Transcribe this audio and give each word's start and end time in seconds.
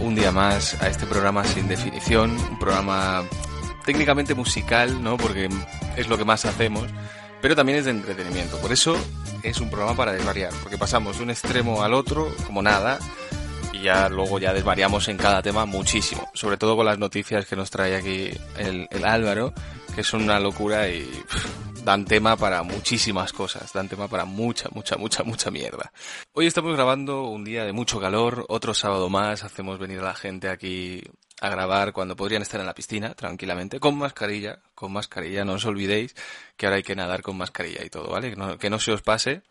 Un 0.00 0.14
día 0.14 0.32
más 0.32 0.80
a 0.82 0.88
este 0.88 1.06
programa 1.06 1.44
sin 1.44 1.68
definición, 1.68 2.30
un 2.30 2.58
programa 2.58 3.24
técnicamente 3.84 4.34
musical, 4.34 5.02
¿no? 5.02 5.16
Porque 5.16 5.48
es 5.96 6.08
lo 6.08 6.16
que 6.18 6.24
más 6.24 6.44
hacemos, 6.44 6.86
pero 7.40 7.56
también 7.56 7.78
es 7.78 7.84
de 7.84 7.90
entretenimiento. 7.92 8.58
Por 8.58 8.72
eso 8.72 8.96
es 9.42 9.60
un 9.60 9.70
programa 9.70 9.96
para 9.96 10.12
desvariar, 10.12 10.52
porque 10.62 10.78
pasamos 10.78 11.18
de 11.18 11.24
un 11.24 11.30
extremo 11.30 11.82
al 11.82 11.94
otro 11.94 12.28
como 12.46 12.62
nada 12.62 12.98
y 13.72 13.82
ya 13.82 14.08
luego 14.08 14.38
ya 14.38 14.52
desvariamos 14.52 15.08
en 15.08 15.16
cada 15.16 15.42
tema 15.42 15.66
muchísimo, 15.66 16.30
sobre 16.34 16.56
todo 16.56 16.76
con 16.76 16.86
las 16.86 16.98
noticias 16.98 17.46
que 17.46 17.56
nos 17.56 17.70
trae 17.70 17.96
aquí 17.96 18.30
el, 18.58 18.86
el 18.90 19.04
Álvaro, 19.04 19.52
que 19.94 20.04
son 20.04 20.22
una 20.22 20.38
locura 20.38 20.88
y 20.88 21.02
pff, 21.04 21.71
dan 21.84 22.04
tema 22.04 22.36
para 22.36 22.62
muchísimas 22.62 23.32
cosas, 23.32 23.72
dan 23.72 23.88
tema 23.88 24.06
para 24.08 24.24
mucha, 24.24 24.68
mucha, 24.72 24.96
mucha, 24.96 25.24
mucha 25.24 25.50
mierda. 25.50 25.92
Hoy 26.32 26.46
estamos 26.46 26.74
grabando 26.74 27.24
un 27.24 27.44
día 27.44 27.64
de 27.64 27.72
mucho 27.72 28.00
calor, 28.00 28.46
otro 28.48 28.72
sábado 28.72 29.08
más, 29.08 29.42
hacemos 29.42 29.78
venir 29.78 29.98
a 29.98 30.04
la 30.04 30.14
gente 30.14 30.48
aquí 30.48 31.02
a 31.40 31.48
grabar 31.48 31.92
cuando 31.92 32.14
podrían 32.14 32.42
estar 32.42 32.60
en 32.60 32.66
la 32.66 32.74
piscina, 32.74 33.14
tranquilamente, 33.14 33.80
con 33.80 33.98
mascarilla, 33.98 34.60
con 34.76 34.92
mascarilla, 34.92 35.44
no 35.44 35.54
os 35.54 35.64
olvidéis 35.64 36.14
que 36.56 36.66
ahora 36.66 36.76
hay 36.76 36.82
que 36.84 36.94
nadar 36.94 37.22
con 37.22 37.36
mascarilla 37.36 37.84
y 37.84 37.90
todo, 37.90 38.10
¿vale? 38.10 38.30
Que 38.30 38.36
no, 38.36 38.58
que 38.58 38.70
no 38.70 38.78
se 38.78 38.92
os 38.92 39.02
pase, 39.02 39.42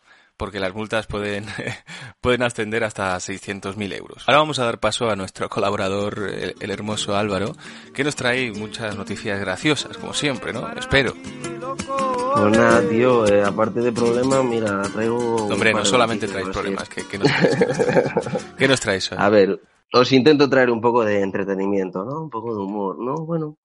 porque 0.42 0.60
las 0.60 0.74
multas 0.74 1.06
pueden, 1.06 1.46
pueden 2.20 2.42
ascender 2.42 2.84
hasta 2.84 3.16
600.000 3.16 3.96
euros. 3.96 4.24
Ahora 4.26 4.40
vamos 4.40 4.58
a 4.58 4.66
dar 4.66 4.80
paso 4.80 5.08
a 5.08 5.16
nuestro 5.16 5.48
colaborador, 5.50 6.18
el, 6.34 6.56
el 6.60 6.72
hermoso 6.72 7.16
Álvaro, 7.16 7.54
que 7.94 8.04
nos 8.04 8.16
trae 8.16 8.52
muchas 8.52 8.98
noticias 8.98 9.40
graciosas, 9.40 10.00
como 10.00 10.16
siempre, 10.16 10.52
¿no? 10.52 10.68
Espero. 10.74 11.14
Pues 11.14 12.58
nada, 12.58 12.82
tío, 12.90 13.28
eh, 13.28 13.44
aparte 13.44 13.82
de 13.82 13.92
problemas, 13.92 14.44
mira, 14.44 14.82
traigo... 14.92 15.46
Hombre, 15.46 15.76
no 15.76 15.86
solamente 15.86 16.28
sí. 16.28 16.34
problemas, 16.52 16.90
¿qué, 16.90 17.06
qué 17.12 17.20
nos 17.20 17.28
traéis? 17.28 18.56
¿Qué 18.58 18.68
nos 18.68 18.80
traéis 18.80 19.12
hoy? 19.12 19.18
A 19.22 19.30
ver, 19.30 19.62
os 19.94 20.12
intento 20.12 20.50
traer 20.50 20.72
un 20.72 20.82
poco 20.82 21.06
de 21.06 21.22
entretenimiento, 21.22 22.04
¿no? 22.04 22.20
Un 22.20 22.32
poco 22.32 22.56
de 22.56 22.64
humor, 22.64 22.98
¿no? 22.98 23.14
Bueno. 23.28 23.58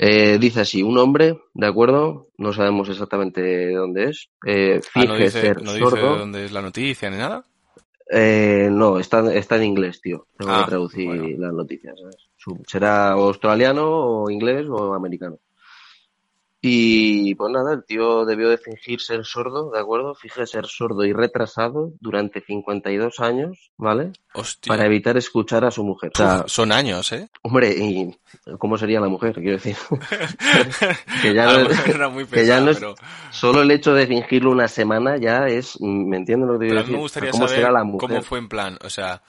Eh, 0.00 0.38
dice 0.38 0.60
así, 0.60 0.82
un 0.82 0.96
hombre, 0.96 1.40
¿de 1.54 1.66
acuerdo? 1.66 2.28
No 2.38 2.52
sabemos 2.52 2.88
exactamente 2.88 3.72
dónde 3.72 4.04
es. 4.10 4.28
Eh, 4.46 4.80
Ah, 4.94 5.04
no 5.04 5.16
dice, 5.16 5.30
ser 5.40 5.62
no 5.62 5.72
dice 5.72 5.84
sordo. 5.90 6.16
dónde 6.18 6.44
es 6.44 6.52
la 6.52 6.62
noticia 6.62 7.10
ni 7.10 7.16
nada. 7.16 7.44
Eh, 8.10 8.68
no, 8.70 8.98
está, 9.00 9.34
está 9.34 9.56
en 9.56 9.64
inglés, 9.64 10.00
tío. 10.00 10.26
Tengo 10.38 10.52
Ah, 10.52 10.62
que 10.64 10.70
traducir 10.70 11.06
bueno. 11.06 11.24
las 11.38 11.52
noticias, 11.52 11.98
¿sabes? 12.00 12.16
Será 12.66 13.10
australiano 13.12 13.86
o 14.22 14.30
inglés 14.30 14.66
o 14.70 14.94
americano. 14.94 15.38
Y 16.60 17.36
pues 17.36 17.52
nada, 17.52 17.74
el 17.74 17.84
tío 17.84 18.24
debió 18.24 18.48
de 18.48 18.58
fingir 18.58 19.00
ser 19.00 19.24
sordo, 19.24 19.70
¿de 19.70 19.78
acuerdo? 19.78 20.16
Finge 20.16 20.44
ser 20.44 20.66
sordo 20.66 21.04
y 21.04 21.12
retrasado 21.12 21.92
durante 22.00 22.40
52 22.40 23.20
años, 23.20 23.70
¿vale? 23.76 24.10
Hostia. 24.34 24.68
Para 24.68 24.86
evitar 24.86 25.16
escuchar 25.16 25.64
a 25.64 25.70
su 25.70 25.84
mujer. 25.84 26.10
O 26.14 26.18
sea, 26.18 26.40
Uf, 26.40 26.50
son 26.50 26.72
años, 26.72 27.12
¿eh? 27.12 27.28
hombre, 27.42 27.70
¿y 27.78 28.18
cómo 28.58 28.76
sería 28.76 28.98
la 28.98 29.08
mujer? 29.08 29.34
Quiero 29.34 29.52
decir. 29.52 29.76
que 31.22 31.32
ya 31.32 31.46
no, 31.46 31.70
era 31.86 32.08
muy 32.08 32.26
que 32.26 32.44
ya 32.44 32.60
no 32.60 32.72
es, 32.72 32.78
pero, 32.78 32.96
solo 33.30 33.62
el 33.62 33.70
hecho 33.70 33.94
de 33.94 34.08
fingirlo 34.08 34.50
una 34.50 34.66
semana 34.66 35.16
ya 35.16 35.46
es, 35.46 35.80
¿me 35.80 36.16
entiendes 36.16 36.48
lo 36.48 36.58
que 36.58 36.66
te 36.66 36.70
pero 36.70 36.80
a 36.80 36.84
mí 36.84 36.92
me 36.92 36.98
gustaría 36.98 37.30
¿Cómo 37.30 37.46
saber 37.46 37.60
será 37.60 37.72
la 37.72 37.84
mujer? 37.84 38.08
cómo 38.08 38.22
fue 38.22 38.38
en 38.40 38.48
plan. 38.48 38.78
O 38.84 38.90
sea, 38.90 39.22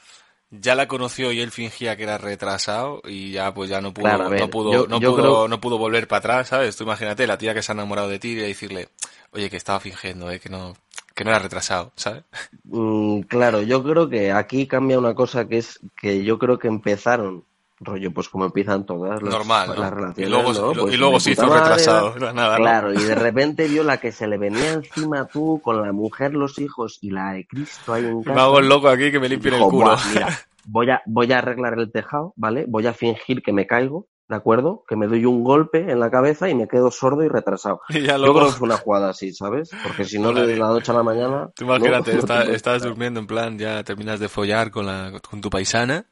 ya 0.52 0.76
la 0.76 0.88
conoció 0.88 1.32
y 1.32 1.42
él 1.42 1.52
fingía 1.52 1.96
que 1.96 2.04
era 2.04 2.18
retrasado 2.18 3.02
y 3.06 3.32
ya 3.32 3.54
pues 3.54 3.70
ya 3.70 3.82
no 3.82 3.94
pudo, 3.94 4.06
Claro, 4.06 4.24
a 4.26 4.30
ver, 4.30 4.42
no 4.42 4.50
pudo, 4.50 4.72
yo- 4.72 4.88
no 4.88 5.00
yo 5.00 5.12
pudo, 5.12 5.22
creo- 5.22 5.48
no 5.48 5.62
pudo 5.62 5.78
volver 5.78 6.08
para 6.08 6.20
atrás, 6.20 6.48
¿sabes? 6.50 6.76
Tú 6.76 6.84
imagínate 6.84 7.28
la 7.28 7.38
tía 7.38 7.54
que 7.54 7.62
se 7.62 7.72
ha 7.72 7.74
enamorado 7.76 8.10
de 8.10 8.20
ti 8.20 8.30
y 8.30 8.36
decirle, 8.36 8.90
oye, 9.32 9.50
que 9.50 9.58
estaba 9.58 9.80
fingiendo, 9.80 10.30
¿eh? 10.32 10.40
Que 10.40 10.50
no, 10.50 10.76
que 11.16 11.24
no 11.24 11.30
era 11.32 11.40
retrasado, 11.40 11.92
¿sabes? 11.96 12.24
Mm, 12.64 13.22
claro, 13.22 13.62
yo 13.62 13.84
creo 13.84 14.10
que 14.10 14.32
aquí 14.32 14.68
cambia 14.68 14.98
una 15.00 15.14
cosa 15.16 15.48
que 15.48 15.58
es 15.60 15.80
que 16.00 16.24
yo 16.24 16.40
creo 16.40 16.58
que 16.60 16.68
empezaron, 16.68 17.46
rollo, 17.80 18.12
pues 18.12 18.30
como 18.30 18.46
empiezan 18.46 18.86
todas 18.86 19.22
las, 19.22 19.34
Normal, 19.34 19.68
¿no? 19.70 19.76
las 19.76 19.92
Y 19.92 19.96
relaciones, 19.96 20.30
luego, 20.30 20.54
¿no? 20.54 20.72
y 20.72 20.76
lo- 20.76 20.82
Pues 20.84 20.94
y 20.94 20.98
luego 20.98 21.20
se 21.20 21.32
hizo 21.32 21.48
madre, 21.48 21.60
retrasado, 21.62 22.16
no, 22.20 22.34
nada. 22.34 22.58
Claro, 22.58 22.94
y 22.94 23.04
de 23.04 23.16
repente 23.16 23.68
vio 23.68 23.84
la 23.84 23.98
que 23.98 24.12
se 24.12 24.28
le 24.28 24.38
venía 24.38 24.74
encima 24.74 25.28
tú 25.28 25.62
con 25.64 25.82
la 25.82 25.92
mujer, 25.92 26.34
los 26.34 26.60
hijos 26.60 26.98
y 27.02 27.12
la 27.12 27.34
de 27.34 27.48
Cristo 27.48 27.94
ahí 27.94 28.06
en 28.06 28.20
Me 28.20 28.24
casa. 28.26 28.44
hago 28.44 28.60
el 28.60 28.68
loco 28.70 28.90
aquí 28.90 29.12
que 29.12 29.20
me 29.20 29.30
limpien 29.30 29.54
el 29.56 29.62
culo. 29.62 29.86
"Buah, 29.88 29.98
mira, 30.14 30.28
voy 30.66 30.90
a, 30.90 31.02
voy 31.06 31.32
a 31.32 31.38
arreglar 31.40 31.80
el 31.80 31.92
tejado, 31.92 32.34
¿vale? 32.36 32.66
Voy 32.68 32.86
a 32.88 32.94
fingir 32.94 33.42
que 33.42 33.54
me 33.54 33.66
caigo, 33.66 34.08
¿de 34.28 34.36
acuerdo? 34.36 34.84
Que 34.88 34.96
me 34.96 35.08
doy 35.08 35.26
un 35.26 35.44
golpe 35.44 35.90
en 35.92 36.00
la 36.00 36.12
cabeza 36.12 36.50
y 36.50 36.56
me 36.56 36.68
quedo 36.68 36.92
sordo 36.92 37.24
y 37.24 37.30
retrasado. 37.30 37.80
Y 37.90 38.02
ya 38.02 38.14
Yo 38.18 38.18
luego, 38.26 38.40
creo 38.40 38.48
que 38.52 38.56
fue 38.58 38.68
una 38.68 38.78
jugada 38.78 39.10
así, 39.12 39.34
¿sabes? 39.34 39.72
Porque 39.84 40.04
si 40.06 40.20
no, 40.20 40.34
de 40.34 40.56
la 40.58 40.68
noche 40.68 40.92
a 40.92 40.96
la 40.96 41.04
mañana... 41.04 41.50
tú 41.56 41.64
imagínate, 41.64 42.18
está- 42.18 42.44
estás 42.52 42.84
durmiendo 42.84 43.20
en 43.22 43.26
plan, 43.28 43.58
ya 43.58 43.84
terminas 43.86 44.20
de 44.20 44.28
follar 44.30 44.70
con 44.70 44.86
la, 44.86 45.14
con 45.28 45.40
tu 45.42 45.50
paisana 45.50 46.06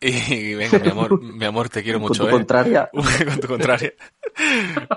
y 0.00 0.54
venga, 0.54 0.78
mi 0.78 0.88
amor, 0.88 1.22
mi 1.22 1.44
amor, 1.44 1.68
te 1.68 1.82
quiero 1.82 1.98
con 2.00 2.08
mucho, 2.08 2.22
tu 2.24 2.28
¿eh? 2.28 2.32
contraria. 2.32 2.90
Con 2.92 3.40
tu 3.40 3.46
contraria. 3.48 3.92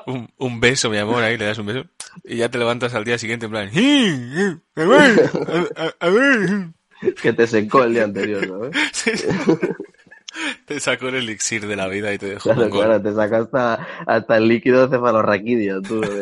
Un, 0.07 0.27
un 0.37 0.59
beso, 0.59 0.89
mi 0.89 0.97
amor, 0.97 1.23
ahí 1.23 1.37
le 1.37 1.45
das 1.45 1.57
un 1.59 1.67
beso. 1.67 1.85
Y 2.23 2.37
ya 2.37 2.49
te 2.49 2.57
levantas 2.57 2.93
al 2.95 3.03
día 3.03 3.17
siguiente 3.17 3.45
en 3.45 3.51
plan, 3.51 3.71
"Sí, 3.71 4.27
a 4.75 4.83
ver, 4.83 5.29
a, 5.77 5.83
a- 5.83 5.95
a 5.99 6.09
ver". 6.09 6.69
que 7.21 7.33
te 7.33 7.45
secó 7.47 7.83
el 7.83 7.93
día 7.93 8.03
anterior, 8.05 8.47
¿sabes? 8.47 8.75
Sí, 8.93 9.11
sí. 9.15 9.27
Te 10.65 10.79
sacó 10.79 11.07
el 11.07 11.15
elixir 11.15 11.65
de 11.65 11.75
la 11.75 11.87
vida 11.87 12.13
y 12.13 12.17
te 12.17 12.27
dejó 12.27 12.53
Claro, 12.53 12.69
claro, 12.69 13.01
te 13.01 13.13
saca 13.13 13.39
hasta, 13.39 13.87
hasta 14.05 14.37
el 14.37 14.47
líquido 14.47 14.87
cefalorraquídeo, 14.89 15.81
tú. 15.81 16.03
eh. 16.03 16.21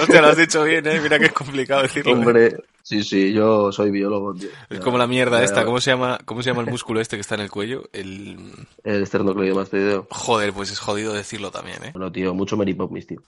Hostia, 0.00 0.22
lo 0.22 0.28
has 0.28 0.36
dicho 0.36 0.64
bien, 0.64 0.86
eh. 0.86 1.00
Mira 1.00 1.18
que 1.18 1.26
es 1.26 1.32
complicado 1.32 1.82
decirlo. 1.82 2.12
¿eh? 2.12 2.14
Hombre, 2.14 2.56
sí, 2.82 3.04
sí, 3.04 3.32
yo 3.32 3.70
soy 3.70 3.90
biólogo, 3.90 4.34
tío. 4.34 4.48
Es 4.70 4.80
como 4.80 4.98
la 4.98 5.06
mierda 5.06 5.42
esta, 5.42 5.64
¿cómo 5.64 5.80
se 5.80 5.90
llama, 5.90 6.18
cómo 6.24 6.42
se 6.42 6.50
llama 6.50 6.62
el 6.62 6.70
músculo 6.70 7.00
este 7.00 7.16
que 7.16 7.20
está 7.20 7.34
en 7.34 7.42
el 7.42 7.50
cuello? 7.50 7.88
El... 7.92 8.38
El 8.82 9.02
esternocleidomastoideo. 9.02 10.06
Joder, 10.10 10.52
pues 10.52 10.72
es 10.72 10.78
jodido 10.78 11.12
decirlo 11.12 11.50
también, 11.50 11.84
eh. 11.84 11.90
Bueno, 11.92 12.10
tío, 12.10 12.34
mucho 12.34 12.56
meripopmis, 12.56 13.06
tío. 13.06 13.20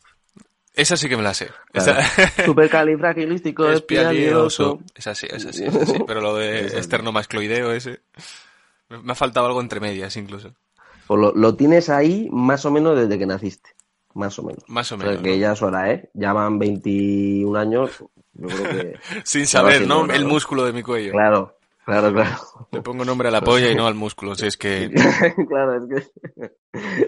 Esa 0.75 0.97
sí 0.97 1.09
que 1.09 1.17
me 1.17 1.23
la 1.23 1.35
sé. 1.35 1.51
Claro. 1.73 2.01
Esa... 2.01 2.45
Supercalifragilístico 2.47 3.71
Espialidioso. 3.71 4.81
espialidioso. 4.81 4.81
Es 4.95 5.07
así, 5.07 5.27
es 5.31 5.45
así, 5.45 5.65
es 5.65 5.77
así. 5.77 5.99
Pero 6.07 6.21
lo 6.21 6.37
de 6.37 6.67
esternomascloideo 6.79 7.73
ese... 7.73 8.01
Me 9.03 9.13
ha 9.13 9.15
faltado 9.15 9.47
algo 9.47 9.61
entre 9.61 9.81
medias, 9.81 10.17
incluso. 10.17 10.55
Pues 11.07 11.21
lo, 11.21 11.33
lo 11.35 11.55
tienes 11.57 11.89
ahí 11.89 12.29
más 12.31 12.65
o 12.65 12.71
menos 12.71 12.97
desde 12.99 13.19
que 13.19 13.27
naciste. 13.27 13.71
Más 14.15 14.39
o 14.39 14.43
menos. 14.43 14.65
Más 14.69 14.91
o 14.93 14.97
O 14.97 14.99
sea, 14.99 15.07
menos. 15.09 15.23
que 15.23 15.31
¿no? 15.31 15.37
ya 15.37 15.53
es 15.53 15.63
hora, 15.63 15.93
¿eh? 15.93 16.11
Ya 16.15 16.33
van 16.33 16.59
21 16.59 17.59
años. 17.59 18.05
Yo 18.33 18.49
creo 18.49 18.71
que. 18.71 18.99
Sin 19.25 19.47
saber, 19.47 19.87
¿no? 19.87 20.01
hora, 20.01 20.17
El 20.17 20.25
músculo 20.25 20.65
de 20.65 20.73
mi 20.73 20.83
cuello. 20.83 21.13
Claro, 21.13 21.57
claro, 21.85 22.13
claro. 22.13 22.37
Le 22.73 22.83
pongo 22.83 23.05
nombre 23.05 23.29
a 23.29 23.31
la 23.31 23.41
polla 23.41 23.71
y 23.71 23.75
no 23.77 23.87
al 23.87 23.95
músculo. 23.95 24.35
Si 24.35 24.47
es 24.47 24.57
que 24.57 24.91
claro, 25.49 25.85
es 25.85 26.05
que. 26.33 26.53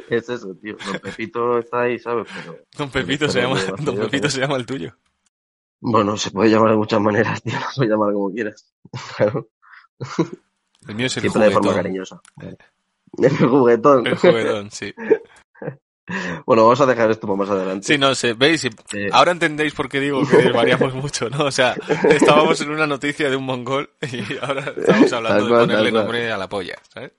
es 0.17 0.29
eso, 0.29 0.55
tío. 0.63 0.77
Don 0.85 1.01
Pepito 1.01 1.59
está 1.59 1.83
ahí, 1.83 1.99
¿sabes? 1.99 2.29
Pero. 2.45 2.59
Don 2.77 2.91
Pepito 2.91 3.29
se 3.29 3.41
llama, 3.43 3.61
Don 3.81 3.97
Pepito 3.97 4.29
se 4.31 4.41
llama 4.41 4.57
el 4.57 4.67
tuyo. 4.67 4.97
Bueno, 5.81 6.17
se 6.17 6.31
puede 6.31 6.51
llamar 6.51 6.71
de 6.71 6.77
muchas 6.77 7.01
maneras, 7.01 7.43
tío. 7.43 7.55
Lo 7.59 7.67
puedes 7.75 7.91
llamar 7.91 8.13
como 8.13 8.31
quieras. 8.33 8.73
Claro. 9.17 9.49
El 10.89 10.95
mío 10.95 11.07
es 11.07 11.17
el 11.17 11.21
Siempre 11.23 11.45
de 11.45 11.51
forma 11.51 11.71
juguetón. 11.73 11.83
cariñosa. 11.85 12.21
El 13.19 13.37
juguetón. 13.49 14.07
El 14.07 14.17
juguetón, 14.17 14.71
sí. 14.71 14.93
Bueno, 16.45 16.65
vamos 16.65 16.81
a 16.81 16.87
dejar 16.87 17.11
esto 17.13 17.27
para 17.29 17.37
más 17.39 17.49
adelante. 17.49 17.87
Sí, 17.87 17.97
no 17.97 18.15
sé, 18.15 18.35
veis, 18.35 18.65
Eh. 18.65 19.09
ahora 19.13 19.31
entendéis 19.31 19.73
por 19.73 19.89
qué 19.89 20.01
digo 20.01 20.21
que 20.29 20.51
variamos 20.51 20.95
mucho, 20.95 21.31
¿no? 21.31 21.45
O 21.45 21.51
sea, 21.51 21.75
estábamos 22.11 22.61
en 22.61 22.71
una 22.71 22.87
noticia 22.89 23.31
de 23.31 23.37
un 23.37 23.45
mongol 23.45 23.89
y 24.03 24.37
ahora 24.45 24.75
estamos 24.77 25.13
hablando 25.13 25.45
de 25.47 25.51
ponerle 25.67 25.93
nombre 25.93 26.31
a 26.33 26.37
la 26.37 26.49
polla, 26.49 26.75
¿sabes? 26.93 27.13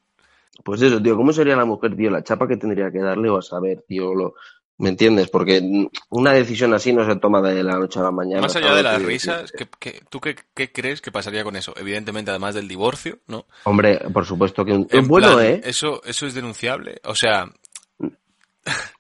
Pues 0.64 0.82
eso, 0.82 1.02
tío, 1.02 1.16
¿cómo 1.16 1.32
sería 1.32 1.56
la 1.56 1.66
mujer, 1.66 1.96
tío? 1.96 2.12
La 2.12 2.24
chapa 2.24 2.46
que 2.48 2.58
tendría 2.58 2.92
que 2.92 3.00
darle 3.00 3.30
o 3.30 3.38
a 3.38 3.42
saber, 3.42 3.84
tío, 3.88 4.14
lo... 4.14 4.36
¿Me 4.84 4.90
entiendes? 4.90 5.30
Porque 5.30 5.88
una 6.10 6.34
decisión 6.34 6.74
así 6.74 6.92
no 6.92 7.06
se 7.06 7.16
toma 7.16 7.42
de 7.42 7.64
la 7.64 7.78
noche 7.80 8.02
a 8.02 8.04
la 8.04 8.12
mañana. 8.12 8.42
Más 8.42 8.54
allá 8.58 8.68
¿sabes 8.68 8.84
de 8.84 8.84
las 8.84 9.02
risas? 9.02 9.52
¿qué, 9.54 9.66
qué- 9.80 10.02
tú 10.10 10.20
qué, 10.20 10.36
qué 10.54 10.74
crees 10.74 11.00
que 11.00 11.10
pasaría 11.10 11.46
con 11.46 11.56
eso? 11.56 11.74
Evidentemente, 11.78 12.32
además 12.32 12.54
del 12.54 12.68
divorcio, 12.68 13.20
¿no? 13.28 13.46
Hombre, 13.64 14.02
por 14.12 14.26
supuesto 14.26 14.66
que 14.66 14.74
un... 14.74 14.86
En 14.92 15.08
bueno, 15.08 15.38
plan, 15.38 15.46
¿eh? 15.46 15.62
Eso, 15.64 16.02
eso 16.04 16.28
es 16.28 16.34
denunciable. 16.34 17.00
O 17.06 17.16
sea. 17.16 17.50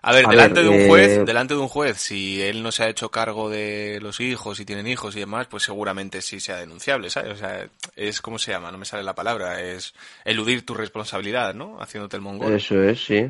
A 0.00 0.12
ver, 0.12 0.26
A 0.26 0.30
delante 0.30 0.60
ver, 0.60 0.64
de 0.64 0.68
un 0.70 0.76
eh, 0.80 0.88
juez, 0.88 1.26
delante 1.26 1.54
de 1.54 1.60
un 1.60 1.68
juez, 1.68 1.96
si 1.98 2.40
él 2.40 2.62
no 2.62 2.70
se 2.70 2.84
ha 2.84 2.88
hecho 2.88 3.10
cargo 3.10 3.50
de 3.50 3.98
los 4.00 4.20
hijos, 4.20 4.56
si 4.58 4.64
tienen 4.64 4.86
hijos 4.86 5.16
y 5.16 5.20
demás, 5.20 5.48
pues 5.48 5.64
seguramente 5.64 6.22
sí 6.22 6.38
sea 6.38 6.56
denunciable, 6.56 7.10
¿sabes? 7.10 7.32
O 7.32 7.36
sea, 7.36 7.66
es 7.96 8.20
¿cómo 8.20 8.38
se 8.38 8.52
llama? 8.52 8.70
No 8.70 8.78
me 8.78 8.84
sale 8.84 9.02
la 9.02 9.14
palabra, 9.14 9.60
es 9.60 9.94
eludir 10.24 10.64
tu 10.64 10.74
responsabilidad, 10.74 11.52
¿no? 11.54 11.80
Haciéndote 11.80 12.16
el 12.16 12.22
mongol. 12.22 12.52
Eso 12.52 12.80
es, 12.82 13.04
sí. 13.04 13.26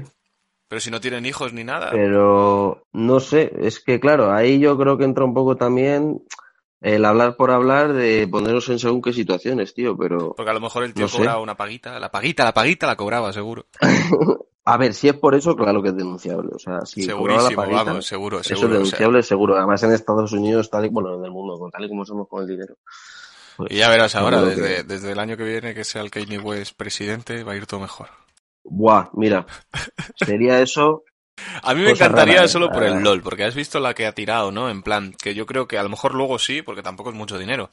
Pero 0.69 0.81
si 0.81 0.91
no 0.91 1.00
tienen 1.00 1.25
hijos 1.26 1.53
ni 1.55 1.65
nada, 1.65 1.91
Pero 1.91 2.82
no 2.93 3.20
sé, 3.20 3.53
es 3.61 3.81
que 3.81 3.99
claro, 3.99 4.32
ahí 4.32 4.59
yo 4.61 4.76
creo 4.79 4.99
que 4.99 5.05
entra 5.05 5.25
un 5.25 5.32
poco 5.35 5.56
también 5.56 6.23
el 6.81 7.05
hablar 7.06 7.37
por 7.37 7.50
hablar 7.50 7.93
de 7.94 8.29
ponernos 8.31 8.69
en 8.69 8.79
según 8.79 9.00
qué 9.03 9.12
situaciones, 9.12 9.73
tío, 9.75 9.97
pero 9.97 10.35
porque 10.37 10.50
a 10.50 10.55
lo 10.55 10.61
mejor 10.61 10.85
el 10.85 10.93
tío 10.94 11.05
no 11.05 11.09
sé. 11.09 11.17
cobraba 11.17 11.41
una 11.41 11.56
paguita, 11.56 11.99
la 11.99 12.11
paguita, 12.11 12.44
la 12.44 12.53
paguita 12.55 12.87
la 12.87 12.97
cobraba, 12.97 13.32
seguro. 13.32 13.67
a 14.65 14.76
ver, 14.76 14.93
si 14.94 15.09
es 15.09 15.15
por 15.15 15.35
eso, 15.35 15.56
claro 15.56 15.82
que 15.82 15.88
es 15.88 15.97
denunciable, 15.97 16.50
o 16.55 16.59
sea, 16.59 16.85
si 16.85 17.06
la 17.06 17.14
paguita, 17.17 17.85
vamos, 17.85 18.06
seguro, 18.06 18.41
eso 18.41 18.49
seguro. 18.50 18.59
es 18.59 18.62
o 18.62 18.69
sea. 18.69 18.79
denunciable 18.99 19.23
seguro, 19.23 19.56
además 19.56 19.82
en 19.82 19.93
Estados 19.93 20.32
Unidos, 20.32 20.69
tal 20.71 20.85
y, 20.85 20.88
bueno, 20.91 21.14
en 21.17 21.25
el 21.25 21.31
mundo, 21.31 21.69
tal 21.73 21.85
y 21.85 21.88
como 21.88 22.05
somos 22.05 22.29
con 22.29 22.43
el 22.43 22.49
dinero. 22.49 22.76
pues, 23.56 23.73
Y 23.73 23.76
ya 23.79 23.88
verás 23.88 24.14
ahora, 24.14 24.41
seguro 24.41 24.55
desde, 24.55 24.76
que- 24.76 24.82
desde 24.85 25.12
el 25.12 25.19
año 25.19 25.37
que 25.38 25.44
viene 25.44 25.75
que 25.75 25.85
sea 25.85 26.03
el 26.03 26.11
Kanye 26.11 26.38
West 26.38 26.76
presidente, 26.76 27.43
va 27.43 27.53
a 27.53 27.56
ir 27.56 27.67
todo 27.67 27.81
mejor. 27.81 28.09
Buah, 28.65 29.11
mira, 29.15 29.47
sería 30.15 30.61
eso, 30.61 31.05
A 31.63 31.75
mí 31.75 31.83
me 31.83 31.91
encantaría 31.93 32.43
rara, 32.43 32.49
¿eh? 32.49 32.49
solo 32.49 32.71
por 32.73 32.83
el 32.85 32.95
verdad. 32.95 33.03
LOL, 33.03 33.23
porque 33.23 33.45
has 33.45 33.55
visto 33.55 33.81
la 33.81 33.95
que 33.95 34.07
ha 34.07 34.13
tirado, 34.15 34.51
¿no? 34.51 34.71
En 34.71 34.83
plan, 34.83 35.13
que 35.21 35.35
yo 35.35 35.47
creo 35.47 35.69
que 35.69 35.79
a 35.79 35.83
lo 35.83 35.89
mejor 35.89 36.15
luego 36.15 36.39
sí, 36.39 36.63
porque 36.63 36.83
tampoco 36.83 37.11
es 37.11 37.17
mucho 37.17 37.39
dinero. 37.39 37.71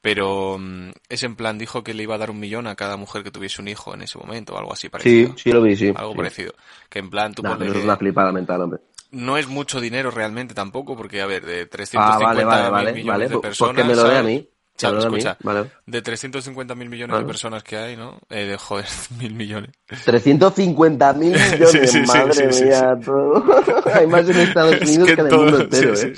Pero 0.00 0.58
mm, 0.58 0.90
es 1.08 1.22
en 1.24 1.36
plan, 1.36 1.58
dijo 1.58 1.84
que 1.84 1.94
le 1.94 2.04
iba 2.04 2.14
a 2.16 2.18
dar 2.18 2.30
un 2.30 2.40
millón 2.40 2.66
a 2.66 2.76
cada 2.76 2.96
mujer 2.96 3.22
que 3.24 3.30
tuviese 3.30 3.62
un 3.62 3.68
hijo 3.68 3.94
en 3.94 4.02
ese 4.02 4.18
momento, 4.18 4.54
o 4.54 4.58
algo 4.58 4.72
así 4.72 4.88
sí, 4.88 4.90
parecido. 4.90 5.36
sí 5.36 5.52
lo 5.52 5.62
vi, 5.62 5.76
sí. 5.76 5.94
Algo 5.94 6.12
sí. 6.12 6.16
parecido. 6.16 6.54
Que 6.90 6.98
en 7.00 7.10
plan, 7.10 7.34
tú 7.34 7.42
Nah, 7.42 7.50
ponle 7.56 7.66
es 7.68 7.74
una 7.76 7.96
flipada 7.96 8.32
mental, 8.32 8.62
hombre. 8.62 8.80
no 9.10 9.38
es 9.38 9.46
mucho 9.48 9.80
dinero 9.80 10.10
realmente 10.10 10.54
tampoco, 10.54 10.96
porque 10.96 11.22
a 11.22 11.26
ver, 11.26 11.44
de 11.46 11.66
Ah, 11.94 12.18
350 12.18 12.20
vale, 12.20 12.44
vale, 12.44 12.70
mil 12.70 12.70
vale, 12.70 12.92
millones 12.92 13.28
vale, 13.28 13.28
de 13.28 13.38
personas, 13.38 13.56
pues 13.56 13.72
que 13.72 13.84
me 13.84 13.94
lo 13.94 14.04
dé 14.04 14.18
a 14.18 14.22
mí, 14.22 14.48
mí, 14.82 14.98
Escucha, 14.98 15.36
vale. 15.42 15.70
de 15.86 16.02
350 16.02 16.74
mil 16.74 16.88
millones 16.88 17.16
de 17.18 17.24
personas 17.24 17.62
que 17.62 17.76
hay, 17.76 17.96
¿no? 17.96 18.18
Eh, 18.28 18.44
de, 18.44 18.56
joder, 18.56 18.86
mil 19.18 19.34
millones. 19.34 19.70
350 20.04 21.12
mil 21.14 21.32
millones, 21.52 21.70
Sí, 21.70 21.86
sí, 21.86 22.00
madre 22.02 22.52
sí, 22.52 22.64
mía, 22.64 22.98
todo. 23.04 23.44
Hay 23.94 24.06
más 24.06 24.28
en 24.28 24.36
Estados 24.40 24.74
Es 24.80 24.88
Unidos 24.88 25.08
que 25.08 25.14
que, 25.14 25.20
en 25.20 25.26
el 25.28 25.36
mundo 25.36 25.60
entero, 25.60 25.94
¿eh? 25.94 26.12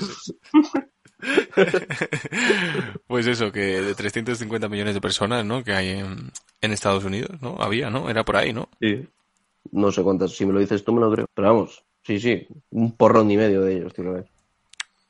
Pues 3.07 3.27
eso, 3.27 3.51
que 3.51 3.81
de 3.81 3.95
350 3.95 4.69
millones 4.69 4.93
de 4.93 5.01
personas, 5.01 5.45
¿no? 5.45 5.63
Que 5.63 5.73
hay 5.73 5.89
en, 5.89 6.31
en 6.61 6.71
Estados 6.71 7.03
Unidos, 7.03 7.41
¿no? 7.41 7.57
Había, 7.59 7.89
¿no? 7.89 8.09
Era 8.09 8.23
por 8.23 8.35
ahí, 8.37 8.53
¿no? 8.53 8.69
Sí. 8.79 9.07
No 9.71 9.91
sé 9.91 10.01
cuántas, 10.03 10.31
si 10.31 10.45
me 10.45 10.53
lo 10.53 10.59
dices 10.59 10.83
tú 10.83 10.93
me 10.93 11.01
lo 11.01 11.11
creo. 11.11 11.27
Pero 11.33 11.47
vamos, 11.47 11.83
sí, 12.03 12.19
sí, 12.19 12.47
un 12.71 12.95
porrón 12.95 13.29
y 13.31 13.37
medio 13.37 13.61
de 13.61 13.77
ellos, 13.77 13.93
tío. 13.93 14.23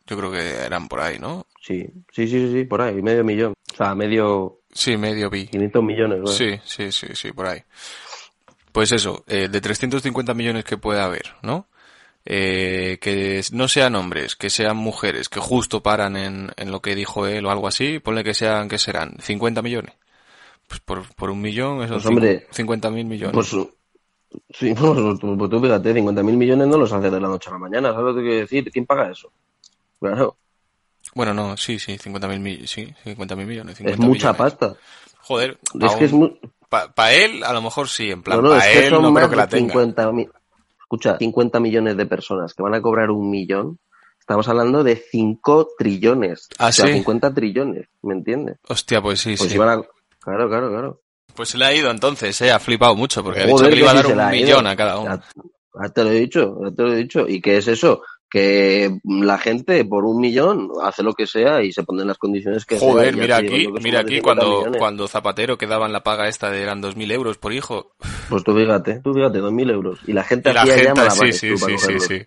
Yo 0.07 0.17
creo 0.17 0.31
que 0.31 0.65
eran 0.65 0.87
por 0.87 1.01
ahí, 1.01 1.19
¿no? 1.19 1.45
Sí, 1.61 1.85
sí, 2.11 2.27
sí, 2.27 2.51
sí, 2.51 2.63
por 2.63 2.81
ahí, 2.81 3.01
medio 3.01 3.23
millón. 3.23 3.53
O 3.73 3.75
sea, 3.75 3.93
medio 3.93 4.57
Sí, 4.77 4.95
medio 4.95 5.29
vi. 5.29 5.47
500 5.47 5.83
millones, 5.83 6.19
¿no? 6.19 6.27
Sí, 6.27 6.59
sí, 6.63 6.91
sí, 6.91 7.07
sí, 7.13 7.31
por 7.31 7.47
ahí. 7.47 7.63
Pues 8.71 8.91
eso, 8.91 9.23
eh, 9.27 9.47
de 9.49 9.59
350 9.59 10.35
millones 10.35 10.65
que 10.65 10.77
pueda 10.77 11.05
haber, 11.05 11.33
¿no? 11.41 11.67
Eh, 12.25 12.99
que 13.01 13.41
no 13.53 13.67
sean 13.67 13.95
hombres, 13.95 14.35
que 14.35 14.49
sean 14.51 14.77
mujeres, 14.77 15.29
que 15.29 15.39
justo 15.39 15.81
paran 15.81 16.15
en, 16.15 16.51
en 16.57 16.71
lo 16.71 16.81
que 16.81 16.93
dijo 16.93 17.25
él 17.25 17.45
o 17.45 17.49
algo 17.49 17.67
así, 17.67 17.99
ponle 17.99 18.23
que 18.23 18.33
sean, 18.35 18.69
que 18.69 18.77
serán? 18.77 19.15
50 19.19 19.61
millones. 19.61 19.95
Pues 20.67 20.81
por, 20.81 21.07
por 21.15 21.31
un 21.31 21.41
millón, 21.41 21.81
esos 21.81 22.03
Pues, 22.03 22.05
hombre, 22.05 22.47
50 22.51 22.91
mil 22.91 23.05
millones. 23.05 23.33
Pues 23.33 23.47
sí, 24.51 24.75
pues, 24.79 25.19
tú, 25.19 25.37
pues 25.37 25.49
tú 25.49 25.59
fíjate, 25.59 25.93
50 25.93 26.21
mil 26.21 26.37
millones 26.37 26.67
no 26.67 26.77
los 26.77 26.91
haces 26.93 27.11
de 27.11 27.19
la 27.19 27.29
noche 27.29 27.49
a 27.49 27.53
la 27.53 27.59
mañana, 27.59 27.93
¿sabes 27.93 28.13
lo 28.13 28.21
que 28.21 28.27
quiero 28.27 28.41
decir? 28.41 28.71
¿Quién 28.71 28.85
paga 28.85 29.09
eso? 29.09 29.31
Claro, 29.99 30.37
Bueno, 31.15 31.33
no, 31.33 31.57
sí, 31.57 31.79
sí, 31.79 31.97
50 31.97 32.27
mil 32.27 32.67
sí, 32.67 32.93
50 33.03 33.35
mil 33.35 33.47
millones. 33.47 33.73
es 33.73 33.77
50 33.79 34.05
mucha 34.05 34.33
millones. 34.33 34.37
pasta. 34.57 34.75
Joder, 35.21 35.57
Es 35.81 35.95
que 35.95 36.05
es 36.05 36.13
muy... 36.13 36.39
para 36.69 37.13
él, 37.13 37.43
a 37.43 37.51
lo 37.53 37.61
mejor 37.61 37.89
sí, 37.89 38.11
en 38.11 38.23
plan, 38.23 38.37
No, 38.37 38.43
no, 38.43 38.49
para 38.55 38.67
es 38.67 38.73
que 38.77 38.83
él 38.85 38.89
son 38.93 39.01
no 39.03 39.11
más 39.11 39.21
creo 39.21 39.29
que 39.31 39.35
la 39.35 39.45
de 39.47 39.57
tenga. 39.57 39.73
50 39.73 40.11
mil. 40.11 40.29
Escucha, 40.79 41.17
50 41.17 41.59
millones 41.59 41.97
de 41.97 42.05
personas 42.05 42.53
que 42.53 42.63
van 42.63 42.75
a 42.75 42.81
cobrar 42.81 43.09
un 43.11 43.29
millón. 43.29 43.79
Estamos 44.19 44.47
hablando 44.47 44.83
de 44.83 44.95
5 44.95 45.69
trillones. 45.77 46.47
¿Ah, 46.59 46.67
o 46.67 46.71
sea, 46.71 46.85
sí? 46.87 46.93
50 46.93 47.33
trillones, 47.33 47.87
¿me 48.03 48.13
entiendes? 48.13 48.57
Hostia, 48.67 49.01
pues 49.01 49.19
sí, 49.21 49.35
Pues 49.37 49.51
sí. 49.51 49.57
a... 49.57 49.81
Claro, 50.19 50.49
claro, 50.49 50.69
claro. 50.69 51.01
Pues 51.35 51.49
se 51.49 51.57
le 51.57 51.65
ha 51.65 51.73
ido 51.73 51.91
entonces, 51.91 52.39
eh, 52.41 52.51
ha 52.51 52.59
flipado 52.59 52.95
mucho, 52.95 53.23
porque 53.23 53.41
ha 53.41 53.47
Joder, 53.47 53.55
dicho 53.55 53.69
que 53.69 53.75
le 53.75 53.81
iba 53.81 53.91
a 53.91 53.93
que 53.95 54.01
dar 54.03 54.13
un 54.13 54.19
ha 54.21 54.29
millón 54.29 54.67
a 54.67 54.75
cada 54.75 54.97
uno. 54.99 55.15
Ya, 55.15 55.43
ya 55.83 55.89
te 55.89 56.03
lo 56.03 56.09
he 56.11 56.19
dicho, 56.19 56.57
ya 56.63 56.71
te 56.75 56.83
lo 56.83 56.93
he 56.93 56.95
dicho. 56.97 57.27
¿Y 57.27 57.41
qué 57.41 57.57
es 57.57 57.67
eso? 57.67 58.01
Que 58.29 58.99
la 59.05 59.37
gente 59.37 59.85
por 59.85 60.03
un 60.03 60.19
millón 60.19 60.69
hace 60.83 61.01
lo 61.01 61.13
que 61.13 61.27
sea 61.27 61.63
y 61.63 61.71
se 61.71 61.83
pone 61.83 62.01
en 62.01 62.09
las 62.09 62.17
condiciones 62.17 62.65
que 62.65 62.77
Joder, 62.77 63.15
mira 63.15 63.37
aquí, 63.37 63.67
mira 63.81 64.01
aquí 64.01 64.15
50 64.15 64.21
cuando, 64.21 64.57
millones. 64.59 64.79
cuando 64.79 65.07
Zapatero 65.07 65.57
que 65.57 65.65
daban 65.65 65.93
la 65.93 66.03
paga 66.03 66.27
esta 66.27 66.51
de 66.51 66.61
eran 66.61 66.81
2.000 66.83 67.11
euros 67.13 67.37
por 67.37 67.53
hijo. 67.53 67.91
Pues 68.29 68.43
tú 68.43 68.53
fíjate, 68.53 68.99
tú 69.01 69.13
fíjate, 69.13 69.39
2.000 69.39 69.71
euros. 69.71 69.99
Y 70.05 70.11
la 70.11 70.23
gente 70.25 70.49
Y 70.49 70.53
la 70.53 70.65
gente, 70.65 71.09
sí, 71.11 71.31
sí, 71.31 71.49
tú, 71.51 71.57
sí, 71.79 71.99
sí. 72.01 72.25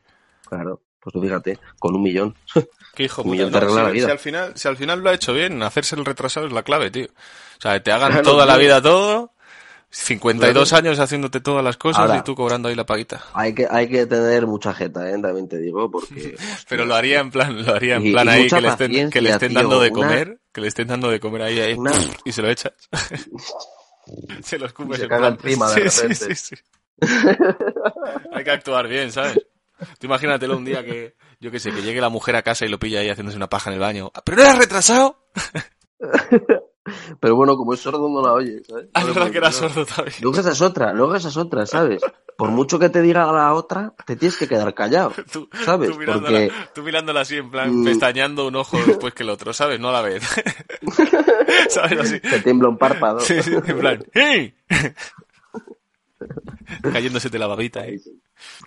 Claro, 0.48 0.80
pues 1.00 1.12
tú 1.12 1.20
fíjate, 1.20 1.58
con 1.78 1.94
un 1.94 2.02
millón. 2.02 2.34
Qué 2.94 3.04
hijo 3.04 3.20
Un 3.22 3.28
puta, 3.28 3.32
millón 3.36 3.52
te 3.52 3.60
¿no? 3.60 3.66
arregla 3.66 3.80
Si- 3.80 3.86
la 3.86 3.92
vida. 3.92 4.06
Si 4.06 4.10
al 4.12 4.18
final, 4.18 4.52
si 4.56 4.68
al 4.68 4.76
final 4.78 5.00
lo 5.00 5.10
ha 5.10 5.14
hecho 5.14 5.34
bien, 5.34 5.62
hacerse 5.62 5.96
el 5.96 6.04
retrasado 6.06 6.46
es 6.46 6.52
la 6.52 6.62
clave, 6.62 6.90
tío. 6.90 7.06
O 7.06 7.60
sea, 7.60 7.80
te 7.82 7.92
hagan 7.92 8.10
Claro, 8.12 8.24
toda 8.30 8.46
la 8.46 8.56
vida 8.56 8.80
todo, 8.80 9.32
52 9.92 10.68
Claro. 10.68 10.86
años 10.88 10.98
haciéndote 11.00 11.40
todas 11.40 11.64
las 11.64 11.76
cosas 11.76 12.02
Ahora. 12.02 12.18
y 12.18 12.22
tú 12.22 12.34
cobrando 12.36 12.68
ahí 12.68 12.74
la 12.76 12.86
paguita. 12.86 13.24
Hay 13.34 13.54
que, 13.54 13.66
hay 13.68 13.88
que 13.88 14.06
tener 14.06 14.46
mucha 14.46 14.72
jeta, 14.72 15.08
¿eh? 15.10 15.18
también 15.20 15.48
te 15.48 15.58
digo, 15.58 15.90
porque... 15.90 16.36
Pero 16.68 16.84
lo 16.84 16.94
haría 16.94 17.18
en 17.20 17.30
plan, 17.30 17.64
lo 17.64 17.74
haría 17.74 17.96
en 17.96 18.06
Y- 18.06 18.12
plan 18.12 18.26
y 18.26 18.30
ahí 18.30 18.48
que 18.48 18.60
le 18.60 18.68
estén, 18.68 19.10
que 19.10 19.20
le 19.20 19.30
estén 19.30 19.48
tío, 19.50 19.58
dando 19.60 19.80
de 19.80 19.90
una- 19.90 20.00
comer, 20.06 20.40
que 20.52 20.60
le 20.60 20.68
estén 20.68 20.86
dando 20.88 21.10
de 21.10 21.18
comer 21.18 21.42
ahí, 21.42 21.58
ahí 21.60 21.72
Una- 21.74 21.92
y 22.24 22.30
se 22.32 22.40
lo 22.42 22.48
echas. 22.50 22.72
se 24.44 24.58
lo 24.58 24.66
escupes 24.66 25.00
se 25.00 25.08
caga 25.08 25.28
encima 25.28 25.70
de 25.72 25.90
Sí, 25.90 25.90
sí, 25.90 26.02
repente. 26.02 26.34
sí, 26.36 26.54
sí. 26.56 26.62
Hay 28.32 28.44
que 28.44 28.50
actuar 28.50 28.86
bien, 28.88 29.10
¿sabes? 29.10 29.40
Tú 29.98 30.06
imagínatelo 30.06 30.56
un 30.56 30.64
día 30.64 30.84
que, 30.84 31.14
yo 31.40 31.50
qué 31.50 31.58
sé, 31.58 31.72
que 31.72 31.82
llegue 31.82 32.00
la 32.00 32.10
mujer 32.10 32.36
a 32.36 32.42
casa 32.42 32.64
y 32.66 32.68
lo 32.68 32.78
pilla 32.78 33.00
ahí 33.00 33.08
haciéndose 33.08 33.36
una 33.36 33.48
paja 33.48 33.70
en 33.70 33.74
el 33.74 33.80
baño. 33.80 34.12
¿Pero 34.24 34.36
no 34.36 34.42
eras 34.42 34.58
retrasado? 34.58 35.24
Pero 37.20 37.36
bueno, 37.36 37.56
como 37.56 37.74
es 37.74 37.80
sordo 37.80 38.08
no 38.08 38.22
la 38.22 38.32
oye, 38.32 38.62
¿sabes? 38.66 38.86
Ah, 38.94 39.04
verdad 39.04 39.30
que 39.30 39.38
era 39.38 39.48
no. 39.48 39.52
sordo 39.54 39.84
también. 39.84 40.16
Luego 40.22 40.40
esa 40.40 40.50
es 40.52 40.60
otra, 40.62 40.92
luego 40.94 41.14
esa 41.14 41.28
es 41.28 41.36
otra, 41.36 41.66
¿sabes? 41.66 42.00
Por 42.38 42.48
mucho 42.50 42.78
que 42.78 42.88
te 42.88 43.02
diga 43.02 43.30
la 43.30 43.52
otra, 43.52 43.92
te 44.06 44.16
tienes 44.16 44.38
que 44.38 44.48
quedar 44.48 44.72
callado, 44.74 45.12
Tú, 45.32 45.48
¿sabes? 45.64 45.90
tú 45.90 45.98
mirándola, 45.98 46.38
Porque 46.38 46.52
tú 46.74 46.82
mirándola 46.82 47.20
así, 47.20 47.36
en 47.36 47.50
plan, 47.50 47.70
Mm. 47.80 47.84
pestañando 47.84 48.46
un 48.48 48.56
ojo 48.56 48.78
después 48.86 49.12
que 49.12 49.22
el 49.24 49.28
otro, 49.30 49.52
¿sabes? 49.52 49.78
No 49.78 49.90
a 49.90 49.92
la 49.92 50.00
vez. 50.02 50.22
¿Sabes? 51.68 52.00
Así. 52.00 52.20
te 52.20 52.40
tiembla 52.40 52.68
un 52.70 52.78
párpado. 52.78 53.20
Sí, 53.20 53.42
sí, 53.42 53.52
en 53.54 53.78
plan, 53.78 54.04
¡hey! 54.14 54.54
Cayéndose 56.92 57.28
de 57.28 57.38
la 57.38 57.46
babita, 57.46 57.86
¿eh? 57.86 58.00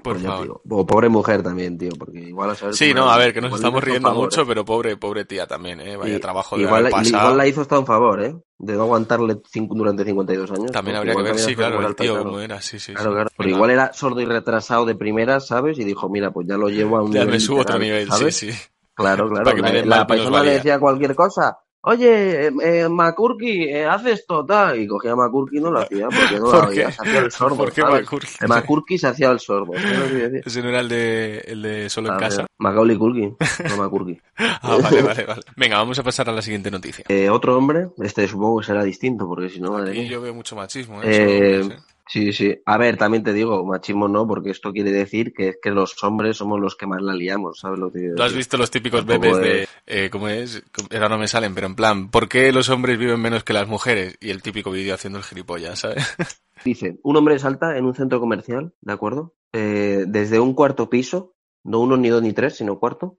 Por 0.03 0.13
Pues 0.13 0.23
favor. 0.23 0.41
digo. 0.43 0.61
O 0.69 0.85
pobre 0.85 1.09
mujer 1.09 1.41
también, 1.43 1.77
tío, 1.77 1.91
porque 1.97 2.19
igual 2.19 2.51
a 2.51 2.55
saber... 2.55 2.75
Sí, 2.75 2.93
no, 2.93 3.09
a 3.09 3.17
ver, 3.17 3.33
que 3.33 3.41
nos 3.41 3.53
estamos 3.53 3.83
riendo 3.83 4.09
favor, 4.09 4.25
mucho, 4.25 4.41
¿eh? 4.41 4.45
pero 4.47 4.65
pobre, 4.65 4.97
pobre 4.97 5.25
tía 5.25 5.47
también, 5.47 5.79
¿eh? 5.81 5.95
Vaya 5.95 6.19
trabajo 6.19 6.55
de 6.57 6.63
igual, 6.63 6.89
pasado. 6.89 7.07
igual 7.07 7.37
la 7.37 7.47
hizo 7.47 7.61
hasta 7.61 7.79
un 7.79 7.85
favor, 7.85 8.23
¿eh? 8.23 8.35
De 8.57 8.73
no 8.73 8.83
aguantarle 8.83 9.41
cinco- 9.49 9.75
durante 9.75 10.03
52 10.05 10.51
años. 10.51 10.71
También 10.71 10.97
habría 10.97 11.15
que 11.15 11.21
ver, 11.23 11.39
sí, 11.39 11.55
claro, 11.55 11.75
como 11.77 11.87
el 11.87 11.95
tío 11.95 12.17
cómo 12.23 12.39
era, 12.39 12.61
sí, 12.61 12.79
sí. 12.79 12.93
Claro, 12.93 13.09
sí. 13.11 13.15
claro. 13.15 13.29
Pero 13.37 13.49
igual 13.49 13.69
era 13.71 13.93
sordo 13.93 14.21
y 14.21 14.25
retrasado 14.25 14.85
de 14.85 14.95
primeras, 14.95 15.47
¿sabes? 15.47 15.77
Y 15.79 15.83
dijo, 15.83 16.09
mira, 16.09 16.31
pues 16.31 16.47
ya 16.47 16.57
lo 16.57 16.69
llevo 16.69 16.97
a 16.97 17.03
un 17.03 17.11
Ya 17.11 17.21
nivel 17.21 17.33
me 17.35 17.39
subo 17.39 17.59
a 17.59 17.61
otro 17.61 17.79
nivel, 17.79 18.09
¿sabes? 18.09 18.35
sí, 18.37 18.51
sí. 18.51 18.57
Claro, 18.95 19.27
claro. 19.27 19.43
Para 19.45 19.55
que 19.55 19.61
me 19.63 19.69
la 19.69 19.73
den 19.75 19.89
la 19.89 19.95
más 19.97 20.05
paisana 20.05 20.43
le 20.43 20.51
decía 20.51 20.79
cualquier 20.79 21.15
cosa. 21.15 21.57
Oye, 21.85 22.47
eh, 22.47 22.51
eh, 22.63 22.87
Makurki, 22.89 23.63
eh, 23.63 23.85
haz 23.85 24.05
esto, 24.05 24.45
tal. 24.45 24.79
Y 24.79 24.87
cogía 24.87 25.11
a 25.11 25.15
Makurki 25.17 25.57
y 25.57 25.61
no 25.61 25.69
lo 25.69 25.79
hacía, 25.81 26.07
porque 26.07 26.39
no 26.39 26.45
¿Por 26.49 26.63
lo 26.63 26.69
veía. 26.69 26.91
Se 26.91 27.01
hacía 27.01 27.19
el 27.19 27.31
sordo, 27.31 27.57
¿Por 27.57 27.71
qué. 27.73 27.81
Makurki? 27.83 28.27
Makurki 28.47 28.97
se 28.97 29.07
hacía 29.07 29.29
el 29.31 29.39
sordo. 29.41 29.73
¿sabes 29.73 29.99
lo 29.99 30.05
que 30.05 30.11
quiero 30.11 30.29
decir? 30.29 30.43
Ese 30.45 30.61
no 30.63 30.69
era 30.69 30.79
el 30.79 30.87
de, 30.89 31.37
el 31.39 31.61
de 31.61 31.89
solo 31.89 32.07
en 32.09 32.13
A 32.15 32.17
casa. 32.17 32.37
ver, 32.43 32.47
Macaulay 32.57 32.97
Culkin, 32.97 33.35
no 33.69 33.77
Makurki. 33.77 34.17
Ah, 34.37 34.77
vale, 34.81 35.01
vale, 35.01 35.25
vale. 35.25 35.41
Venga, 35.57 35.77
vamos 35.77 35.99
a 35.99 36.03
pasar 36.03 36.29
a 36.29 36.31
la 36.31 36.41
siguiente 36.41 36.71
noticia. 36.71 37.03
Eh, 37.09 37.29
otro 37.29 37.57
hombre, 37.57 37.89
este 38.01 38.27
supongo 38.29 38.59
que 38.61 38.65
será 38.67 38.83
distinto, 38.83 39.27
porque 39.27 39.49
si 39.49 39.59
no, 39.59 39.71
madre 39.73 39.91
Aquí 39.91 39.99
mía. 40.01 40.09
yo 40.11 40.21
veo 40.21 40.33
mucho 40.33 40.55
machismo, 40.55 41.01
¿eh? 41.03 41.59
Eh, 41.61 41.69
Sí, 42.07 42.33
sí. 42.33 42.61
A 42.65 42.77
ver, 42.77 42.97
también 42.97 43.23
te 43.23 43.33
digo, 43.33 43.65
machismo 43.65 44.07
no, 44.07 44.27
porque 44.27 44.51
esto 44.51 44.73
quiere 44.73 44.91
decir 44.91 45.33
que 45.33 45.49
es 45.49 45.57
que 45.61 45.71
los 45.71 46.01
hombres 46.03 46.37
somos 46.37 46.59
los 46.59 46.75
que 46.75 46.85
más 46.85 47.01
la 47.01 47.13
liamos, 47.13 47.59
¿sabes 47.59 47.79
lo 47.79 47.91
que 47.91 48.11
¿Tú 48.15 48.23
has 48.23 48.35
visto 48.35 48.57
los 48.57 48.69
típicos 48.69 49.05
bebés 49.05 49.37
de, 49.37 49.67
eh, 49.87 50.09
¿cómo 50.09 50.27
es? 50.27 50.63
Ahora 50.91 51.09
no 51.09 51.17
me 51.17 51.27
salen, 51.27 51.55
pero 51.55 51.67
en 51.67 51.75
plan, 51.75 52.09
¿por 52.09 52.27
qué 52.27 52.51
los 52.51 52.69
hombres 52.69 52.97
viven 52.97 53.21
menos 53.21 53.43
que 53.43 53.53
las 53.53 53.67
mujeres? 53.67 54.17
Y 54.19 54.31
el 54.31 54.41
típico 54.41 54.71
vídeo 54.71 54.93
haciendo 54.93 55.19
el 55.19 55.25
gilipollas, 55.25 55.79
¿sabes? 55.79 56.03
Dice, 56.65 56.99
un 57.03 57.17
hombre 57.17 57.39
salta 57.39 57.77
en 57.77 57.85
un 57.85 57.95
centro 57.95 58.19
comercial, 58.19 58.73
¿de 58.81 58.93
acuerdo? 58.93 59.35
Eh, 59.53 60.05
desde 60.07 60.39
un 60.39 60.53
cuarto 60.53 60.89
piso, 60.89 61.35
no 61.63 61.79
uno 61.79 61.97
ni 61.97 62.09
dos 62.09 62.21
ni 62.21 62.33
tres, 62.33 62.57
sino 62.57 62.79
cuarto, 62.79 63.17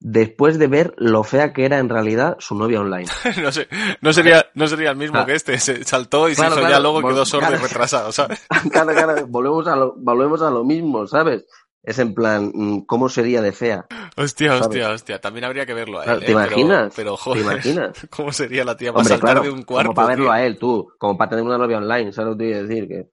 después 0.00 0.58
de 0.58 0.66
ver 0.66 0.94
lo 0.98 1.24
fea 1.24 1.52
que 1.52 1.64
era 1.64 1.78
en 1.78 1.88
realidad 1.88 2.36
su 2.38 2.54
novia 2.54 2.80
online. 2.80 3.06
no 3.42 3.50
sé, 3.52 3.68
no 4.00 4.12
sería, 4.12 4.46
no 4.54 4.66
sería 4.68 4.90
el 4.90 4.96
mismo 4.96 5.18
Ah. 5.20 5.26
que 5.26 5.34
este, 5.34 5.58
se 5.58 5.84
saltó 5.84 6.28
y 6.28 6.34
Claro, 6.34 6.50
se 6.54 6.60
hizo 6.60 6.66
claro, 6.66 6.74
ya 6.74 6.80
luego 6.80 7.00
y 7.00 7.12
quedó 7.12 7.24
sordo 7.26 7.46
y 7.46 7.50
claro. 7.50 7.62
retrasado, 7.64 8.12
¿sabes? 8.12 8.44
Claro, 8.70 8.92
claro, 8.92 9.26
volvemos 9.26 9.66
a 9.66 9.76
lo, 9.76 9.94
volvemos 9.96 10.42
a 10.42 10.50
lo 10.50 10.64
mismo, 10.64 11.06
¿sabes? 11.06 11.44
Es 11.82 11.98
en 12.00 12.14
plan, 12.14 12.50
mm, 12.52 12.80
¿cómo 12.86 13.08
sería 13.08 13.40
de 13.40 13.52
fea? 13.52 13.86
Hostia, 14.16 14.48
¿Sabes? 14.48 14.62
hostia, 14.66 14.90
hostia, 14.90 15.20
también 15.20 15.44
habría 15.44 15.64
que 15.66 15.72
verlo 15.74 16.00
a 16.00 16.04
él, 16.04 16.10
¿eh? 16.10 16.14
¿te 16.20 16.26
Pero- 16.26 16.32
imaginas? 16.40 16.92
Pero, 16.96 17.12
¿Te 17.12 17.20
joder, 17.22 17.42
imaginas? 17.42 17.92
¿cómo 18.10 18.32
sería 18.32 18.64
la 18.64 18.76
tía 18.76 18.92
para 18.92 19.02
Hombre, 19.02 19.16
saltar 19.18 19.42
de 19.42 19.50
un 19.50 19.62
cuarto? 19.62 19.88
como 19.90 19.94
para 19.94 20.08
verlo 20.08 20.24
tío? 20.24 20.32
a 20.32 20.42
él, 20.44 20.58
tú, 20.58 20.88
como 20.98 21.16
para 21.16 21.30
tener 21.30 21.44
una 21.44 21.58
novia 21.58 21.78
online, 21.78 22.12
¿sabes 22.12 22.32
lo 22.32 22.36
que 22.36 22.44
te 22.44 22.50
quiero 22.50 22.66
decir? 22.68 22.88
Que 22.88 23.10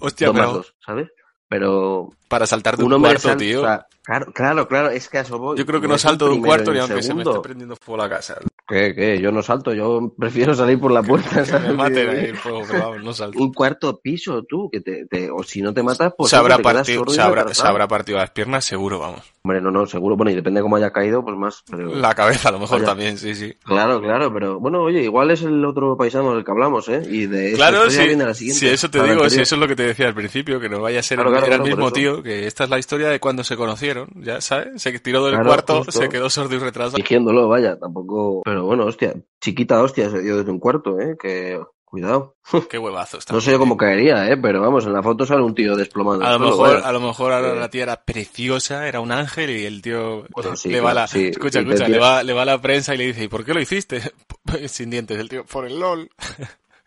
Hostia, 0.00 0.28
dos 0.28 0.36
más 0.36 0.44
pero 0.46 0.56
dos, 0.58 0.74
¿sabes? 0.86 1.08
Pero 1.48 2.08
para 2.28 2.46
saltar 2.46 2.76
de 2.76 2.84
un 2.84 3.00
cuarto, 3.00 3.18
sal- 3.20 3.36
tío. 3.36 3.60
o 3.60 3.64
sea, 3.64 3.86
claro, 4.04 4.32
claro, 4.32 4.68
claro, 4.68 4.90
es 4.90 5.08
que 5.08 5.18
a 5.18 5.20
eso 5.22 5.38
voy. 5.38 5.58
yo 5.58 5.66
creo 5.66 5.80
que 5.80 5.88
no 5.88 5.98
salto 5.98 6.26
de 6.28 6.34
un 6.34 6.42
cuarto 6.42 6.72
ni 6.72 6.78
aunque 6.78 6.94
se 7.02 7.14
me 7.14 7.22
segundo. 7.22 7.30
esté 7.30 7.42
prendiendo 7.42 7.76
fuego 7.76 8.02
la 8.02 8.08
casa. 8.08 8.36
¿Qué, 8.66 8.94
qué? 8.94 9.20
Yo 9.20 9.30
no 9.30 9.42
salto, 9.42 9.74
yo 9.74 10.14
prefiero 10.18 10.54
salir 10.54 10.80
por 10.80 10.90
la 10.90 11.02
puerta. 11.02 11.28
Que 11.40 11.44
¿sabes 11.44 11.68
me 11.68 11.74
maten 11.74 12.08
ahí 12.08 12.24
el 12.26 12.36
fuego, 12.36 12.62
pero 12.66 12.78
vamos, 12.80 13.02
no 13.04 13.12
salto. 13.12 13.38
Un 13.38 13.52
cuarto 13.52 14.00
piso, 14.00 14.42
tú, 14.48 14.70
que 14.70 14.80
te, 14.80 15.04
te- 15.06 15.30
o 15.30 15.42
si 15.42 15.60
no 15.60 15.74
te 15.74 15.82
matas, 15.82 16.14
pues 16.16 16.30
se, 16.30 16.36
habrá 16.36 16.56
partido, 16.58 17.04
se, 17.08 17.20
habrá, 17.20 17.42
retrasado. 17.42 17.66
se 17.66 17.70
habrá 17.70 17.88
partido 17.88 18.18
las 18.18 18.30
piernas, 18.30 18.64
seguro, 18.64 18.98
vamos. 18.98 19.20
Hombre, 19.46 19.60
no, 19.60 19.70
no, 19.70 19.84
seguro, 19.84 20.16
bueno, 20.16 20.30
y 20.30 20.34
depende 20.34 20.60
de 20.60 20.62
cómo 20.62 20.76
haya 20.76 20.90
caído, 20.90 21.22
pues 21.22 21.36
más, 21.36 21.62
pero... 21.70 21.94
La 21.94 22.14
cabeza, 22.14 22.48
a 22.48 22.52
lo 22.52 22.58
mejor 22.60 22.78
Vaya. 22.78 22.86
también, 22.92 23.18
sí, 23.18 23.34
sí. 23.34 23.52
Claro, 23.62 24.00
claro, 24.00 24.32
pero 24.32 24.58
bueno, 24.58 24.80
oye, 24.80 25.02
igual 25.02 25.30
es 25.30 25.42
el 25.42 25.62
otro 25.66 25.98
paisano 25.98 26.34
del 26.34 26.42
que 26.46 26.50
hablamos, 26.50 26.88
¿eh? 26.88 27.02
Y 27.10 27.26
de 27.26 27.52
Claro, 27.52 27.90
sí, 27.90 28.06
viene 28.06 28.24
la 28.24 28.32
siguiente. 28.32 28.60
sí, 28.60 28.68
eso 28.68 28.88
te 28.88 29.02
digo, 29.02 29.24
anterior. 29.24 29.42
eso 29.42 29.54
es 29.56 29.60
lo 29.60 29.68
que 29.68 29.76
te 29.76 29.82
decía 29.82 30.06
al 30.06 30.14
principio, 30.14 30.58
que 30.58 30.70
no 30.70 30.80
vaya 30.80 31.00
a 31.00 31.02
ser 31.02 31.16
Claro, 31.18 31.28
el, 31.28 31.34
claro, 31.34 31.46
era 31.46 31.56
el 31.56 31.60
claro, 31.62 31.76
mismo 31.76 31.92
tío, 31.92 32.22
que 32.22 32.46
esta 32.46 32.64
es 32.64 32.70
la 32.70 32.78
historia 32.78 33.08
de 33.10 33.20
cuando 33.20 33.44
se 33.44 33.54
conocieron, 33.56 33.93
ya 34.16 34.40
sabes, 34.40 34.80
se 34.82 34.98
tiró 35.00 35.24
del 35.24 35.34
Claro, 35.34 35.48
cuarto, 35.48 35.76
justo. 35.84 35.92
se 35.92 36.08
quedó 36.08 36.28
sordo 36.30 36.54
y 36.54 36.58
retrasado. 36.58 36.96
Fingiéndolo, 36.96 37.48
vaya, 37.48 37.78
tampoco... 37.78 38.42
Pero 38.44 38.64
bueno, 38.66 38.86
hostia, 38.86 39.14
chiquita 39.40 39.82
hostia 39.82 40.10
se 40.10 40.20
dio 40.22 40.36
desde 40.38 40.50
un 40.50 40.58
cuarto, 40.60 40.98
¿eh? 41.00 41.16
Que... 41.20 41.60
Cuidado. 41.84 42.34
Qué 42.68 42.76
huevazos. 42.76 43.24
No 43.30 43.40
sé 43.40 43.52
también, 43.52 43.58
cómo 43.60 43.74
¿eh? 43.74 43.78
caería, 43.78 44.28
¿eh? 44.28 44.36
Pero 44.36 44.60
vamos, 44.60 44.84
en 44.84 44.92
la 44.94 45.00
foto 45.02 45.24
sale 45.24 45.42
un 45.44 45.54
tío 45.54 45.76
desplomado. 45.76 46.24
A 46.24 46.32
lo, 46.32 46.38
mejor, 46.40 46.74
vaya. 46.74 46.88
a 46.88 46.92
lo 46.92 46.98
mejor 46.98 47.32
ahora 47.32 47.52
Eh, 47.52 47.56
la 47.60 47.70
tía 47.70 47.84
era 47.84 48.02
preciosa, 48.04 48.88
era 48.88 48.98
un 48.98 49.12
ángel 49.12 49.50
y 49.50 49.64
el 49.64 49.80
tío 49.80 50.24
Bueno, 50.34 50.56
sí, 50.56 50.70
le 50.70 50.80
va 50.80 50.92
la, 50.92 51.06
sí. 51.06 51.26
escucha, 51.28 51.60
Y 51.60 51.64
te 51.66 51.70
escucha, 51.74 51.88
le 51.88 51.98
tira- 51.98 52.00
va, 52.04 52.22
le 52.24 52.32
va 52.32 52.44
la 52.44 52.60
prensa 52.60 52.96
y 52.96 52.98
le 52.98 53.06
dice, 53.06 53.22
¿y 53.22 53.28
por 53.28 53.44
qué 53.44 53.54
lo 53.54 53.60
hiciste? 53.60 54.00
Sin 54.66 54.90
dientes, 54.90 55.16
el 55.20 55.28
tío, 55.28 55.44
por 55.44 55.66
el 55.66 55.78
LOL. 55.78 56.10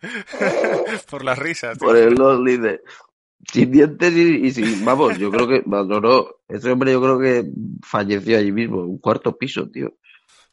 por 1.10 1.24
las 1.24 1.38
risas. 1.38 1.78
tío. 1.78 1.88
Por 1.88 1.96
el 1.96 2.14
LOL 2.14 2.44
dice, 2.44 2.82
sin 3.50 3.70
dientes 3.70 4.14
y, 4.14 4.46
y 4.46 4.50
sin, 4.50 4.84
vamos, 4.84 5.18
yo 5.18 5.30
creo 5.30 5.48
que, 5.48 5.62
no, 5.66 5.84
no, 5.84 6.26
ese 6.48 6.70
hombre 6.70 6.92
yo 6.92 7.00
creo 7.00 7.18
que 7.18 7.50
falleció 7.82 8.38
allí 8.38 8.52
mismo, 8.52 8.82
un 8.82 8.98
cuarto 8.98 9.36
piso, 9.36 9.68
tío. 9.70 9.94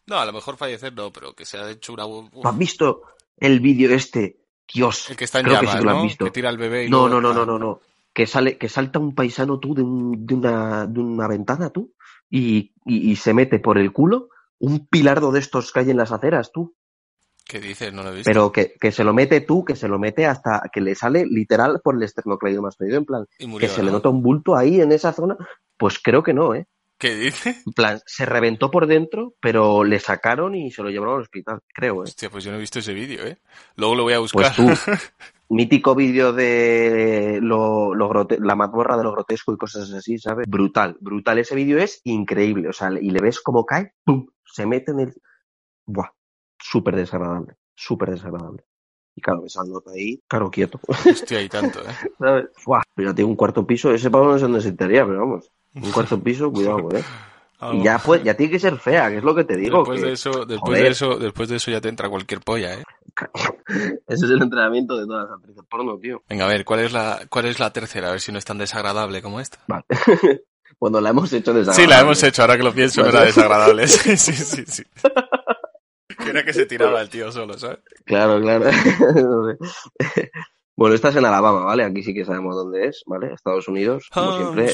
No, 0.07 0.17
a 0.19 0.25
lo 0.25 0.33
mejor 0.33 0.55
fallecer 0.57 0.93
no, 0.93 1.11
pero 1.11 1.33
que 1.33 1.45
se 1.45 1.57
ha 1.57 1.69
hecho 1.69 1.93
una... 1.93 2.05
uf, 2.05 2.29
¿Tú 2.31 2.47
has 2.47 2.57
visto 2.57 3.01
el 3.37 3.59
vídeo 3.59 3.93
este? 3.93 4.37
Dios, 4.71 5.09
el 5.09 5.15
que 5.17 5.25
está 5.25 5.39
en 5.39 5.45
creo 5.45 5.59
que 5.59 5.65
llamas, 5.65 5.73
sí 5.73 5.79
que 5.79 5.83
lo 5.85 5.91
has 5.91 5.97
¿no? 5.97 6.03
visto. 6.03 6.25
Que 6.25 6.31
tira 6.31 6.49
al 6.49 6.57
bebé 6.57 6.85
y 6.85 6.89
No, 6.89 7.09
no, 7.09 7.21
no, 7.21 7.33
no, 7.33 7.45
no, 7.45 7.59
no, 7.59 7.81
que 8.13 8.27
sale, 8.27 8.57
que 8.57 8.69
salta 8.69 8.99
un 8.99 9.13
paisano 9.13 9.59
tú 9.59 9.75
de, 9.75 9.81
un, 9.81 10.25
de 10.25 10.33
una, 10.33 10.87
de 10.87 10.99
una 10.99 11.27
ventana 11.27 11.69
tú 11.69 11.93
y, 12.29 12.73
y, 12.85 13.11
y 13.11 13.15
se 13.15 13.33
mete 13.33 13.59
por 13.59 13.77
el 13.77 13.91
culo 13.91 14.29
un 14.57 14.87
pilardo 14.87 15.31
de 15.31 15.39
estos 15.39 15.71
que 15.71 15.81
hay 15.81 15.91
en 15.91 15.97
las 15.97 16.11
aceras 16.11 16.51
tú. 16.51 16.75
¿Qué 17.47 17.59
dices? 17.59 17.93
No 17.93 18.01
lo 18.03 18.09
he 18.09 18.15
visto. 18.15 18.29
Pero 18.29 18.51
que, 18.51 18.73
que 18.79 18.91
se 18.91 19.03
lo 19.03 19.13
mete 19.13 19.41
tú, 19.41 19.63
que 19.63 19.75
se 19.75 19.87
lo 19.87 19.99
mete 19.99 20.25
hasta 20.25 20.63
que 20.73 20.81
le 20.81 20.95
sale 20.95 21.25
literal 21.25 21.79
por 21.83 21.95
el 21.95 22.03
esternocleidomastoideo, 22.03 22.97
en 22.97 23.05
plan, 23.05 23.25
murió, 23.41 23.59
que 23.67 23.73
se 23.73 23.83
le 23.83 23.91
nota 23.91 24.09
un 24.09 24.21
bulto 24.23 24.55
ahí 24.55 24.81
en 24.81 24.91
esa 24.91 25.13
zona, 25.13 25.37
pues 25.77 25.99
creo 26.01 26.23
que 26.23 26.33
no, 26.33 26.55
¿eh? 26.55 26.65
¿Qué 26.97 27.13
dice? 27.15 27.57
En 27.65 27.73
plan, 27.73 27.99
se 28.05 28.25
reventó 28.25 28.71
por 28.71 28.87
dentro, 28.87 29.33
pero 29.41 29.83
le 29.83 29.99
sacaron 29.99 30.55
y 30.55 30.71
se 30.71 30.81
lo 30.81 30.89
llevaron 30.89 31.15
al 31.15 31.21
hospital, 31.21 31.59
creo, 31.73 31.97
¿eh? 31.97 32.03
Hostia, 32.07 32.29
pues 32.29 32.43
yo 32.45 32.51
no 32.51 32.57
he 32.57 32.61
visto 32.61 32.79
ese 32.79 32.93
vídeo, 32.93 33.25
¿eh? 33.27 33.37
Luego 33.75 33.95
lo 33.95 34.03
voy 34.03 34.13
a 34.13 34.19
buscar. 34.19 34.53
Pues 34.55 34.83
tú, 34.83 34.91
mítico 35.49 35.93
vídeo 35.93 36.31
de 36.33 37.39
lo, 37.41 37.93
lo 37.93 38.09
grote- 38.09 38.39
la 38.39 38.55
mazmorra 38.55 38.97
de 38.97 39.03
lo 39.03 39.11
grotesco 39.11 39.53
y 39.53 39.57
cosas 39.57 39.91
así, 39.91 40.17
¿sabes? 40.17 40.47
Brutal, 40.49 40.97
brutal. 41.01 41.37
Ese 41.37 41.53
vídeo 41.53 41.77
es 41.77 41.99
increíble, 42.05 42.69
o 42.69 42.73
sea, 42.73 42.89
y 42.99 43.11
le 43.11 43.19
ves 43.21 43.39
cómo 43.41 43.65
cae, 43.65 43.93
¡pum! 44.03 44.25
Se 44.45 44.65
mete 44.65 44.91
en 44.91 45.01
el... 45.01 45.13
Buah, 45.85 46.09
súper 46.69 46.95
desagradable, 46.95 47.55
súper 47.75 48.11
desagradable. 48.11 48.63
Y 49.17 49.21
claro, 49.21 49.43
nota 49.67 49.91
ahí, 49.91 50.21
claro, 50.27 50.51
quieto, 50.51 50.79
Hostia, 50.87 51.41
y 51.41 51.47
tanto, 51.47 51.79
¿eh? 51.81 51.93
¿sabes? 52.19 52.45
Buah, 52.65 52.81
fíjate, 52.95 53.23
un 53.23 53.35
cuarto 53.35 53.65
piso, 53.65 53.93
ese 53.93 54.09
pavo 54.09 54.25
no 54.25 54.37
sé 54.37 54.43
dónde 54.43 54.61
se 54.61 54.73
pero 54.73 55.19
vamos, 55.19 55.51
un 55.73 55.91
cuarto 55.91 56.19
piso, 56.21 56.51
cuidado, 56.51 56.89
¿eh? 56.97 57.03
Y 57.71 57.83
ya, 57.83 57.97
pues, 57.99 58.21
ya 58.21 58.35
tiene 58.35 58.51
que 58.51 58.59
ser 58.59 58.77
fea, 58.77 59.09
que 59.09 59.17
es 59.17 59.23
lo 59.23 59.33
que 59.33 59.45
te 59.45 59.55
digo. 59.55 59.79
Después 59.79 60.01
que- 60.01 60.07
de 60.07 60.13
eso, 60.13 60.31
después 60.45 60.59
joder. 60.59 60.83
de 60.83 60.89
eso, 60.89 61.17
después 61.17 61.49
de 61.49 61.55
eso 61.55 61.71
ya 61.71 61.79
te 61.79 61.87
entra 61.87 62.09
cualquier 62.09 62.41
polla, 62.41 62.73
¿eh? 62.73 62.83
Ese 64.07 64.25
es 64.25 64.31
el 64.31 64.41
entrenamiento 64.41 64.97
de 64.97 65.05
todas 65.05 65.29
las 65.29 65.37
actrices 65.39 65.63
porno, 65.69 65.97
tío. 65.97 66.21
Venga, 66.27 66.45
a 66.45 66.49
ver, 66.49 66.65
¿cuál 66.65 66.81
es 66.81 66.91
la, 66.91 67.21
cuál 67.29 67.45
es 67.45 67.59
la 67.59 67.71
tercera? 67.71 68.09
A 68.09 68.11
ver 68.11 68.19
si 68.21 68.33
no 68.33 68.37
es 68.39 68.45
tan 68.45 68.57
desagradable 68.57 69.21
como 69.21 69.39
esta. 69.39 69.59
Vale. 69.67 69.85
Cuando 70.77 70.99
la 70.99 71.11
hemos 71.11 71.31
hecho 71.31 71.53
desagradable. 71.53 71.83
Sí, 71.83 71.89
la 71.89 72.01
hemos 72.01 72.21
hecho, 72.21 72.41
ahora 72.41 72.57
que 72.57 72.63
lo 72.63 72.73
pienso, 72.73 73.01
no 73.01 73.07
era 73.09 73.23
desagradable. 73.23 73.87
Sí, 73.87 74.17
sí, 74.17 74.33
sí, 74.33 74.65
sí. 74.67 74.83
Que 76.35 76.39
era 76.39 76.45
que 76.45 76.53
se 76.53 76.65
tiraba 76.65 77.01
el 77.01 77.09
tío 77.09 77.31
solo, 77.31 77.57
¿sabes? 77.57 77.79
Claro, 78.05 78.39
claro. 78.41 78.65
Bueno, 80.77 80.93
esta 80.93 81.07
es 81.07 81.15
en 81.15 81.23
Alabama, 81.23 81.61
¿vale? 81.63 81.85
Aquí 81.85 82.03
sí 82.03 82.13
que 82.13 82.25
sabemos 82.25 82.53
dónde 82.53 82.87
es, 82.87 83.01
¿vale? 83.05 83.31
Estados 83.33 83.65
Unidos, 83.69 84.09
como 84.13 84.27
Oh, 84.31 84.53
siempre. 84.53 84.73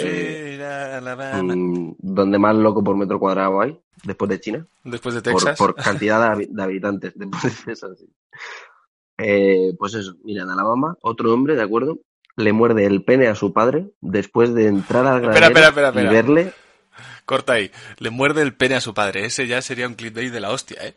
eh, 0.57 1.43
mm, 1.43 1.93
donde 1.99 2.39
más 2.39 2.55
loco 2.55 2.83
por 2.83 2.97
metro 2.97 3.19
cuadrado 3.19 3.61
hay, 3.61 3.79
después 4.03 4.27
de 4.29 4.39
China. 4.39 4.65
Después 4.83 5.13
de 5.13 5.21
Por, 5.21 5.33
Texas. 5.43 5.57
por 5.59 5.75
cantidad 6.09 6.19
de, 6.19 6.27
habi- 6.45 6.49
de 6.49 6.63
habitantes, 6.63 7.13
después 7.15 7.43
de 7.43 7.63
Texas, 7.65 7.91
sí. 7.99 8.09
Eh, 9.19 9.73
pues 9.77 9.93
eso, 9.93 10.15
mira, 10.23 10.41
en 10.41 10.49
Alabama, 10.49 10.97
otro 11.01 11.31
hombre, 11.35 11.55
¿de 11.55 11.61
acuerdo? 11.61 11.99
Le 12.35 12.51
muerde 12.51 12.85
el 12.87 13.03
pene 13.03 13.27
a 13.27 13.35
su 13.35 13.53
padre 13.53 13.91
después 14.01 14.55
de 14.55 14.65
entrar 14.65 15.05
al 15.05 15.17
Espera, 15.17 15.33
granero 15.49 15.49
espera, 15.49 15.67
espera, 15.67 15.87
espera. 15.89 16.09
y 16.11 16.13
verle 16.15 16.53
Corta 17.25 17.53
ahí. 17.53 17.69
Le 17.99 18.09
muerde 18.09 18.41
el 18.41 18.55
pene 18.55 18.73
a 18.75 18.81
su 18.81 18.95
padre. 18.95 19.23
Ese 19.25 19.45
ya 19.47 19.61
sería 19.61 19.87
un 19.87 19.93
clickbait 19.93 20.33
de 20.33 20.39
la 20.39 20.49
hostia, 20.49 20.77
¿eh? 20.87 20.95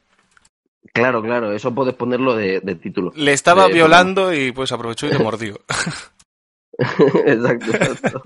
Claro, 0.95 1.21
claro, 1.23 1.53
eso 1.53 1.75
puedes 1.75 1.95
ponerlo 1.95 2.37
de, 2.37 2.61
de 2.61 2.75
título. 2.77 3.13
Le 3.17 3.33
estaba 3.33 3.67
violando 3.67 4.33
y 4.33 4.53
pues 4.53 4.71
aprovechó 4.71 5.07
y 5.07 5.11
le 5.11 5.19
mordió. 5.19 5.61
exacto, 7.27 7.71
exacto. 7.77 8.23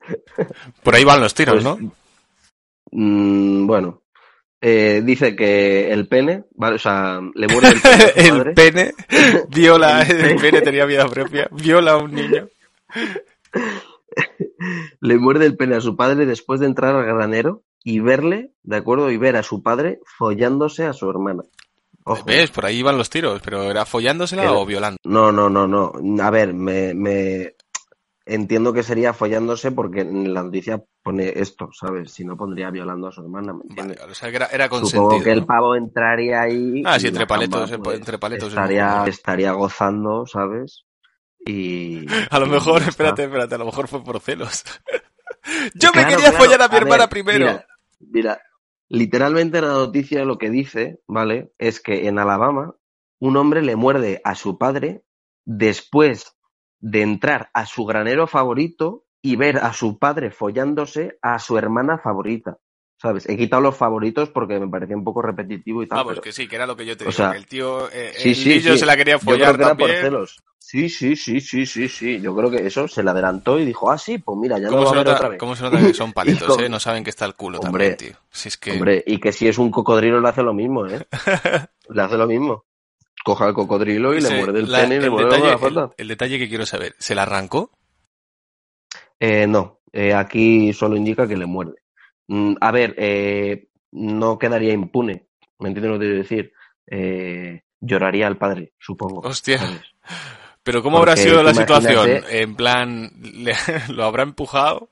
Por 0.84 0.94
ahí 0.94 1.02
van 1.04 1.20
los 1.20 1.34
tiros, 1.34 1.54
Pues, 1.54 1.64
¿no? 1.64 1.92
mm, 2.92 3.66
bueno, 3.66 4.02
eh, 4.60 5.02
dice 5.04 5.34
que 5.34 5.90
el 5.92 6.06
pene, 6.06 6.44
¿vale? 6.54 6.76
O 6.76 6.78
sea, 6.78 7.20
le 7.34 7.48
muerde 7.48 7.70
el 7.70 7.80
pene 7.80 8.12
el 8.46 8.54
pene 8.54 8.94
viola, 9.48 10.02
El 10.02 10.36
pene 10.36 10.60
tenía 10.62 10.84
vida 10.86 11.08
propia, 11.08 11.48
viola 11.50 11.92
a 11.92 11.96
un 11.98 12.12
niño. 12.14 12.46
le 15.00 15.18
muerde 15.18 15.46
el 15.46 15.56
pene 15.56 15.74
a 15.76 15.80
su 15.80 15.96
padre 15.96 16.26
después 16.26 16.60
de 16.60 16.66
entrar 16.66 16.94
al 16.94 17.04
granero 17.04 17.62
y 17.88 18.00
verle, 18.00 18.50
¿de 18.64 18.76
acuerdo? 18.78 19.12
Y 19.12 19.16
ver 19.16 19.36
a 19.36 19.44
su 19.44 19.62
padre 19.62 20.00
follándose 20.18 20.86
a 20.86 20.92
su 20.92 21.08
hermana. 21.08 21.44
Ojo. 22.02 22.24
¿Ves? 22.24 22.50
Por 22.50 22.66
ahí 22.66 22.82
van 22.82 22.98
los 22.98 23.08
tiros, 23.10 23.40
pero 23.44 23.62
¿era 23.62 23.86
follándosela 23.86 24.52
o 24.54 24.66
violando? 24.66 24.98
No, 25.04 25.30
no, 25.30 25.48
no, 25.48 25.68
no. 25.68 25.92
A 26.20 26.30
ver, 26.30 26.52
me, 26.52 26.94
me 26.94 27.54
entiendo 28.24 28.72
que 28.72 28.82
sería 28.82 29.12
follándose 29.12 29.70
porque 29.70 30.00
en 30.00 30.34
la 30.34 30.42
noticia 30.42 30.82
pone 31.00 31.32
esto, 31.36 31.68
¿sabes? 31.72 32.10
Si 32.10 32.24
no 32.24 32.36
pondría 32.36 32.70
violando 32.70 33.06
a 33.06 33.12
su 33.12 33.20
hermana, 33.20 33.52
¿me 33.52 33.62
entiendes? 33.62 33.98
Vale, 34.00 34.10
o 34.10 34.14
sea 34.16 34.30
que 34.30 34.36
era, 34.36 34.46
era 34.46 34.64
Supongo 34.64 34.80
consentido. 34.82 35.22
que 35.22 35.30
el 35.30 35.46
pavo 35.46 35.76
entraría 35.76 36.40
ahí. 36.42 36.82
Ah, 36.84 36.98
sí, 36.98 37.06
entre 37.06 37.20
la 37.22 37.26
paletos, 37.28 37.72
pues, 37.84 37.98
entre 37.98 38.18
paletos 38.18 38.48
es 38.48 38.54
Estaría, 38.54 39.04
estaría 39.06 39.52
gozando, 39.52 40.26
¿sabes? 40.26 40.82
Y. 41.46 42.04
A 42.30 42.40
lo 42.40 42.46
mejor, 42.46 42.82
espérate, 42.82 43.22
espérate, 43.22 43.54
a 43.54 43.58
lo 43.58 43.66
mejor 43.66 43.86
fue 43.86 44.02
por 44.02 44.18
celos. 44.18 44.64
Yo 45.74 45.92
me 45.94 46.02
quería 46.02 46.30
claro. 46.30 46.38
follar 46.38 46.62
a 46.62 46.68
mi 46.68 46.74
A 46.74 46.78
hermana 46.78 47.04
ver, 47.04 47.08
primero. 47.08 47.46
Mira, 47.46 47.66
mira, 48.00 48.40
literalmente 48.88 49.60
la 49.60 49.68
noticia 49.68 50.24
lo 50.24 50.38
que 50.38 50.50
dice, 50.50 51.00
¿vale? 51.06 51.52
Es 51.58 51.80
que 51.80 52.06
en 52.08 52.18
Alabama 52.18 52.74
un 53.18 53.36
hombre 53.36 53.62
le 53.62 53.76
muerde 53.76 54.20
a 54.24 54.34
su 54.34 54.58
padre 54.58 55.02
después 55.44 56.36
de 56.80 57.02
entrar 57.02 57.50
a 57.54 57.66
su 57.66 57.84
granero 57.84 58.26
favorito 58.26 59.04
y 59.22 59.36
ver 59.36 59.58
a 59.58 59.72
su 59.72 59.98
padre 59.98 60.30
follándose 60.30 61.18
a 61.22 61.38
su 61.38 61.56
hermana 61.58 61.98
favorita. 61.98 62.58
¿Sabes? 63.00 63.28
He 63.28 63.36
quitado 63.36 63.60
los 63.60 63.76
favoritos 63.76 64.30
porque 64.30 64.58
me 64.58 64.68
parecía 64.68 64.96
un 64.96 65.04
poco 65.04 65.20
repetitivo 65.20 65.82
y 65.82 65.86
tal. 65.86 65.98
Vamos, 65.98 66.12
pero- 66.14 66.22
que 66.22 66.32
sí, 66.32 66.48
que 66.48 66.56
era 66.56 66.66
lo 66.66 66.76
que 66.76 66.86
yo 66.86 66.96
te 66.96 67.04
o 67.04 67.08
digo, 67.08 67.12
sea, 67.16 67.32
que 67.32 67.36
el 67.36 67.46
tío, 67.46 67.90
eh, 67.90 68.12
sí, 68.16 68.30
el 68.30 68.34
sí, 68.36 68.60
sí. 68.60 68.78
se 68.78 68.86
la 68.86 68.96
quería 68.96 69.16
Yo 69.16 69.20
creo 69.20 69.34
follar 69.36 69.56
que 69.56 69.62
era 69.62 69.74
por 69.74 69.90
celos. 69.90 70.36
Sí, 70.68 70.88
sí, 70.88 71.14
sí, 71.14 71.40
sí, 71.40 71.64
sí, 71.64 71.88
sí. 71.88 72.20
Yo 72.20 72.34
creo 72.34 72.50
que 72.50 72.66
eso 72.66 72.88
se 72.88 73.04
le 73.04 73.10
adelantó 73.10 73.56
y 73.60 73.64
dijo, 73.64 73.88
ah, 73.88 73.96
sí, 73.96 74.18
pues 74.18 74.36
mira, 74.36 74.58
ya 74.58 74.64
no 74.64 74.70
¿Cómo 74.70 74.82
va 74.82 74.88
a 74.88 74.92
se, 74.94 74.98
haber 74.98 75.14
otra 75.14 75.28
vez. 75.28 75.38
cómo 75.38 75.54
se 75.54 75.62
nota 75.62 75.78
que 75.78 75.94
son 75.94 76.12
paletos, 76.12 76.58
Y 76.58 76.62
eh? 76.62 76.68
No 76.68 76.80
saben 76.80 77.04
que 77.04 77.10
está 77.10 77.24
el 77.24 77.34
culo 77.36 77.58
Hombre, 77.58 77.90
también, 77.94 77.96
tío. 77.96 78.16
Si 78.32 78.48
es 78.48 78.56
que... 78.56 78.72
Hombre, 78.72 79.04
y 79.06 79.20
que 79.20 79.30
si 79.32 79.46
es 79.46 79.58
un 79.58 79.70
cocodrilo 79.70 80.20
le 80.20 80.28
hace 80.28 80.42
lo 80.42 80.52
mismo, 80.52 80.84
¿eh? 80.88 81.06
le 81.88 82.02
hace 82.02 82.16
lo 82.16 82.26
mismo. 82.26 82.64
Coja 83.24 83.46
el 83.46 83.54
cocodrilo 83.54 84.12
y 84.12 84.18
ese- 84.18 84.30
le 84.32 84.38
muerde 84.40 84.58
el 84.58 84.72
la- 84.72 84.78
pene 84.80 84.96
y 84.96 85.00
le 85.02 85.10
muerde 85.10 85.38
la 85.38 85.58
falda. 85.58 85.82
el- 85.84 86.02
el 86.02 86.08
detalle 86.08 86.36
que 86.40 86.48
quiero 86.48 86.66
saber, 86.66 86.96
¿se 86.98 87.14
la 87.14 87.22
arrancó? 87.22 87.70
Eh, 89.20 89.46
no, 89.46 89.80
eh, 89.92 90.14
aquí 90.14 90.72
solo 90.72 90.96
indica 90.96 91.28
que 91.28 91.36
le 91.36 91.46
muerde. 91.46 91.76
Mm, 92.26 92.54
a 92.60 92.72
ver, 92.72 92.94
eh, 92.98 93.68
no 93.92 94.36
quedaría 94.36 94.72
impune, 94.72 95.28
¿me 95.60 95.68
entiendes 95.68 95.92
lo 95.92 95.98
que 95.98 96.06
quiero 96.06 96.18
decir? 96.22 96.52
Eh, 96.88 97.62
lloraría 97.80 98.26
al 98.26 98.36
padre, 98.36 98.72
supongo. 98.80 99.20
Hostia. 99.20 99.58
¿sabes? 99.58 99.80
Pero 100.66 100.82
¿cómo 100.82 100.98
habrá 100.98 101.16
sido 101.16 101.42
la 101.44 101.52
imagínate- 101.52 101.80
situación? 101.80 102.24
En 102.28 102.56
plan, 102.56 103.10
le- 103.22 103.54
lo 103.88 104.04
habrá 104.04 104.24
empujado 104.24 104.90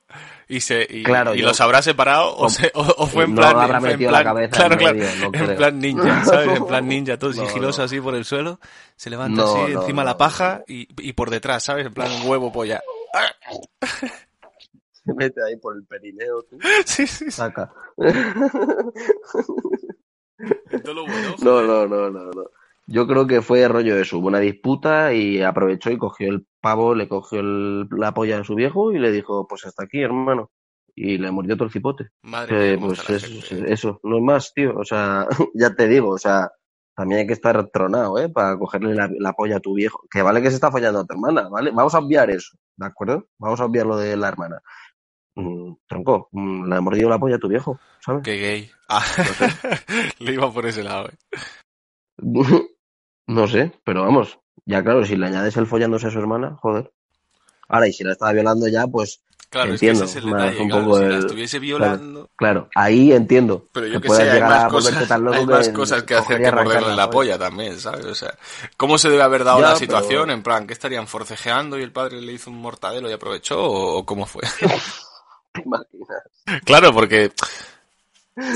y 0.48 0.60
se 0.60 0.86
y, 0.88 1.02
Claro, 1.02 1.34
y 1.34 1.40
yo- 1.40 1.46
los 1.48 1.60
habrá 1.60 1.82
separado 1.82 2.36
o, 2.36 2.48
se- 2.48 2.70
o- 2.74 2.94
o 2.98 3.06
fue 3.08 3.24
en 3.24 3.34
no 3.34 3.40
plan, 3.42 3.56
habrá 3.58 3.78
en 3.78 3.82
metido 3.82 4.10
la 4.12 4.20
plan- 4.22 4.34
cabeza 4.34 4.56
claro, 4.56 4.72
en 4.74 4.78
claro, 4.78 4.94
medio, 4.98 5.08
no 5.16 5.24
en 5.26 5.32
creo. 5.32 5.56
plan 5.56 5.78
ninja, 5.80 6.24
¿sabes? 6.24 6.56
En 6.56 6.66
plan 6.66 6.88
ninja, 6.88 7.18
todo 7.18 7.32
No, 7.32 7.44
sigiloso 7.46 7.80
no. 7.80 7.84
así 7.86 8.00
por 8.00 8.14
el 8.14 8.24
suelo, 8.24 8.60
se 8.96 9.10
levanta 9.10 9.42
No, 9.42 9.48
así 9.64 9.72
no, 9.72 9.80
encima 9.80 10.02
no, 10.02 10.10
la 10.10 10.16
paja 10.16 10.62
y, 10.68 10.86
y 11.02 11.12
por 11.12 11.28
detrás, 11.30 11.64
¿sabes? 11.64 11.84
En 11.86 11.92
plan 11.92 12.10
un 12.12 12.28
huevo 12.30 12.52
polla. 12.52 12.80
Se 15.04 15.12
mete 15.12 15.40
ahí 15.46 15.56
por 15.56 15.76
el 15.76 15.84
perineo, 15.84 16.40
tú. 16.48 16.56
Sí, 16.86 17.06
sí, 17.06 17.24
sí. 17.26 17.30
Saca. 17.30 17.70
Bueno, 17.96 18.22
No, 21.42 21.62
no, 21.62 21.86
no, 21.86 22.10
no, 22.10 22.30
no. 22.30 22.44
Yo 22.86 23.06
creo 23.06 23.26
que 23.26 23.40
fue 23.42 23.66
rollo 23.66 23.96
eso, 23.96 24.18
hubo 24.18 24.26
una 24.28 24.40
disputa 24.40 25.12
y 25.14 25.40
aprovechó 25.42 25.90
y 25.90 25.96
cogió 25.98 26.28
el 26.30 26.46
pavo, 26.60 26.94
le 26.94 27.08
cogió 27.08 27.40
el- 27.40 27.88
la 27.90 28.12
polla 28.12 28.38
de 28.38 28.44
su 28.44 28.54
viejo 28.54 28.92
y 28.92 28.98
le 28.98 29.10
dijo, 29.10 29.46
pues 29.48 29.64
hasta 29.66 29.84
aquí, 29.84 30.00
hermano. 30.02 30.50
Y 30.94 31.18
le 31.18 31.30
mordió 31.30 31.56
todo 31.56 31.64
el 31.66 31.72
cipote. 31.72 32.08
Madre 32.22 32.54
mía, 32.54 32.74
Eh, 32.74 32.78
pues 32.78 32.98
está 33.00 33.12
la 33.12 33.18
es- 33.18 33.44
gente. 33.48 33.72
eso, 33.72 34.00
no 34.04 34.18
es 34.18 34.22
más, 34.22 34.52
tío. 34.54 34.76
O 34.76 34.84
sea, 34.84 35.26
ya 35.54 35.74
te 35.74 35.88
digo, 35.88 36.10
o 36.10 36.18
sea, 36.18 36.50
también 36.94 37.20
hay 37.22 37.26
que 37.26 37.32
estar 37.32 37.66
tronado, 37.70 38.18
¿eh? 38.18 38.28
Para 38.28 38.56
cogerle 38.58 38.94
la, 38.94 39.08
la 39.18 39.32
polla 39.32 39.56
a 39.56 39.60
tu 39.60 39.74
viejo. 39.74 40.00
Que 40.10 40.22
vale 40.22 40.40
que 40.42 40.50
se 40.50 40.54
está 40.56 40.70
follando 40.70 41.00
a 41.00 41.04
tu 41.04 41.14
hermana, 41.14 41.48
¿vale? 41.48 41.70
Vamos 41.72 41.94
a 41.94 41.98
obviar 41.98 42.30
eso, 42.30 42.56
¿de 42.76 42.86
acuerdo? 42.86 43.26
Vamos 43.38 43.60
a 43.60 43.64
obviar 43.64 43.86
lo 43.86 43.96
de 43.96 44.16
la 44.16 44.28
hermana. 44.28 44.60
Mm, 45.36 45.72
tronco, 45.88 46.28
mm, 46.30 46.68
le 46.68 46.76
ha 46.76 46.80
mordido 46.80 47.08
la 47.08 47.18
polla 47.18 47.36
a 47.36 47.40
tu 47.40 47.48
viejo, 47.48 47.80
¿sabes? 47.98 48.22
Qué 48.22 48.36
gay. 48.36 48.70
Ah, 48.88 49.02
le 50.20 50.32
iba 50.34 50.52
por 50.52 50.66
ese 50.66 50.84
lado, 50.84 51.08
eh. 51.08 51.16
No 53.26 53.46
sé, 53.48 53.72
pero 53.84 54.02
vamos, 54.02 54.38
ya 54.66 54.82
claro, 54.82 55.04
si 55.04 55.16
le 55.16 55.26
añades 55.26 55.56
el 55.56 55.66
follándose 55.66 56.06
a 56.08 56.10
su 56.10 56.18
hermana, 56.18 56.56
joder. 56.60 56.92
Ahora, 57.68 57.88
y 57.88 57.92
si 57.92 58.04
la 58.04 58.12
estaba 58.12 58.32
violando 58.32 58.68
ya, 58.68 58.86
pues, 58.86 59.20
Claro, 59.50 59.70
Entiendo, 59.70 60.02
es 60.04 60.10
que 60.12 60.18
ese 60.18 60.18
es 60.18 60.24
el 60.24 60.30
detalle, 60.32 60.62
un 60.62 60.68
claro, 60.68 60.84
poco 60.84 60.98
si 60.98 61.04
la 61.04 61.18
estuviese 61.18 61.58
violando... 61.60 62.28
claro, 62.34 62.68
ahí 62.74 63.12
entiendo. 63.12 63.68
Pero 63.72 63.86
yo 63.86 64.00
que 64.00 64.08
sé, 64.08 64.22
hay 64.22 64.32
llegar 64.32 64.50
más 64.50 64.72
cosas, 64.72 65.06
tan 65.06 65.22
loco 65.24 65.36
hay 65.36 65.46
más 65.46 65.68
que 65.68 65.74
cosas 65.74 66.02
que 66.02 66.14
hacer 66.16 66.42
que 66.42 66.50
morderle 66.50 66.96
la 66.96 67.08
polla. 67.08 67.36
polla 67.36 67.38
también, 67.38 67.78
¿sabes? 67.78 68.04
O 68.04 68.14
sea, 68.16 68.34
¿cómo 68.76 68.98
se 68.98 69.10
debe 69.10 69.22
haber 69.22 69.44
dado 69.44 69.58
Ya, 69.60 69.62
la 69.66 69.68
pero- 69.74 69.78
situación? 69.78 70.30
En 70.32 70.42
plan, 70.42 70.66
¿que 70.66 70.72
estarían 70.72 71.06
forcejeando 71.06 71.78
y 71.78 71.84
el 71.84 71.92
padre 71.92 72.20
le 72.20 72.32
hizo 72.32 72.50
un 72.50 72.56
mortadelo 72.60 73.08
y 73.08 73.12
aprovechó? 73.12 73.62
¿O, 73.62 73.98
o 73.98 74.04
cómo 74.04 74.26
fue? 74.26 74.42
¿Te 75.52 75.62
imaginas? 75.62 76.62
claro, 76.64 76.92
porque 76.92 77.30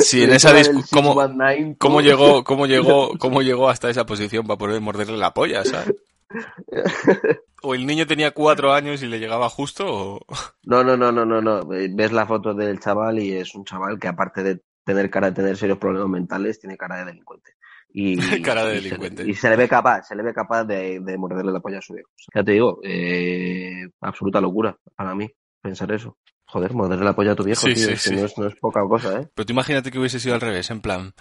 si 0.01 0.23
en 0.25 0.31
esa 0.35 0.51
¿cómo, 0.91 1.15
619, 1.15 1.77
cómo 1.79 2.01
llegó, 2.01 2.45
cómo 2.45 2.67
llegó, 2.67 3.11
cómo 3.19 3.43
llegó 3.43 3.69
hasta 3.69 3.91
esa 3.91 4.07
posición 4.07 4.47
para 4.47 4.59
poder 4.59 4.81
morderle 4.81 5.17
la 5.17 5.33
polla, 5.35 5.65
¿sabes? 5.65 5.95
O 7.61 7.75
el 7.75 7.87
niño 7.87 8.07
tenía 8.07 8.31
cuatro 8.31 8.73
años 8.73 9.03
y 9.03 9.09
le 9.09 9.19
llegaba 9.19 9.49
justo, 9.49 9.85
o... 9.89 10.21
No, 10.63 10.85
no, 10.85 10.97
no, 10.97 11.11
no, 11.11 11.25
no, 11.25 11.41
no. 11.43 11.67
Ves 11.67 12.13
la 12.13 12.25
foto 12.25 12.55
del 12.55 12.79
chaval 12.79 13.19
y 13.19 13.33
es 13.33 13.53
un 13.57 13.65
chaval 13.65 13.99
que 13.99 14.07
aparte 14.07 14.45
de 14.45 14.61
tener 14.85 15.11
cara 15.11 15.31
de 15.31 15.35
tener 15.35 15.57
serios 15.57 15.77
problemas 15.79 16.09
mentales, 16.09 16.61
tiene 16.61 16.77
cara 16.77 16.99
de 16.99 17.07
delincuente. 17.07 17.55
Y, 17.93 18.17
Cara 18.43 18.65
de 18.65 18.75
y 18.77 18.77
se- 18.77 18.85
delincuente. 18.85 19.29
y 19.29 19.35
se 19.35 19.51
le 19.51 19.57
ve 19.57 19.67
capaz, 19.69 20.05
se 20.05 20.15
le 20.15 20.23
ve 20.23 20.33
capaz 20.33 20.63
de, 20.67 21.01
de 21.01 21.19
morderle 21.19 21.51
la 21.51 21.59
polla 21.59 21.79
a 21.79 21.83
su 21.83 21.95
viejo. 21.95 22.11
Ya 22.33 22.45
te 22.45 22.53
digo, 22.53 22.79
eh, 22.85 23.89
absoluta 24.03 24.41
locura 24.41 24.77
para 24.95 25.15
mí 25.17 25.29
pensar 25.61 25.91
eso. 25.91 26.17
Joder, 26.51 26.73
morderle 26.73 27.05
la 27.05 27.15
polla 27.15 27.33
a 27.33 27.37
tu 27.37 27.45
viejo, 27.45 27.63
Sí, 27.63 27.75
tío, 27.75 27.87
sí, 27.87 27.93
es 27.93 28.03
que 28.03 28.11
sí. 28.11 28.17
no 28.17 28.25
es, 28.25 28.39
no 28.39 28.47
es 28.47 28.55
poca 28.57 28.81
cosa, 28.89 29.21
¿eh? 29.21 29.29
Pero 29.35 29.47
tú 29.47 29.53
imagínate 29.53 29.91
que 29.91 29.99
hubiese 29.99 30.19
sido 30.19 30.35
al 30.35 30.41
revés, 30.41 30.71
en 30.71 30.81
plan, 30.81 31.13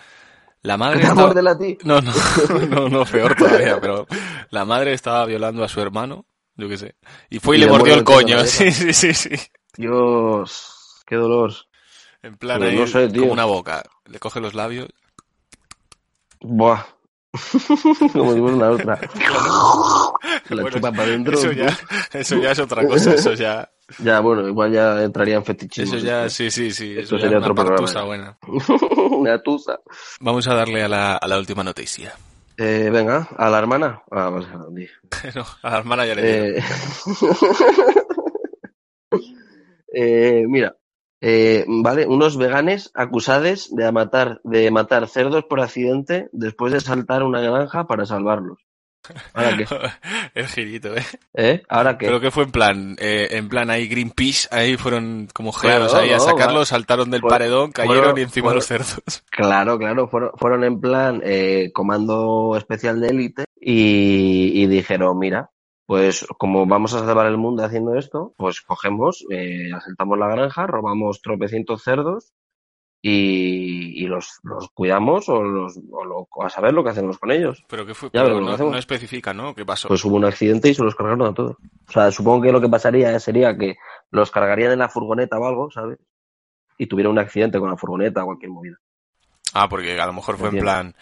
la 0.61 0.77
madre 0.77 1.01
¿Que 1.01 1.07
estaba- 1.07 1.51
a 1.51 1.57
ti? 1.57 1.77
No, 1.83 2.01
no, 2.01 2.11
no, 2.69 2.89
no, 2.89 3.05
peor 3.05 3.35
todavía, 3.35 3.79
pero 3.81 4.07
la 4.49 4.65
madre 4.65 4.93
estaba 4.93 5.25
violando 5.25 5.63
a 5.63 5.67
su 5.67 5.81
hermano, 5.81 6.25
yo 6.55 6.69
qué 6.69 6.77
sé, 6.77 6.95
y 7.29 7.39
fue 7.39 7.57
y, 7.57 7.59
Y 7.59 7.61
le 7.61 7.67
mordió 7.67 7.93
el 7.93 8.03
coño, 8.03 8.39
sí, 8.45 8.71
sí, 8.71 8.93
sí, 8.93 9.13
sí. 9.13 9.29
Dios, 9.75 11.03
qué 11.05 11.15
dolor. 11.15 11.53
En 12.23 12.37
plan 12.37 12.59
Pues 12.59 12.71
ahí, 12.71 12.79
no 12.79 12.87
sé, 12.87 13.11
como 13.19 13.33
una 13.33 13.45
boca, 13.45 13.83
le 14.05 14.19
coge 14.19 14.39
los 14.39 14.53
labios. 14.53 14.87
Buah. 16.41 16.83
Como 18.13 18.33
si 18.33 18.39
fuera 18.39 18.55
una 18.55 18.69
otra. 18.71 18.99
Se 20.47 20.55
la 20.55 20.61
Bueno, 20.63 20.69
chupa 20.77 20.91
para 20.91 21.03
adentro. 21.03 21.37
Eso 21.37 21.51
ya, 21.51 21.77
eso 22.13 22.37
ya 22.41 22.51
es 22.51 22.59
otra 22.59 22.85
cosa, 22.87 23.13
eso 23.13 23.33
ya, 23.33 23.69
Ya, 23.99 24.19
bueno, 24.19 24.47
igual 24.47 24.71
ya 24.73 25.01
entraría 25.03 25.35
en 25.35 25.45
fetichismo. 25.45 25.95
eso 25.95 26.05
ya, 26.05 26.29
sí, 26.29 26.51
sí, 26.51 26.71
sí, 26.71 26.91
Esto 26.97 27.01
eso 27.01 27.15
ya 27.17 27.21
sería 27.23 27.37
una 27.37 27.45
otro 27.47 27.55
programa, 27.55 27.77
partusa 27.77 27.99
ya. 27.99 28.05
buena. 28.05 28.37
Una 29.17 29.41
tusa. 29.41 29.79
Vamos 30.19 30.47
a 30.47 30.53
darle 30.53 30.83
a 30.83 30.87
la, 30.89 31.15
a 31.15 31.27
la 31.27 31.37
última 31.39 31.63
noticia. 31.63 32.13
Eh, 32.57 32.89
venga, 32.91 33.27
a 33.37 33.49
la 33.49 33.59
hermana. 33.59 34.01
Ah, 34.11 34.29
pues, 34.31 34.45
di. 34.75 34.87
No, 35.35 35.45
a 35.63 35.69
la 35.71 35.77
hermana 35.77 36.05
ya 36.05 36.15
le. 36.15 36.57
Eh, 36.57 36.63
eh, 39.93 40.43
mira, 40.47 40.75
eh, 41.21 41.65
vale, 41.67 42.05
unos 42.05 42.37
veganes 42.37 42.91
acusados 42.93 43.69
de 43.75 43.91
matar, 43.91 44.39
de 44.43 44.69
matar 44.71 45.07
cerdos 45.07 45.45
por 45.45 45.59
accidente 45.61 46.29
después 46.31 46.73
de 46.73 46.79
saltar 46.79 47.23
una 47.23 47.41
granja 47.41 47.85
para 47.87 48.05
salvarlos. 48.05 48.59
¿Ahora 49.33 49.55
qué? 49.55 49.65
El 50.33 50.47
girito, 50.47 50.93
¿eh? 50.95 51.03
¿Eh? 51.33 51.63
¿Ahora 51.69 51.97
qué? 51.97 52.07
Pero 52.07 52.19
que 52.19 52.29
fue 52.29 52.43
en 52.43 52.51
plan, 52.51 52.95
eh, 52.99 53.29
en 53.31 53.47
plan 53.47 53.69
ahí 53.69 53.87
Greenpeace, 53.87 54.49
ahí 54.51 54.75
fueron 54.75 55.29
como 55.33 55.53
geados 55.53 55.91
Claro, 55.91 56.03
ahí 56.05 56.11
a 56.11 56.17
no, 56.17 56.23
sacarlos, 56.23 56.61
va. 56.61 56.65
saltaron 56.65 57.09
del 57.09 57.21
Fueron- 57.21 57.33
paredón, 57.37 57.71
cayeron 57.71 57.97
fueron- 57.99 58.17
y 58.17 58.21
encima 58.23 58.43
fueron- 58.45 58.55
los 58.57 58.65
cerdos. 58.67 59.23
Claro, 59.31 59.77
claro, 59.79 60.07
fueron, 60.09 60.31
fueron 60.35 60.63
en 60.65 60.81
plan 60.81 61.21
eh, 61.23 61.71
comando 61.73 62.55
especial 62.57 62.99
de 62.99 63.07
élite 63.07 63.45
y, 63.61 64.61
y 64.61 64.67
dijeron, 64.67 65.17
mira, 65.17 65.51
pues 65.87 66.27
como 66.37 66.67
vamos 66.67 66.93
a 66.93 66.99
salvar 66.99 67.25
el 67.27 67.37
mundo 67.37 67.63
haciendo 67.63 67.95
esto, 67.95 68.33
pues 68.37 68.61
cogemos, 68.61 69.25
eh, 69.31 69.71
asaltamos 69.73 70.19
la 70.19 70.27
granja, 70.27 70.67
robamos 70.67 71.21
tropecientos 71.21 71.81
cerdos 71.81 72.33
y, 73.01 74.03
y 74.03 74.07
los, 74.07 74.39
los 74.43 74.69
cuidamos 74.73 75.29
o, 75.29 75.41
los, 75.43 75.79
o 75.91 76.03
lo- 76.03 76.27
a 76.43 76.49
saber 76.49 76.73
lo 76.73 76.83
que 76.83 76.89
hacemos 76.89 77.17
con 77.17 77.31
ellos. 77.31 77.63
Pero 77.69 77.85
que 77.85 77.93
fue, 77.93 78.09
Ya, 78.11 78.23
pero 78.23 78.41
no, 78.41 78.77
especifica, 78.77 79.33
¿no? 79.33 79.55
¿Qué 79.55 79.65
pasó? 79.65 79.87
Pues 79.87 80.03
hubo 80.03 80.15
un 80.17 80.25
accidente 80.25 80.69
y 80.69 80.73
se 80.73 80.83
los 80.83 80.95
cargaron 80.95 81.21
a 81.27 81.33
todos. 81.33 81.55
O 81.87 81.91
sea, 81.91 82.11
supongo 82.11 82.41
que 82.43 82.51
lo 82.51 82.59
que 82.59 82.69
pasaría 82.69 83.17
sería 83.19 83.57
que 83.57 83.77
los 84.11 84.29
cargarían 84.31 84.73
en 84.73 84.79
la 84.79 84.89
furgoneta 84.89 85.39
o 85.39 85.45
algo, 85.47 85.71
¿sabes? 85.71 85.99
Y 86.77 86.87
tuviera 86.87 87.09
un 87.09 87.19
accidente 87.19 87.59
con 87.59 87.69
la 87.69 87.77
furgoneta 87.77 88.23
o 88.23 88.27
cualquier 88.27 88.51
movida. 88.51 88.77
Ah, 89.53 89.69
porque 89.69 89.99
a 89.99 90.05
lo 90.05 90.13
mejor 90.13 90.37
fue 90.37 90.49
en 90.49 90.59
plan, 90.59 90.95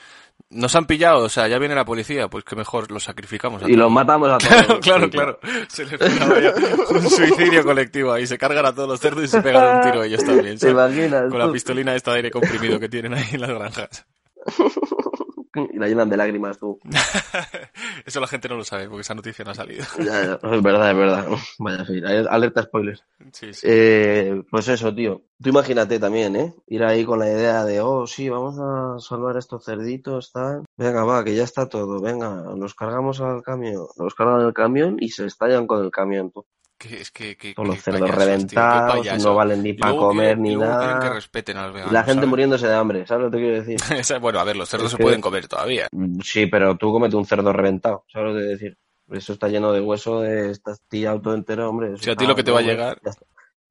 nos 0.51 0.75
han 0.75 0.85
pillado, 0.85 1.23
o 1.23 1.29
sea, 1.29 1.47
ya 1.47 1.57
viene 1.59 1.75
la 1.75 1.85
policía, 1.85 2.27
pues 2.27 2.43
que 2.43 2.55
mejor 2.55 2.91
los 2.91 3.03
sacrificamos 3.03 3.63
a 3.63 3.69
Y 3.69 3.73
los 3.75 3.91
matamos 3.91 4.29
a 4.31 4.37
Claro, 4.37 4.67
todos. 4.67 4.79
claro, 4.79 5.09
claro. 5.09 5.39
Se 5.67 5.85
les 5.85 5.99
olla. 6.01 6.53
un 6.91 7.09
suicidio 7.09 7.63
colectivo 7.63 8.13
ahí, 8.13 8.25
se 8.27 8.37
cargan 8.37 8.65
a 8.65 8.73
todos 8.75 8.87
los 8.87 8.99
cerdos 8.99 9.23
y 9.23 9.27
se 9.27 9.41
pegan 9.41 9.77
un 9.77 9.83
tiro 9.91 10.03
ellos 10.03 10.23
también, 10.23 10.53
¿Te 10.59 10.71
¿sabes? 10.71 10.73
imaginas? 10.95 11.29
Con 11.29 11.39
la 11.39 11.51
pistolina 11.51 11.95
esta 11.95 12.11
de 12.11 12.17
aire 12.17 12.31
comprimido 12.31 12.79
que 12.79 12.89
tienen 12.89 13.13
ahí 13.15 13.25
en 13.33 13.41
las 13.41 13.49
granjas. 13.49 14.05
Y 15.55 15.77
la 15.77 15.87
llenan 15.87 16.09
de 16.09 16.17
lágrimas 16.17 16.57
tú. 16.57 16.79
Eso 18.05 18.19
la 18.19 18.27
gente 18.27 18.49
no 18.49 18.55
lo 18.55 18.63
sabe 18.63 18.87
porque 18.87 19.01
esa 19.01 19.15
noticia 19.15 19.45
no 19.45 19.51
ha 19.51 19.55
salido. 19.55 19.83
Ya, 19.99 20.25
ya, 20.25 20.39
es 20.41 20.61
verdad, 20.61 20.91
es 20.91 20.97
verdad. 20.97 21.27
Vaya, 21.59 21.85
sí, 21.85 22.01
alerta 22.29 22.63
spoilers. 22.63 23.03
Sí, 23.31 23.53
sí. 23.53 23.67
Eh, 23.69 24.43
pues 24.49 24.67
eso, 24.67 24.93
tío. 24.93 25.23
Tú 25.41 25.49
imagínate 25.49 25.99
también, 25.99 26.35
¿eh? 26.35 26.53
Ir 26.67 26.83
ahí 26.83 27.03
con 27.05 27.19
la 27.19 27.29
idea 27.29 27.65
de, 27.65 27.81
oh, 27.81 28.07
sí, 28.07 28.29
vamos 28.29 28.57
a 28.59 28.99
salvar 28.99 29.37
estos 29.37 29.65
cerditos, 29.65 30.31
tal. 30.31 30.63
Venga, 30.77 31.03
va, 31.03 31.23
que 31.23 31.35
ya 31.35 31.43
está 31.43 31.67
todo. 31.67 32.01
Venga, 32.01 32.43
los 32.55 32.73
cargamos 32.73 33.21
al 33.21 33.41
camión. 33.43 33.87
Los 33.97 34.15
cargan 34.15 34.41
al 34.41 34.53
camión 34.53 34.97
y 34.99 35.09
se 35.09 35.25
estallan 35.25 35.67
con 35.67 35.83
el 35.83 35.91
camión, 35.91 36.31
tú. 36.31 36.45
Que, 36.77 36.99
es 37.01 37.09
que, 37.09 37.37
que, 37.37 37.55
Con 37.55 37.67
los 37.67 37.81
cerdos 37.81 38.09
tío, 38.09 38.19
reventados, 38.19 39.23
no 39.23 39.33
valen 39.33 39.63
ni 39.63 39.73
para 39.73 39.93
comer 39.93 40.37
ni 40.37 40.49
que 40.51 40.57
nada. 40.57 41.09
respeten 41.13 41.55
a 41.57 41.63
los 41.63 41.71
Y 41.71 41.73
veganos. 41.75 41.93
la 41.93 41.99
gente 42.03 42.13
¿sabes? 42.15 42.29
muriéndose 42.29 42.67
de 42.67 42.73
hambre, 42.75 43.07
¿sabes 43.07 43.23
lo 43.25 43.31
que 43.31 43.37
quiero 43.37 43.63
decir? 43.63 43.79
Bueno, 44.21 44.39
a 44.39 44.43
ver, 44.43 44.57
los 44.57 44.67
cerdos 44.67 44.87
Es 44.87 44.91
se 44.91 44.97
que- 44.97 45.03
pueden 45.03 45.21
comer 45.21 45.47
todavía. 45.47 45.87
Sí, 46.21 46.47
pero 46.47 46.75
tú 46.75 46.91
comete 46.91 47.15
un 47.15 47.25
cerdo 47.25 47.53
reventado, 47.53 48.03
¿sabes 48.11 48.27
lo 48.27 48.33
que 48.33 48.39
quiero 48.39 48.51
decir? 48.51 48.77
Eso 49.09 49.33
está 49.33 49.47
lleno 49.47 49.71
de 49.71 49.79
hueso, 49.81 50.19
de 50.19 50.51
estás 50.51 50.81
tillado 50.89 51.21
todo 51.21 51.35
entero, 51.35 51.69
hombre. 51.69 51.95
Si 51.97 52.09
a 52.09 52.15
ti 52.15 52.25
lo 52.27 52.35
que 52.35 52.43
te 52.43 52.51
va 52.51 52.59
a 52.59 52.63
llegar- 52.63 52.99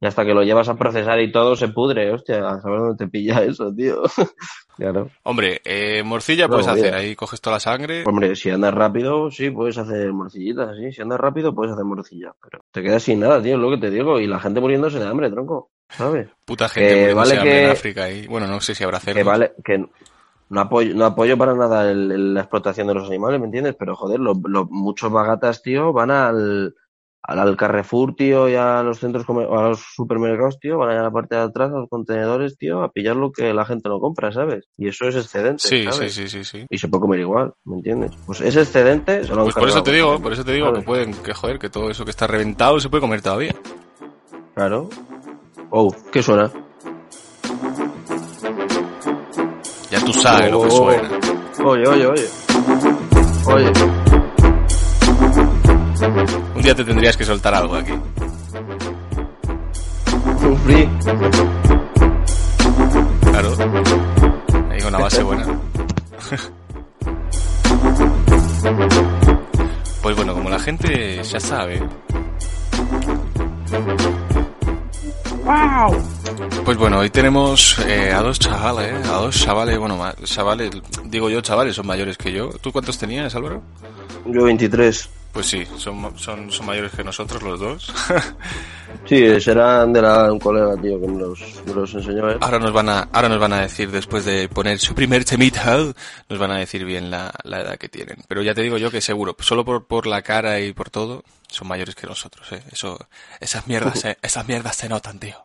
Y 0.04 0.06
hasta 0.06 0.22
que 0.26 0.34
lo 0.34 0.42
llevas 0.42 0.68
a 0.68 0.74
procesar 0.74 1.18
y 1.22 1.32
todo 1.32 1.56
se 1.56 1.68
pudre, 1.68 2.12
hostia, 2.12 2.46
a 2.46 2.60
saber 2.60 2.78
dónde 2.80 2.96
te 3.06 3.08
pilla 3.10 3.42
eso, 3.42 3.72
tío. 3.74 4.02
claro. 4.76 5.08
Hombre, 5.22 5.62
eh, 5.64 6.02
morcilla 6.04 6.44
No, 6.46 6.50
puedes 6.50 6.68
hacer, 6.68 6.92
ahí 6.92 7.16
coges 7.16 7.40
toda 7.40 7.56
la 7.56 7.60
sangre. 7.60 8.04
Hombre, 8.06 8.36
si 8.36 8.50
andas 8.50 8.74
rápido, 8.74 9.30
sí, 9.30 9.48
puedes 9.48 9.78
hacer 9.78 10.12
morcillitas, 10.12 10.76
sí. 10.76 10.92
Si 10.92 11.00
andas 11.00 11.18
rápido, 11.18 11.54
puedes 11.54 11.72
hacer 11.72 11.86
morcilla. 11.86 12.34
Pero 12.42 12.62
te 12.70 12.82
quedas 12.82 13.02
sin 13.02 13.20
nada, 13.20 13.42
tío, 13.42 13.54
es 13.54 13.60
lo 13.62 13.70
que 13.70 13.78
te 13.78 13.88
digo. 13.90 14.20
Y 14.20 14.26
la 14.26 14.38
gente 14.40 14.60
muriéndose 14.60 14.98
de 14.98 15.06
hambre, 15.06 15.30
tronco, 15.30 15.70
¿sabes? 15.88 16.28
Puta 16.44 16.68
gente 16.68 16.90
que 16.90 16.94
muriéndose 17.00 17.30
vale 17.36 17.40
hambre 17.40 17.60
en 17.60 17.66
que- 17.68 17.72
África 17.72 18.04
ahí. 18.04 18.26
Bueno, 18.26 18.46
no 18.46 18.60
sé 18.60 18.74
si 18.74 18.84
habrá 18.84 19.00
cerdos. 19.00 19.16
Que 19.22 19.24
vale, 19.26 19.52
que 19.64 19.86
no 20.50 20.60
apoyo, 20.60 20.94
no 20.94 21.06
apoyo 21.06 21.38
para 21.38 21.54
nada 21.54 21.90
el- 21.90 22.12
el- 22.12 22.34
la 22.34 22.40
explotación 22.40 22.86
de 22.88 22.92
los 22.94 23.08
animales, 23.08 23.40
¿me 23.40 23.46
entiendes? 23.46 23.74
Pero 23.78 23.96
joder, 23.96 24.20
los, 24.20 24.36
los- 24.46 24.68
muchos 24.68 25.10
bagatas, 25.10 25.62
tío, 25.62 25.94
van 25.94 26.10
al, 26.10 26.74
al, 27.26 27.56
Carrefour, 27.56 28.14
tío, 28.14 28.48
y 28.48 28.54
a 28.54 28.82
los 28.82 28.98
centros, 28.98 29.24
a 29.28 29.68
los 29.68 29.80
supermercados, 29.94 30.58
tío, 30.60 30.76
van 30.78 30.90
allá 30.90 31.00
a 31.00 31.04
la 31.04 31.10
parte 31.10 31.34
de 31.36 31.40
atrás, 31.42 31.70
a 31.70 31.78
los 31.78 31.88
contenedores, 31.88 32.56
tío, 32.58 32.82
a 32.82 32.90
pillar 32.90 33.16
lo 33.16 33.32
que 33.32 33.54
la 33.54 33.64
gente 33.64 33.88
no 33.88 33.98
compra, 33.98 34.30
¿sabes? 34.30 34.66
Y 34.76 34.88
eso 34.88 35.06
es 35.08 35.16
excedente, 35.16 35.66
Sí, 35.66 35.84
sí, 35.84 35.92
¿sabes? 35.92 36.14
sí, 36.14 36.28
sí, 36.28 36.44
sí. 36.44 36.66
Y 36.68 36.78
se 36.78 36.88
puede 36.88 37.00
comer 37.00 37.20
igual, 37.20 37.52
¿me 37.64 37.76
entiendes? 37.76 38.12
Pues 38.26 38.40
ese 38.42 38.60
excedente 38.60 39.24
se 39.24 39.28
lo 39.34 39.38
han 39.40 39.44
Pues 39.44 39.54
por 39.54 39.68
eso 39.68 39.82
te 39.82 39.92
digo, 39.92 40.20
por 40.20 40.32
eso 40.32 40.44
te 40.44 40.52
digo 40.52 40.72
que 40.72 40.82
pueden, 40.82 41.14
que 41.14 41.32
joder, 41.32 41.58
que 41.58 41.70
todo 41.70 41.90
eso 41.90 42.04
que 42.04 42.10
está 42.10 42.26
reventado 42.26 42.78
se 42.78 42.88
puede 42.90 43.00
comer 43.00 43.22
todavía. 43.22 43.54
Claro. 44.54 44.88
Oh, 45.70 45.94
¿qué 46.12 46.22
suena? 46.22 46.50
Ya 49.90 50.04
tú 50.04 50.12
sabes 50.12 50.50
lo 50.50 50.60
que 50.62 50.68
Oh. 50.68 50.70
suena. 50.70 51.08
Oye, 51.64 51.88
oye, 51.88 52.06
oye. 52.06 52.26
Oye. 53.46 54.03
Un 56.54 56.62
día 56.62 56.74
te 56.74 56.84
tendrías 56.84 57.16
que 57.16 57.24
soltar 57.24 57.54
algo 57.54 57.76
aquí. 57.76 57.92
Free. 60.64 60.88
Claro. 63.30 63.50
Ahí 64.70 64.80
con 64.80 64.88
una 64.88 64.98
base 64.98 65.22
buena. 65.22 65.46
Pues 70.02 70.16
bueno, 70.16 70.34
como 70.34 70.50
la 70.50 70.58
gente 70.58 71.22
ya 71.22 71.40
sabe. 71.40 71.82
Pues 76.64 76.76
bueno, 76.76 76.98
hoy 76.98 77.08
tenemos 77.08 77.78
eh, 77.86 78.12
a 78.12 78.20
dos 78.20 78.38
chavales, 78.38 79.08
a 79.08 79.14
dos 79.14 79.34
chavales, 79.34 79.78
bueno, 79.78 79.98
chavales, 80.24 80.70
digo 81.04 81.30
yo 81.30 81.40
chavales, 81.40 81.76
son 81.76 81.86
mayores 81.86 82.18
que 82.18 82.32
yo. 82.32 82.50
¿Tú 82.60 82.70
cuántos 82.70 82.98
tenías, 82.98 83.34
Álvaro? 83.34 83.62
Yo 84.26 84.44
23. 84.44 85.08
Pues 85.34 85.46
sí, 85.46 85.66
son, 85.76 86.16
son, 86.18 86.50
son 86.50 86.64
mayores 86.66 86.92
que 86.92 87.04
nosotros 87.04 87.42
los 87.42 87.60
dos. 87.60 87.92
Sí, 89.08 89.38
serán 89.40 89.92
de 89.92 90.00
la, 90.00 90.32
un 90.32 90.38
colega, 90.38 90.80
tío, 90.80 90.98
que 91.00 91.06
los, 91.08 91.40
me 91.66 91.74
los 91.74 91.92
enseñó 91.92 92.30
él. 92.30 92.38
Ahora 92.40 92.58
nos 92.60 92.72
van 92.72 92.88
a, 92.88 93.00
ahora 93.12 93.28
nos 93.28 93.38
van 93.40 93.52
a 93.52 93.60
decir, 93.62 93.90
después 93.90 94.24
de 94.24 94.48
poner 94.48 94.78
su 94.78 94.94
primer 94.94 95.24
temita, 95.26 95.76
nos 96.28 96.38
van 96.38 96.52
a 96.52 96.58
decir 96.58 96.84
bien 96.86 97.10
la, 97.10 97.30
la 97.42 97.60
edad 97.60 97.76
que 97.76 97.88
tienen. 97.90 98.18
Pero 98.28 98.40
ya 98.42 98.54
te 98.54 98.62
digo 98.62 98.78
yo 98.78 98.90
que 98.90 99.00
seguro, 99.02 99.36
solo 99.40 99.62
por, 99.64 99.86
por 99.86 100.06
la 100.06 100.22
cara 100.22 100.60
y 100.60 100.72
por 100.72 100.88
todo, 100.88 101.22
son 101.48 101.68
mayores 101.68 101.96
que 101.96 102.06
nosotros, 102.06 102.50
eh. 102.52 102.62
Eso, 102.72 102.98
esas 103.40 103.66
mierdas, 103.66 103.98
se- 104.00 104.16
esas 104.22 104.46
mierdas 104.48 104.76
se 104.76 104.88
notan, 104.88 105.18
tío. 105.18 105.44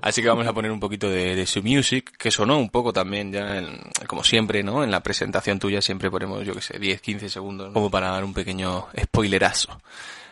Así 0.00 0.22
que 0.22 0.28
vamos 0.28 0.46
a 0.46 0.52
poner 0.52 0.70
un 0.70 0.80
poquito 0.80 1.08
de, 1.10 1.34
de 1.34 1.46
su 1.46 1.62
music, 1.62 2.16
que 2.16 2.30
sonó 2.30 2.58
un 2.58 2.70
poco 2.70 2.92
también 2.92 3.32
ya, 3.32 3.58
en- 3.58 3.80
como 4.06 4.22
siempre, 4.24 4.62
¿no? 4.62 4.84
En 4.84 4.90
la 4.90 5.02
presentación 5.02 5.58
tuya 5.58 5.82
siempre 5.82 6.10
ponemos, 6.10 6.44
yo 6.46 6.54
que 6.54 6.60
sé, 6.62 6.78
10, 6.78 7.00
15 7.00 7.28
segundos, 7.28 7.72
como 7.72 7.90
para 7.90 8.10
dar 8.10 8.24
un 8.24 8.34
pequeño 8.34 8.86
spoilerazo. 9.00 9.80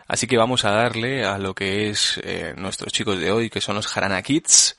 Así 0.07 0.25
que 0.25 0.37
vamos 0.37 0.63
a 0.63 0.71
darle 0.71 1.25
a 1.25 1.37
lo 1.37 1.53
que 1.53 1.89
es 1.89 2.19
eh, 2.23 2.53
nuestros 2.57 2.93
chicos 2.93 3.19
de 3.19 3.31
hoy, 3.31 3.49
que 3.49 3.59
son 3.61 3.75
los 3.75 3.95
Harana 3.97 4.21
Kids, 4.21 4.77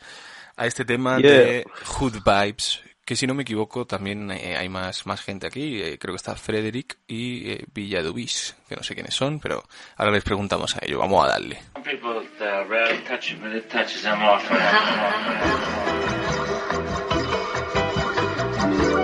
a 0.56 0.66
este 0.66 0.84
tema 0.84 1.18
de 1.38 1.66
Hood 1.84 2.18
Vibes, 2.24 2.80
que 3.08 3.16
si 3.16 3.26
no 3.26 3.32
me 3.32 3.40
equivoco 3.40 3.86
también 3.86 4.30
eh, 4.30 4.54
hay 4.58 4.68
más, 4.68 5.06
más 5.06 5.22
gente 5.22 5.46
aquí, 5.46 5.80
eh, 5.80 5.98
creo 5.98 6.12
que 6.12 6.18
está 6.18 6.34
Frederick 6.34 6.98
y 7.08 7.52
eh, 7.52 7.64
Villadubis, 7.72 8.54
que 8.68 8.76
no 8.76 8.82
sé 8.82 8.94
quiénes 8.94 9.14
son, 9.14 9.40
pero 9.40 9.64
ahora 9.96 10.12
les 10.12 10.22
preguntamos 10.22 10.76
a 10.76 10.80
ellos, 10.82 10.98
vamos 10.98 11.24
a 11.24 11.28
darle. 11.28 11.58
Uh. 11.74 11.82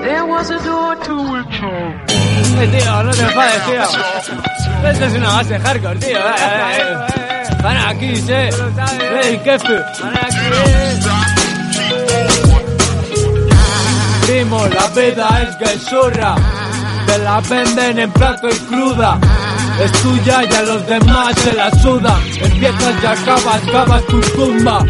There 0.02 0.26
was 0.26 0.50
a 0.50 0.58
door 0.58 0.96
to 0.96 1.36
a 1.36 1.48
church. 1.48 2.12
Eh, 2.60 2.68
tío, 2.78 3.02
no 3.04 3.10
te 3.10 3.22
enfades, 3.22 3.64
tío. 3.64 3.82
Esto 4.90 5.04
es 5.06 5.14
una 5.14 5.28
base 5.28 5.58
hardcore, 5.58 5.98
tío. 5.98 6.18
Eh, 6.18 6.34
eh, 6.36 7.06
eh. 7.16 7.62
Van 7.62 7.76
aquí, 7.78 8.12
eh. 8.28 8.50
Ey, 9.22 9.40
jefe. 9.42 9.78
Van 10.02 10.18
aquí, 10.18 10.46
eh. 10.52 11.33
Primo, 14.26 14.66
la 14.68 14.86
vida 14.88 15.42
es 15.42 15.58
guesorra. 15.58 16.34
Te 17.06 17.18
la 17.18 17.40
venden 17.40 17.98
en 17.98 18.10
plato 18.10 18.48
y 18.48 18.58
cruda. 18.60 19.18
Es 19.78 19.92
tuya 20.00 20.42
y 20.50 20.54
a 20.54 20.62
los 20.62 20.86
demás 20.86 21.34
se 21.40 21.52
la 21.52 21.70
suda. 21.82 22.18
Empiezas 22.40 22.94
y 23.02 23.06
acabas, 23.06 23.68
acabas 23.68 24.06
tu 24.06 24.20
tumba. 24.20 24.84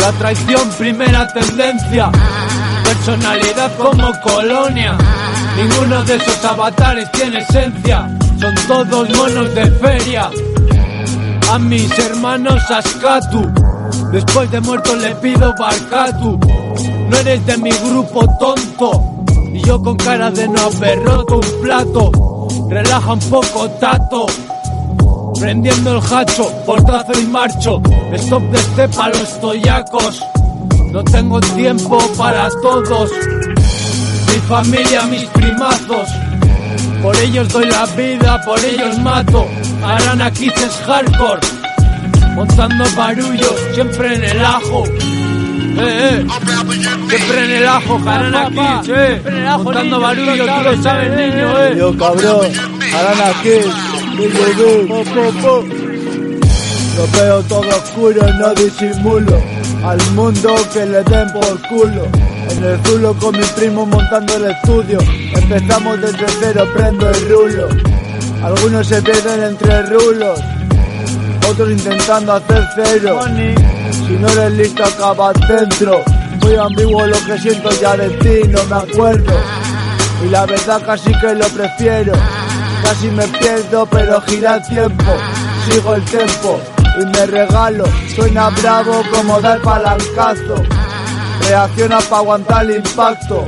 La 0.00 0.12
traición, 0.12 0.68
primera 0.76 1.28
tendencia. 1.28 2.10
Personalidad 2.82 3.76
como 3.76 4.12
colonia. 4.20 4.96
Ninguno 5.56 6.02
de 6.02 6.16
esos 6.16 6.44
avatares 6.44 7.10
tiene 7.12 7.38
esencia. 7.38 8.08
Son 8.40 8.54
todos 8.66 9.08
monos 9.16 9.54
de 9.54 9.70
feria. 9.72 10.30
A 11.52 11.58
mis 11.60 11.96
hermanos 11.96 12.68
Ascatu. 12.70 13.52
Después 14.10 14.50
de 14.50 14.60
muerto 14.60 14.96
le 14.96 15.14
pido 15.16 15.54
Barcatu. 15.56 16.57
No 17.08 17.16
eres 17.16 17.44
de 17.46 17.56
mi 17.58 17.70
grupo 17.70 18.24
tonto. 18.38 19.24
Y 19.52 19.60
yo 19.60 19.82
con 19.82 19.96
cara 19.96 20.30
de 20.30 20.46
no 20.48 20.60
haber 20.60 21.02
roto 21.02 21.36
un 21.36 21.62
plato. 21.62 22.48
Relaja 22.68 23.12
un 23.12 23.20
poco, 23.20 23.68
tato. 23.80 24.26
Prendiendo 25.38 25.96
el 25.96 26.02
hacho, 26.12 26.50
portazo 26.66 27.18
y 27.18 27.26
marcho. 27.26 27.80
Stop 28.12 28.42
de 28.50 28.58
estepa 28.58 29.08
los 29.08 29.40
toyacos. 29.40 30.22
No 30.92 31.02
tengo 31.04 31.40
tiempo 31.40 31.98
para 32.16 32.48
todos. 32.62 33.10
Mi 34.26 34.40
familia, 34.48 35.02
mis 35.04 35.24
primazos. 35.26 36.08
Por 37.02 37.16
ellos 37.16 37.48
doy 37.50 37.66
la 37.66 37.86
vida, 37.86 38.40
por 38.44 38.58
ellos 38.64 38.98
mato. 38.98 39.46
Harán 39.82 40.20
aquí 40.20 40.48
es 40.48 40.82
hardcore. 40.86 41.40
Montando 42.34 42.84
barullo, 42.96 43.54
siempre 43.74 44.14
en 44.14 44.24
el 44.24 44.44
ajo. 44.44 44.84
Eh, 45.80 46.24
eh. 46.24 46.26
Siempre 47.08 47.44
en 47.44 47.50
el 47.50 47.68
ajo, 47.68 48.00
harán 48.06 48.34
aquí, 48.34 48.90
eh. 48.94 49.22
Montando 49.62 50.00
barullo, 50.00 50.44
tú 50.44 50.62
lo 50.64 50.82
sabes, 50.82 51.10
niño, 51.10 51.64
eh. 51.64 51.74
Yo 51.78 51.96
cabrón, 51.96 52.46
harán 52.94 53.30
aquí, 53.30 53.60
po, 54.88 55.04
po, 55.04 55.32
po. 55.40 55.88
Lo 56.96 57.06
veo 57.12 57.42
todo 57.44 57.60
oscuro, 57.60 58.22
no 58.34 58.54
disimulo. 58.54 59.40
Al 59.84 60.00
mundo 60.12 60.56
que 60.72 60.84
le 60.84 61.04
den 61.04 61.32
por 61.32 61.68
culo. 61.68 62.08
En 62.50 62.64
el 62.64 62.80
zulo 62.84 63.14
con 63.14 63.38
mi 63.38 63.44
primo 63.54 63.86
montando 63.86 64.34
el 64.34 64.50
estudio. 64.50 64.98
Empezamos 65.36 66.00
desde 66.00 66.26
cero, 66.40 66.66
prendo 66.74 67.08
el 67.08 67.28
rulo. 67.28 67.68
Algunos 68.42 68.86
se 68.88 69.00
pierden 69.00 69.44
entre 69.44 69.82
rulos. 69.82 70.40
Otros 71.48 71.70
intentando 71.70 72.32
hacer 72.32 72.66
cero. 72.74 73.20
No 74.18 74.28
eres 74.28 74.52
listo, 74.52 74.84
acabas 74.84 75.34
dentro. 75.46 76.02
Muy 76.42 76.56
ambiguo 76.56 77.06
lo 77.06 77.24
que 77.24 77.38
siento 77.38 77.70
ya 77.80 77.96
de 77.96 78.08
ti, 78.10 78.48
no 78.48 78.62
me 78.64 78.76
acuerdo. 78.76 79.32
Y 80.24 80.28
la 80.28 80.44
verdad 80.44 80.82
casi 80.84 81.12
que 81.20 81.34
lo 81.34 81.46
prefiero. 81.48 82.12
Casi 82.82 83.08
me 83.08 83.28
pierdo, 83.28 83.86
pero 83.86 84.20
gira 84.22 84.56
el 84.56 84.62
tiempo. 84.66 85.12
Sigo 85.68 85.94
el 85.94 86.04
tempo 86.04 86.60
y 87.00 87.04
me 87.06 87.26
regalo. 87.26 87.84
Suena 88.16 88.50
bravo 88.50 89.02
como 89.12 89.40
dar 89.40 89.60
palancazo. 89.62 90.64
Reacciona 91.48 92.00
para 92.00 92.16
aguantar 92.16 92.64
el 92.64 92.76
impacto. 92.76 93.46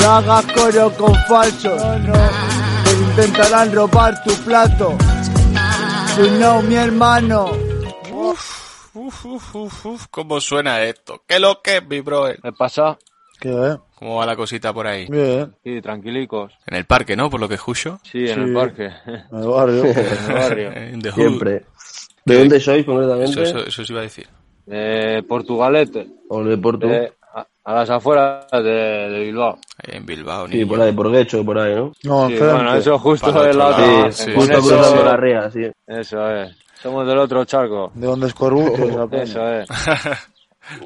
No 0.00 0.10
hagas 0.10 0.44
coro 0.54 0.92
con 0.96 1.14
falsos. 1.28 1.82
Que 2.84 2.92
intentarán 2.92 3.72
robar 3.72 4.22
tu 4.22 4.32
plato. 4.44 4.96
Si 6.14 6.30
no, 6.38 6.62
mi 6.62 6.76
hermano. 6.76 7.69
Uf, 8.94 9.24
uf, 9.26 9.54
uf, 9.54 9.86
uf, 9.86 10.06
¿cómo 10.10 10.40
suena 10.40 10.82
esto? 10.82 11.22
¿Qué 11.26 11.38
lo 11.38 11.62
que 11.62 11.76
es, 11.76 11.86
mi 11.86 12.00
brother? 12.00 12.40
¿Qué 12.42 12.52
pasa? 12.52 12.98
¿Qué 13.40 13.48
es? 13.50 13.78
¿Cómo 13.94 14.16
va 14.16 14.26
la 14.26 14.34
cosita 14.36 14.72
por 14.72 14.86
ahí? 14.86 15.06
Bien, 15.08 15.54
Sí, 15.62 15.80
tranquilicos. 15.80 16.52
En 16.66 16.76
el 16.76 16.84
parque, 16.86 17.16
¿no? 17.16 17.30
Por 17.30 17.40
lo 17.40 17.48
que 17.48 17.54
escucho. 17.54 18.00
Sí, 18.02 18.26
en 18.28 18.34
Sí. 18.34 18.40
el 18.40 18.52
parque. 18.54 18.90
en 19.06 19.38
el 19.38 19.46
barrio. 19.48 19.84
en 19.84 19.96
el 20.28 20.34
barrio. 20.34 20.72
Siempre. 21.14 21.64
¿De 22.24 22.38
dónde 22.38 22.60
sois 22.60 22.84
concretamente? 22.84 23.42
Eso, 23.42 23.58
eso, 23.58 23.66
eso 23.68 23.82
os 23.82 23.90
iba 23.90 24.00
a 24.00 24.04
decir. 24.04 24.28
De 24.66 25.22
Portugalete. 25.28 26.06
¿O 26.28 26.42
de 26.44 26.58
Porto? 26.58 26.86
de- 26.88 27.12
a, 27.32 27.46
a 27.64 27.74
las 27.74 27.90
afueras 27.90 28.46
de, 28.50 28.60
de 28.60 29.20
Bilbao. 29.20 29.56
Ahí 29.78 29.96
en 29.96 30.04
Bilbao, 30.04 30.48
Sí, 30.48 30.56
niño. 30.56 30.68
por 30.68 30.80
ahí, 30.80 30.92
por 30.92 31.10
Guecho, 31.12 31.44
por 31.44 31.58
ahí, 31.60 31.74
¿no? 31.76 31.92
No, 32.02 32.28
Sí, 32.28 32.34
bueno, 32.38 32.74
eso 32.74 32.98
justo 32.98 33.32
Para 33.32 33.44
el 33.44 33.50
es 33.50 33.56
la 33.56 33.66
otro 33.68 33.76
otra. 33.84 33.86
lado, 33.96 34.12
Sí, 34.12 34.24
sí. 34.24 34.32
justo 34.34 34.52
cruzando 34.58 35.04
la 35.04 35.16
ría, 35.16 35.50
sí. 35.50 35.70
Eso 35.86 36.28
es. 36.30 36.56
Somos 36.82 37.06
del 37.06 37.18
otro 37.18 37.44
charco. 37.44 37.90
De 37.94 38.06
donde 38.06 38.26
es 38.28 38.34
peña. 38.34 38.64
Eso 39.22 39.48
es. 39.52 39.68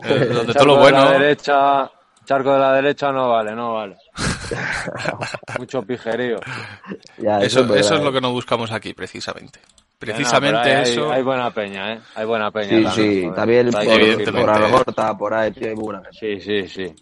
Eh, 0.04 0.26
Donde 0.26 0.52
Charco 0.52 0.52
todo 0.54 0.66
lo 0.66 0.74
de 0.76 0.80
bueno. 0.80 1.04
la 1.04 1.10
derecha, 1.12 1.90
charco 2.24 2.52
de 2.54 2.58
la 2.58 2.72
derecha 2.74 3.12
no 3.12 3.28
vale, 3.30 3.52
no 3.54 3.74
vale. 3.74 3.96
Mucho 5.58 5.82
pijerío. 5.82 6.38
Ya, 7.18 7.38
Eso, 7.40 7.74
eso 7.74 7.94
es 7.96 8.02
lo 8.02 8.12
que 8.12 8.20
no 8.20 8.32
buscamos 8.32 8.72
aquí, 8.72 8.94
precisamente. 8.94 9.60
Precisamente 9.98 10.74
hay- 10.74 10.82
eso. 10.92 11.10
Hay, 11.12 11.22
buena 11.22 11.50
peña, 11.50 11.94
¿eh? 11.94 12.00
Hay 12.14 12.24
buena 12.26 12.50
peña. 12.50 12.90
Sí, 12.92 13.28
también, 13.34 13.70
sí, 13.70 13.72
joder. 13.72 13.84
también 13.84 14.24
por, 14.24 14.40
por 14.40 14.50
Algorta, 14.50 15.16
por 15.16 15.34
ahí, 15.34 15.50
tío, 15.52 15.68
hay 15.68 15.74
buena. 15.74 16.02
Sí, 16.12 16.40
sí, 16.40 16.68
sí. 16.68 16.94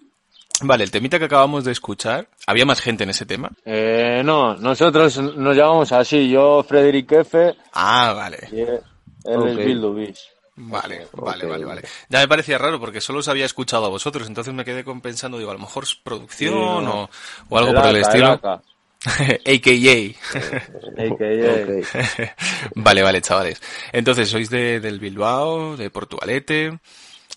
Vale, 0.61 0.85
el 0.85 0.91
temita 0.91 1.19
que 1.19 1.25
acabamos 1.25 1.65
de 1.65 1.73
escuchar, 1.73 2.29
¿había 2.47 2.65
más 2.65 2.81
gente 2.81 3.03
en 3.05 3.11
ese 3.11 3.27
tema? 3.27 3.51
Eh, 3.65 4.23
no, 4.25 4.55
nosotros 4.57 5.19
nos 5.19 5.57
llamamos 5.57 5.91
así. 5.93 6.29
Yo, 6.31 6.65
Frederick 6.69 7.11
F. 7.13 7.55
Ah, 7.73 8.13
vale. 8.15 8.49
Y 8.53 8.61
él, 8.61 8.81
él 9.25 9.37
Ok. 9.39 9.47
es 9.49 9.57
Bildu. 9.57 10.13
Vale, 10.55 11.09
vale, 11.15 11.47
vale, 11.47 11.65
vale. 11.65 11.83
Ya 12.11 12.21
me 12.21 12.29
parecía 12.29 12.59
raro 12.59 12.79
porque 12.79 13.01
solo 13.01 13.21
os 13.21 13.29
había 13.29 13.47
escuchado 13.47 13.87
a 13.87 13.89
vosotros, 13.89 14.29
entonces 14.29 14.53
me 14.53 14.65
quedé 14.65 14.85
con 14.85 15.01
pensando, 15.01 15.39
digo, 15.39 15.51
a 15.51 15.55
lo 15.55 15.61
mejor 15.61 15.85
es 15.85 15.95
producción 15.97 16.53
Sí, 16.53 16.61
no. 16.85 17.03
o, 17.05 17.11
o 17.49 17.59
algo 17.59 17.73
por 17.75 17.87
el 17.87 17.97
estilo. 17.97 18.29
AK. 18.33 18.45
AKA. 18.45 18.63
AKA. 20.99 22.35
vale, 22.77 23.03
vale, 23.03 23.21
chavales. 23.21 23.61
Entonces, 23.93 24.29
sois 24.29 24.49
de, 24.51 24.79
del 24.81 25.01
Bilbao, 25.01 25.77
de 25.77 25.91
Portugalete. 25.91 26.79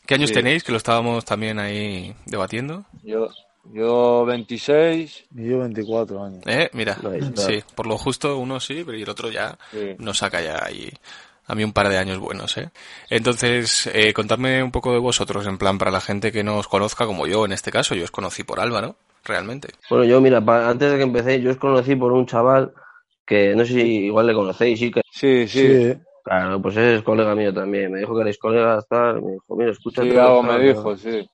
¿Qué 0.06 0.16
años 0.16 0.30
Sí. 0.30 0.36
tenéis? 0.36 0.64
Que 0.64 0.72
lo 0.72 0.78
estábamos 0.78 1.26
también 1.26 1.60
ahí 1.60 2.14
debatiendo. 2.26 2.86
Yo, 3.04 3.28
yo 3.74 4.26
26. 4.26 5.26
Y 5.36 5.50
yo 5.50 5.60
24 5.60 6.24
años. 6.24 6.42
Eh, 6.46 6.70
mira, 6.74 6.98
sí, 7.36 7.64
por 7.76 7.88
lo 7.88 7.98
justo 7.98 8.38
uno 8.38 8.60
sí, 8.60 8.84
pero 8.86 8.98
y 8.98 9.04
el 9.04 9.10
otro 9.10 9.30
ya 9.32 9.58
Sí. 9.72 9.96
nos 10.00 10.18
saca 10.20 10.42
ya 10.42 10.64
ahí 10.64 10.92
a 11.48 11.54
mí 11.54 11.64
un 11.64 11.74
par 11.74 11.90
de 11.90 11.98
años 12.00 12.18
buenos, 12.18 12.58
¿eh? 12.58 12.72
Entonces, 13.10 13.88
eh, 13.94 14.14
contadme 14.14 14.64
un 14.64 14.72
poco 14.72 14.92
de 14.94 14.98
vosotros, 15.00 15.46
en 15.46 15.60
plan, 15.60 15.78
para 15.78 15.92
la 15.92 16.02
gente 16.02 16.32
que 16.32 16.44
no 16.44 16.58
os 16.58 16.68
conozca, 16.68 17.06
como 17.06 17.28
yo 17.28 17.46
en 17.46 17.52
este 17.52 17.72
caso, 17.72 17.94
yo 17.94 18.04
os 18.04 18.10
conocí 18.12 18.44
por 18.44 18.60
Álvaro, 18.60 18.96
realmente. 19.24 19.70
Bueno, 19.90 20.06
yo, 20.06 20.20
mira, 20.22 20.44
pa- 20.44 20.68
antes 20.68 20.92
de 20.92 20.98
que 20.98 21.04
empecé, 21.04 21.40
yo 21.42 21.52
os 21.52 21.58
conocí 21.58 21.96
por 21.96 22.12
un 22.14 22.26
chaval 22.26 22.74
que 23.28 23.56
no 23.56 23.64
sé 23.64 23.74
si 23.74 23.82
igual 24.06 24.26
le 24.26 24.34
conocéis, 24.34 24.80
sí 24.80 24.92
que. 24.92 25.02
Sí, 25.12 25.48
Sí, 25.48 25.60
sí. 25.60 25.68
eh. 25.68 26.00
Claro, 26.26 26.60
pues 26.62 26.76
es 26.76 27.04
colega 27.04 27.36
mío 27.36 27.54
también. 27.54 27.92
Me 27.92 28.00
dijo 28.00 28.16
que 28.16 28.22
erais 28.22 28.38
colegas, 28.40 28.86
tal. 28.90 29.22
Me 29.22 29.34
dijo, 29.34 29.56
mira, 29.56 29.72
escucha. 29.72 30.02
Sí, 30.02 30.10
algo 30.18 30.42
me 30.44 30.60
dijo, 30.60 30.98
sí. 30.98 31.30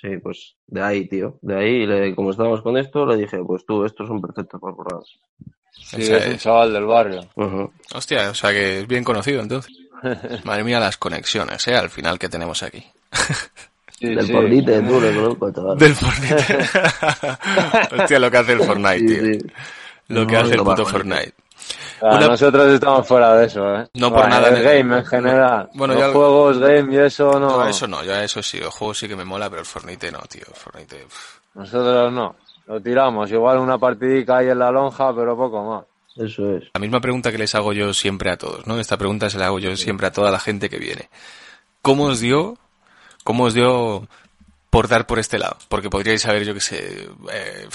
Sí, 0.00 0.16
pues 0.22 0.54
de 0.66 0.82
ahí, 0.82 1.08
tío. 1.08 1.38
De 1.42 1.56
ahí, 1.56 1.86
le- 1.86 2.14
como 2.14 2.30
estábamos 2.30 2.60
con 2.62 2.76
esto, 2.76 3.04
le 3.06 3.16
dije, 3.16 3.38
pues 3.44 3.64
tú, 3.66 3.84
estos 3.84 4.06
son 4.06 4.20
perfectos 4.20 4.60
para. 4.60 5.00
Sí, 5.72 6.02
es 6.12 6.26
un 6.28 6.36
chaval 6.36 6.72
del 6.74 6.84
barrio. 6.84 7.20
Hostia, 7.94 8.30
o 8.30 8.34
sea 8.34 8.50
que 8.52 8.80
es 8.80 8.86
bien 8.86 9.02
conocido 9.02 9.40
entonces. 9.40 9.72
Madre 10.44 10.62
mía, 10.62 10.78
las 10.78 10.96
conexiones, 10.98 11.66
¿eh? 11.68 11.74
Al 11.76 11.88
final 11.90 12.18
que 12.18 12.28
tenemos 12.28 12.62
aquí. 12.62 12.84
Sí, 13.98 14.14
Del 14.14 14.26
sí. 14.26 14.32
pornite, 14.32 14.80
tú, 14.82 15.00
le 15.00 15.14
conozco, 15.14 15.50
chaval. 15.52 15.78
Del 15.78 15.94
Fortnite. 15.94 16.58
Hostia, 18.02 18.18
lo 18.18 18.30
que 18.30 18.36
hace 18.36 18.52
el 18.52 18.60
Fortnite, 18.62 18.98
Sí, 18.98 19.06
tío. 19.06 19.24
sí. 19.24 19.38
Lo 20.08 20.26
que 20.26 20.32
No, 20.34 20.40
hace 20.40 20.54
el 20.54 20.60
puto 20.62 20.86
Fortnite. 20.86 21.32
Ah, 22.02 22.16
Una- 22.16 22.28
Nosotros 22.28 22.72
estamos 22.72 23.06
fuera 23.06 23.34
de 23.36 23.46
eso, 23.46 23.74
¿eh? 23.76 23.88
No 23.94 24.10
por 24.10 24.20
Bueno, 24.20 24.28
nada, 24.40 24.48
El 24.48 24.62
game 24.62 24.98
en 24.98 25.04
general. 25.06 25.68
Bueno, 25.74 25.94
Los 25.94 26.02
ya- 26.02 26.12
juegos, 26.12 26.58
game 26.58 26.94
y 26.94 26.98
eso 26.98 27.32
no. 27.38 27.58
No, 27.58 27.68
eso 27.68 27.86
no, 27.88 28.02
ya 28.04 28.22
eso 28.22 28.42
sí, 28.42 28.58
el 28.58 28.70
juego 28.70 28.94
sí 28.94 29.08
que 29.08 29.16
me 29.16 29.24
mola, 29.24 29.48
pero 29.48 29.60
el 29.60 29.66
Fortnite 29.66 30.10
no, 30.12 30.20
tío. 30.28 30.42
El 30.46 30.54
Fortnite. 30.54 30.96
pff. 30.96 31.38
Nosotros 31.54 32.12
no. 32.12 32.36
Lo 32.66 32.80
tiramos. 32.80 33.30
Igual 33.30 33.58
una 33.58 33.78
partidica 33.78 34.38
ahí 34.38 34.48
en 34.48 34.58
la 34.58 34.70
lonja, 34.70 35.14
pero 35.14 35.36
poco 35.36 35.64
más. 35.64 35.84
Eso 36.16 36.56
es. 36.56 36.64
La 36.74 36.80
misma 36.80 37.00
pregunta 37.00 37.30
que 37.32 37.38
les 37.38 37.54
hago 37.54 37.72
yo 37.72 37.94
siempre 37.94 38.30
a 38.30 38.36
todos, 38.36 38.66
¿no? 38.66 38.78
Esta 38.78 38.96
pregunta 38.96 39.30
se 39.30 39.38
la 39.38 39.46
hago 39.46 39.58
yo 39.58 39.76
siempre 39.76 40.06
a 40.06 40.12
toda 40.12 40.30
la 40.30 40.38
gente 40.40 40.68
que 40.68 40.78
viene. 40.78 41.08
¿Cómo 41.80 42.04
os 42.06 42.20
dio, 42.20 42.58
cómo 43.24 43.44
os 43.44 43.54
dio 43.54 44.06
por 44.70 44.88
dar 44.88 45.06
por 45.06 45.18
este 45.18 45.38
lado? 45.38 45.56
Porque 45.68 45.88
podríais 45.90 46.22
saber, 46.22 46.44
yo 46.44 46.54
que 46.54 46.60
sé, 46.60 47.08
eh, 47.32 47.68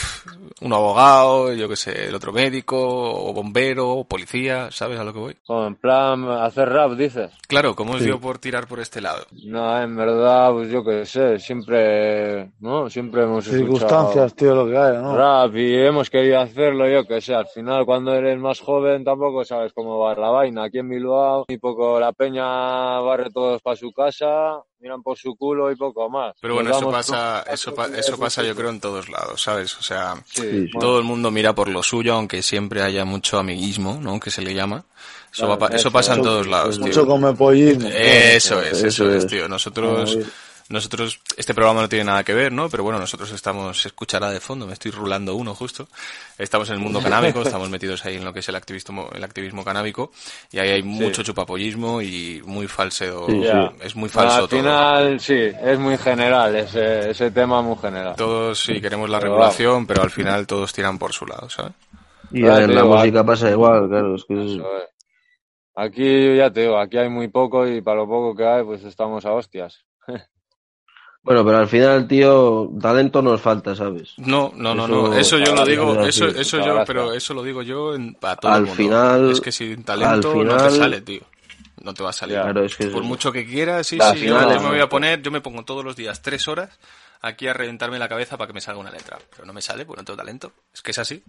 un 0.61 0.73
abogado, 0.73 1.53
yo 1.53 1.67
que 1.67 1.75
sé, 1.75 2.07
el 2.07 2.15
otro 2.15 2.31
médico, 2.31 2.77
o 2.79 3.33
bombero, 3.33 3.89
o 3.89 4.03
policía, 4.05 4.69
¿sabes 4.71 4.99
a 4.99 5.03
lo 5.03 5.11
que 5.13 5.19
voy? 5.19 5.37
O 5.47 5.65
en 5.65 5.75
plan, 5.75 6.29
hacer 6.29 6.69
rap, 6.69 6.91
dices. 6.93 7.31
Claro, 7.47 7.75
¿cómo 7.75 7.93
os 7.93 7.99
Sí. 7.99 8.05
dio 8.05 8.19
por 8.19 8.37
tirar 8.37 8.67
por 8.67 8.79
este 8.79 9.01
lado? 9.01 9.25
No, 9.45 9.81
en 9.81 9.95
verdad, 9.95 10.51
pues 10.51 10.69
yo 10.69 10.83
qué 10.83 11.05
sé, 11.05 11.39
siempre, 11.39 12.51
¿no? 12.59 12.89
Siempre 12.89 13.23
hemos 13.23 13.45
Circunstancias, 13.45 14.27
escuchado 14.27 14.35
tío, 14.35 14.55
lo 14.55 14.69
que 14.69 14.77
hay, 14.77 14.97
¿no? 15.01 15.15
rap 15.17 15.55
y 15.55 15.75
hemos 15.75 16.09
querido 16.09 16.39
hacerlo, 16.39 16.87
yo 16.87 17.05
qué 17.05 17.21
sé. 17.21 17.33
Al 17.33 17.47
final, 17.47 17.85
cuando 17.85 18.13
eres 18.13 18.37
más 18.39 18.59
joven, 18.59 19.03
tampoco 19.03 19.43
sabes 19.43 19.73
cómo 19.73 19.99
va 19.99 20.15
la 20.15 20.29
vaina. 20.29 20.63
Aquí 20.65 20.79
en 20.79 20.89
Bilbao, 20.89 21.45
y 21.47 21.57
poco 21.57 21.99
la 21.99 22.13
peña 22.13 22.99
barre 22.99 23.29
todos 23.31 23.61
para 23.61 23.75
su 23.75 23.91
casa, 23.91 24.61
miran 24.83 25.01
por 25.01 25.17
su 25.17 25.35
culo 25.35 25.71
y 25.71 25.75
poco 25.77 26.09
más. 26.09 26.35
Pero 26.41 26.55
bueno, 26.55 26.69
eso 26.77 26.91
pasa, 26.91 27.43
eso, 27.51 27.73
pa- 27.73 27.87
eso 27.87 28.17
pasa 28.19 28.43
yo 28.43 28.53
creo 28.53 28.69
en 28.69 28.81
todos 28.81 29.07
lados, 29.09 29.41
¿sabes? 29.41 29.75
O 29.77 29.81
sea, 29.81 30.15
Sí, 30.25 30.41
Sí, 30.41 30.49
sí. 30.49 30.57
bueno, 30.73 30.79
todo 30.81 30.97
el 30.99 31.05
mundo 31.05 31.31
mira 31.31 31.55
por 31.55 31.69
lo 31.69 31.81
suyo, 31.81 32.13
aunque 32.13 32.41
siempre 32.43 32.81
haya 32.81 33.05
mucho 33.05 33.39
amiguismo, 33.39 33.97
¿no? 34.01 34.19
Que 34.19 34.29
se 34.29 34.41
le 34.41 34.53
llama. 34.53 34.83
Eso, 35.31 35.45
Claro, 35.45 35.49
va 35.51 35.57
pa- 35.59 35.67
eso 35.67 35.75
eso, 35.77 35.91
pasa 35.91 36.13
en 36.15 36.21
todos 36.21 36.45
lados, 36.47 36.75
tío. 36.77 36.85
Mucho 36.87 37.07
come 37.07 37.33
pollismo. 37.33 37.87
Eso 37.87 38.61
es, 38.61 38.73
Eso 38.73 38.87
eso 38.87 39.09
es, 39.11 39.23
es. 39.23 39.27
tío. 39.31 39.47
Nosotros, 39.47 40.17
nosotros, 40.69 41.19
este 41.37 41.53
programa 41.53 41.81
no 41.81 41.89
tiene 41.89 42.05
nada 42.05 42.23
que 42.23 42.33
ver, 42.33 42.51
¿no? 42.51 42.69
Pero 42.69 42.83
bueno, 42.83 42.99
nosotros 42.99 43.31
estamos, 43.31 43.81
se 43.81 43.89
escuchará 43.89 44.31
de 44.31 44.39
fondo, 44.39 44.65
me 44.65 44.73
estoy 44.73 44.91
rulando 44.91 45.35
uno 45.35 45.53
justo. 45.53 45.87
Estamos 46.37 46.69
en 46.69 46.75
el 46.75 46.79
mundo 46.81 47.01
canábico, 47.01 47.41
estamos 47.43 47.69
metidos 47.69 48.05
ahí 48.05 48.15
en 48.15 48.25
lo 48.25 48.33
que 48.33 48.39
es 48.39 48.49
el 48.49 48.55
activismo, 48.55 49.09
el 49.13 49.23
activismo 49.23 49.63
canábico, 49.63 50.11
y 50.51 50.59
ahí 50.59 50.69
hay 50.69 50.83
mucho 50.83 51.23
chupapollismo 51.23 52.01
y 52.01 52.41
muy 52.45 52.67
falseo, 52.67 53.27
Sí, 53.27 53.85
es 53.85 53.95
muy 53.95 54.09
falso 54.09 54.43
Al 54.43 54.47
todo. 54.49 54.59
final, 54.59 55.19
sí, 55.19 55.33
es 55.35 55.79
muy 55.79 55.97
general, 55.97 56.55
ese, 56.55 57.09
ese 57.11 57.31
tema 57.31 57.61
muy 57.61 57.77
general. 57.77 58.15
Todos 58.15 58.59
sí 58.63 58.79
queremos 58.81 59.09
la 59.09 59.19
Pero 59.19 59.31
regulación, 59.31 59.85
pero 59.85 60.01
al 60.01 60.09
final 60.11 60.47
todos 60.47 60.71
tiran 60.73 60.97
por 60.97 61.13
su 61.13 61.25
lado, 61.25 61.49
¿sabes? 61.49 61.73
Y 62.31 62.43
Ah, 62.45 62.59
en 62.59 62.73
la 62.73 62.83
digo, 62.83 62.95
música 62.95 63.23
pasa 63.23 63.49
igual, 63.51 63.87
claro. 63.89 64.15
Es 64.15 64.25
que 64.25 64.33
es- 64.33 64.51
Eso 64.51 64.77
es. 64.77 64.89
Aquí, 65.75 66.35
ya 66.37 66.51
te 66.51 66.61
digo, 66.61 66.77
aquí 66.77 66.97
hay 66.97 67.09
muy 67.09 67.27
poco 67.27 67.67
y 67.67 67.81
para 67.81 67.97
lo 67.97 68.07
poco 68.07 68.35
que 68.35 68.45
hay, 68.45 68.63
pues 68.63 68.83
estamos 68.83 69.25
a 69.25 69.33
hostias. 69.33 69.85
Bueno, 71.23 71.45
pero 71.45 71.57
al 71.57 71.67
final, 71.69 72.05
tío, 72.07 72.69
talento 72.81 73.21
nos 73.21 73.39
falta, 73.39 73.73
¿sabes? 73.75 74.13
No, 74.17 74.51
no, 74.55 74.75
no, 74.75 74.87
no. 74.87 75.13
Eso 75.15 75.37
yo 75.37 75.55
lo 75.55 75.65
digo, 75.65 76.01
eso, 76.05 76.27
eso 76.27 76.57
yo, 76.63 76.83
pero 76.85 77.13
eso 77.13 77.33
lo 77.33 77.43
digo 77.43 77.61
yo 77.61 77.95
en, 77.95 78.17
a 78.21 78.35
todo 78.35 78.51
Al 78.51 78.59
el 78.61 78.67
mundo. 78.67 78.75
final- 78.83 79.31
es 79.31 79.39
que 79.41 79.51
sin 79.53 79.83
talento 79.83 80.31
al 80.33 80.45
no 80.45 80.57
te 80.57 80.71
sale, 80.71 81.01
tío. 81.01 81.21
No 81.81 81.93
te 81.93 82.03
va 82.03 82.09
a 82.11 82.13
salir. 82.13 82.35
Claro, 82.39 82.63
es 82.63 82.75
que 82.75 82.87
Por 82.87 83.03
mucho 83.03 83.31
que 83.31 83.45
quieras, 83.45 83.87
sí, 83.87 83.97
sí, 84.13 84.19
final 84.19 84.53
yo 84.53 84.61
me 84.61 84.69
voy 84.69 84.79
a 84.79 84.87
poner, 84.89 85.21
yo 85.21 85.31
me 85.31 85.41
pongo 85.41 85.63
todos 85.63 85.83
los 85.83 85.95
días 85.95 86.21
tres 86.21 86.47
horas 86.47 86.69
aquí 87.21 87.47
a 87.47 87.53
reventarme 87.53 87.99
la 87.99 88.07
cabeza 88.09 88.37
para 88.37 88.47
que 88.47 88.53
me 88.53 88.61
salga 88.61 88.79
una 88.81 88.91
letra. 88.91 89.17
Pero 89.31 89.45
no 89.45 89.53
me 89.53 89.61
sale, 89.61 89.85
pues 89.85 89.97
no 89.97 90.03
tengo 90.03 90.17
talento. 90.17 90.51
Es 90.73 90.81
que 90.81 90.91
es 90.91 90.99
así. 90.99 91.23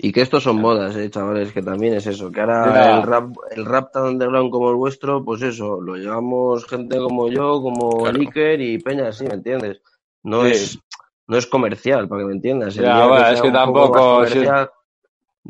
Y 0.00 0.12
que 0.12 0.20
estos 0.20 0.44
son 0.44 0.56
modas, 0.60 0.94
eh, 0.94 1.10
chavales, 1.10 1.52
que 1.52 1.60
también 1.60 1.94
es 1.94 2.06
eso, 2.06 2.30
que 2.30 2.40
ahora 2.40 2.88
el 2.90 3.02
rap, 3.02 3.30
el 3.50 3.64
rap 3.64 3.90
tan 3.92 4.04
underground 4.04 4.52
como 4.52 4.70
el 4.70 4.76
vuestro, 4.76 5.24
pues 5.24 5.42
eso, 5.42 5.80
lo 5.80 5.96
llevamos 5.96 6.64
gente 6.66 6.98
como 6.98 7.28
yo, 7.28 7.60
como 7.60 8.04
Claro. 8.04 8.18
Iker 8.20 8.60
y 8.60 8.78
Peña, 8.78 9.08
así, 9.08 9.24
¿me 9.26 9.34
entiendes? 9.34 9.82
No 10.22 10.44
Sí. 10.44 10.50
es, 10.52 10.78
no 11.26 11.36
es 11.36 11.48
comercial, 11.48 12.08
para 12.08 12.22
que 12.22 12.26
me 12.28 12.34
entiendas. 12.34 12.74
Ya, 12.76 13.06
bueno, 13.06 13.26
es 13.26 13.42
que 13.42 13.50
tampoco, 13.50 14.24
sí. 14.26 14.34
comercial- 14.34 14.70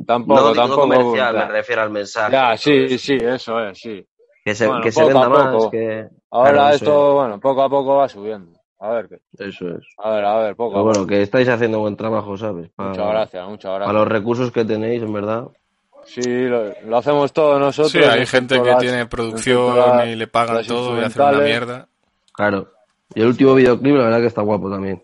Tampoco, 0.07 0.41
no 0.41 0.55
tampoco. 0.55 0.81
comercial, 0.83 1.35
me 1.37 1.47
refiero 1.49 1.83
al 1.83 1.91
mensaje. 1.91 2.33
Ya, 2.33 2.57
sí, 2.57 2.99
sí, 2.99 3.15
eso 3.21 3.61
es, 3.61 3.79
sí. 3.79 4.07
Que 4.45 4.55
se, 4.55 4.67
Bueno, 4.67 4.83
que 4.83 4.93
se 4.93 5.05
venda 5.05 5.29
más, 5.29 5.55
poco. 5.57 5.71
que... 5.71 6.09
Ahora 6.31 6.53
Claro, 6.53 6.75
esto, 6.75 7.15
bueno, 7.15 7.41
poco 7.41 7.63
a 7.63 7.69
poco 7.69 7.97
va 7.97 8.09
subiendo. 8.09 8.58
A 8.81 8.91
ver 8.91 9.09
qué. 9.09 9.19
Eso 9.45 9.69
es. 9.71 9.85
A 9.99 10.11
ver, 10.11 10.25
a 10.25 10.39
ver, 10.39 10.57
poco 10.57 10.73
Pero 10.75 10.85
bueno, 10.85 11.07
que 11.07 11.23
estáis 11.23 11.49
haciendo 11.49 11.81
buen 11.81 11.97
trabajo, 11.97 12.37
¿sabes? 12.37 12.71
Muchas 12.77 13.09
gracias, 13.09 13.49
muchas 13.49 13.71
Para 13.71 13.85
gracias. 13.87 13.95
los 13.95 14.09
recursos 14.09 14.53
que 14.53 14.65
tenéis, 14.65 15.03
en 15.03 15.13
verdad. 15.13 15.49
Sí, 16.05 16.23
lo, 16.47 16.73
lo 16.87 16.97
hacemos 16.97 17.33
todos 17.33 17.59
nosotros. 17.61 17.93
Sí, 17.93 17.99
hay 17.99 18.25
gente 18.25 18.63
que 18.63 18.71
las- 18.71 18.79
tiene 18.79 19.07
producción 19.07 19.77
las- 19.77 20.07
y 20.07 20.15
le 20.17 20.27
pagan 20.29 20.65
todo 20.65 20.99
y 21.01 21.05
hacen 21.05 21.23
una 21.23 21.39
mierda. 21.41 21.89
Claro. 22.33 22.69
Y 23.15 23.21
el 23.21 23.27
último 23.27 23.55
videoclip, 23.55 23.97
la 23.97 24.05
verdad 24.05 24.21
que 24.21 24.27
está 24.27 24.43
guapo 24.43 24.71
también. 24.71 25.03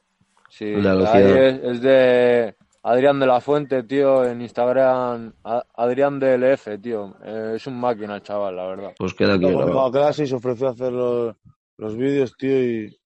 Sí, 0.49 0.67
de 0.67 1.49
es, 1.49 1.65
es 1.65 1.81
de 1.83 2.55
Adrián 2.85 3.19
de 3.19 3.27
la 3.27 3.41
Fuente, 3.41 3.83
tío, 3.83 4.25
en 4.25 4.41
Instagram, 4.41 5.33
A- 5.43 5.65
Adrián 5.75 6.21
DLF, 6.21 6.79
tío. 6.81 7.17
Eh, 7.25 7.55
es 7.57 7.67
un 7.67 7.81
máquina 7.81 8.15
el 8.17 8.23
chaval, 8.23 8.55
la 8.55 8.67
verdad. 8.67 8.93
Pues 8.97 9.15
queda 9.15 9.35
aquí 9.35 9.47
a 9.47 9.91
clase 9.91 10.25
y 10.25 10.27
se 10.29 10.37
ofreció 10.37 10.69
a 10.69 10.71
hacer 10.71 10.93
los, 10.93 11.35
los 11.79 11.97
vídeos, 11.97 12.37
tío, 12.37 12.63
y 12.63 12.97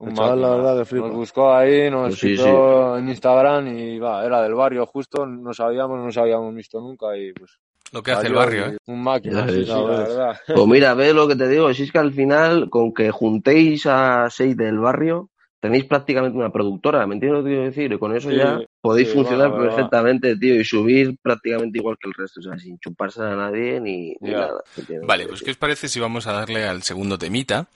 Un 0.00 0.14
chaval, 0.14 0.40
la 0.40 0.50
verdad, 0.50 0.78
que 0.78 0.84
flipa. 0.84 1.06
Nos 1.08 1.16
buscó 1.16 1.52
ahí, 1.52 1.90
nos 1.90 2.08
Pues 2.08 2.20
sí, 2.20 2.36
fichó 2.36 2.96
en 2.96 3.08
Instagram 3.08 3.66
y 3.66 3.98
va, 3.98 4.24
era 4.24 4.42
del 4.42 4.54
barrio 4.54 4.86
justo, 4.86 5.26
no 5.26 5.52
sabíamos, 5.52 5.98
no 5.98 6.04
nos 6.04 6.16
habíamos 6.16 6.54
visto 6.54 6.80
nunca 6.80 7.16
y 7.16 7.32
pues... 7.32 7.58
Lo 7.90 8.02
que 8.02 8.12
hace 8.12 8.26
el 8.26 8.34
barrio, 8.34 8.66
¿eh? 8.66 8.76
Un 8.86 9.02
máquina, 9.02 9.46
Ya 9.46 9.52
sí, 9.52 9.64
la 9.64 9.82
verdad. 9.82 10.36
Pues 10.46 10.66
mira, 10.66 10.94
ve 10.94 11.14
lo 11.14 11.26
que 11.26 11.36
te 11.36 11.48
digo, 11.48 11.72
si 11.72 11.84
es 11.84 11.92
que 11.92 11.98
al 11.98 12.12
final, 12.12 12.68
con 12.68 12.92
que 12.92 13.10
juntéis 13.10 13.86
a 13.86 14.28
seis 14.30 14.56
del 14.56 14.78
barrio, 14.78 15.30
tenéis 15.60 15.84
prácticamente 15.84 16.38
una 16.38 16.50
productora, 16.50 17.06
¿me 17.06 17.14
entiendes 17.14 17.38
lo 17.38 17.44
que 17.44 17.50
quiero 17.50 17.64
decir? 17.64 17.92
Y 17.92 17.98
con 17.98 18.14
eso 18.14 18.30
Sí, 18.30 18.36
ya 18.36 18.60
podéis 18.80 19.08
sí, 19.08 19.14
funcionar 19.14 19.48
va, 19.52 19.56
va, 19.56 19.58
va. 19.58 19.68
perfectamente, 19.68 20.36
tío, 20.36 20.54
y 20.54 20.64
subir 20.64 21.16
prácticamente 21.20 21.78
igual 21.78 21.96
que 22.00 22.08
el 22.08 22.14
resto, 22.14 22.40
o 22.40 22.42
sea, 22.42 22.58
sin 22.58 22.78
chuparse 22.78 23.22
a 23.22 23.34
nadie 23.34 23.80
ni, 23.80 24.14
ni 24.20 24.30
nada. 24.30 24.62
Vale, 25.04 25.26
pues 25.26 25.42
¿qué 25.42 25.50
os 25.50 25.56
parece 25.56 25.88
si 25.88 25.98
vamos 26.00 26.26
a 26.26 26.32
darle 26.32 26.64
al 26.64 26.82
segundo 26.82 27.18
temita? 27.18 27.66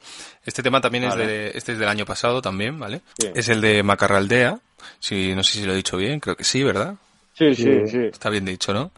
Este 0.44 0.62
tema 0.62 0.80
también 0.80 1.04
es 1.04 1.16
de, 1.16 1.52
este 1.54 1.72
es 1.72 1.78
del 1.78 1.88
año 1.88 2.04
pasado 2.04 2.40
también, 2.40 2.78
¿vale? 2.78 3.00
Sí. 3.18 3.28
Es 3.34 3.48
el 3.48 3.60
de 3.60 3.82
Macarraldea, 3.82 4.58
si, 4.98 5.34
no 5.34 5.42
sé 5.42 5.58
si 5.58 5.66
lo 5.66 5.72
he 5.72 5.76
dicho 5.76 5.96
bien, 5.96 6.20
creo 6.20 6.36
que 6.36 6.44
sí, 6.44 6.62
¿verdad? 6.62 6.94
Sí, 7.34 7.54
sí, 7.54 7.86
sí. 7.86 7.98
Está 8.12 8.30
bien 8.30 8.44
dicho, 8.44 8.72
¿no? 8.72 8.90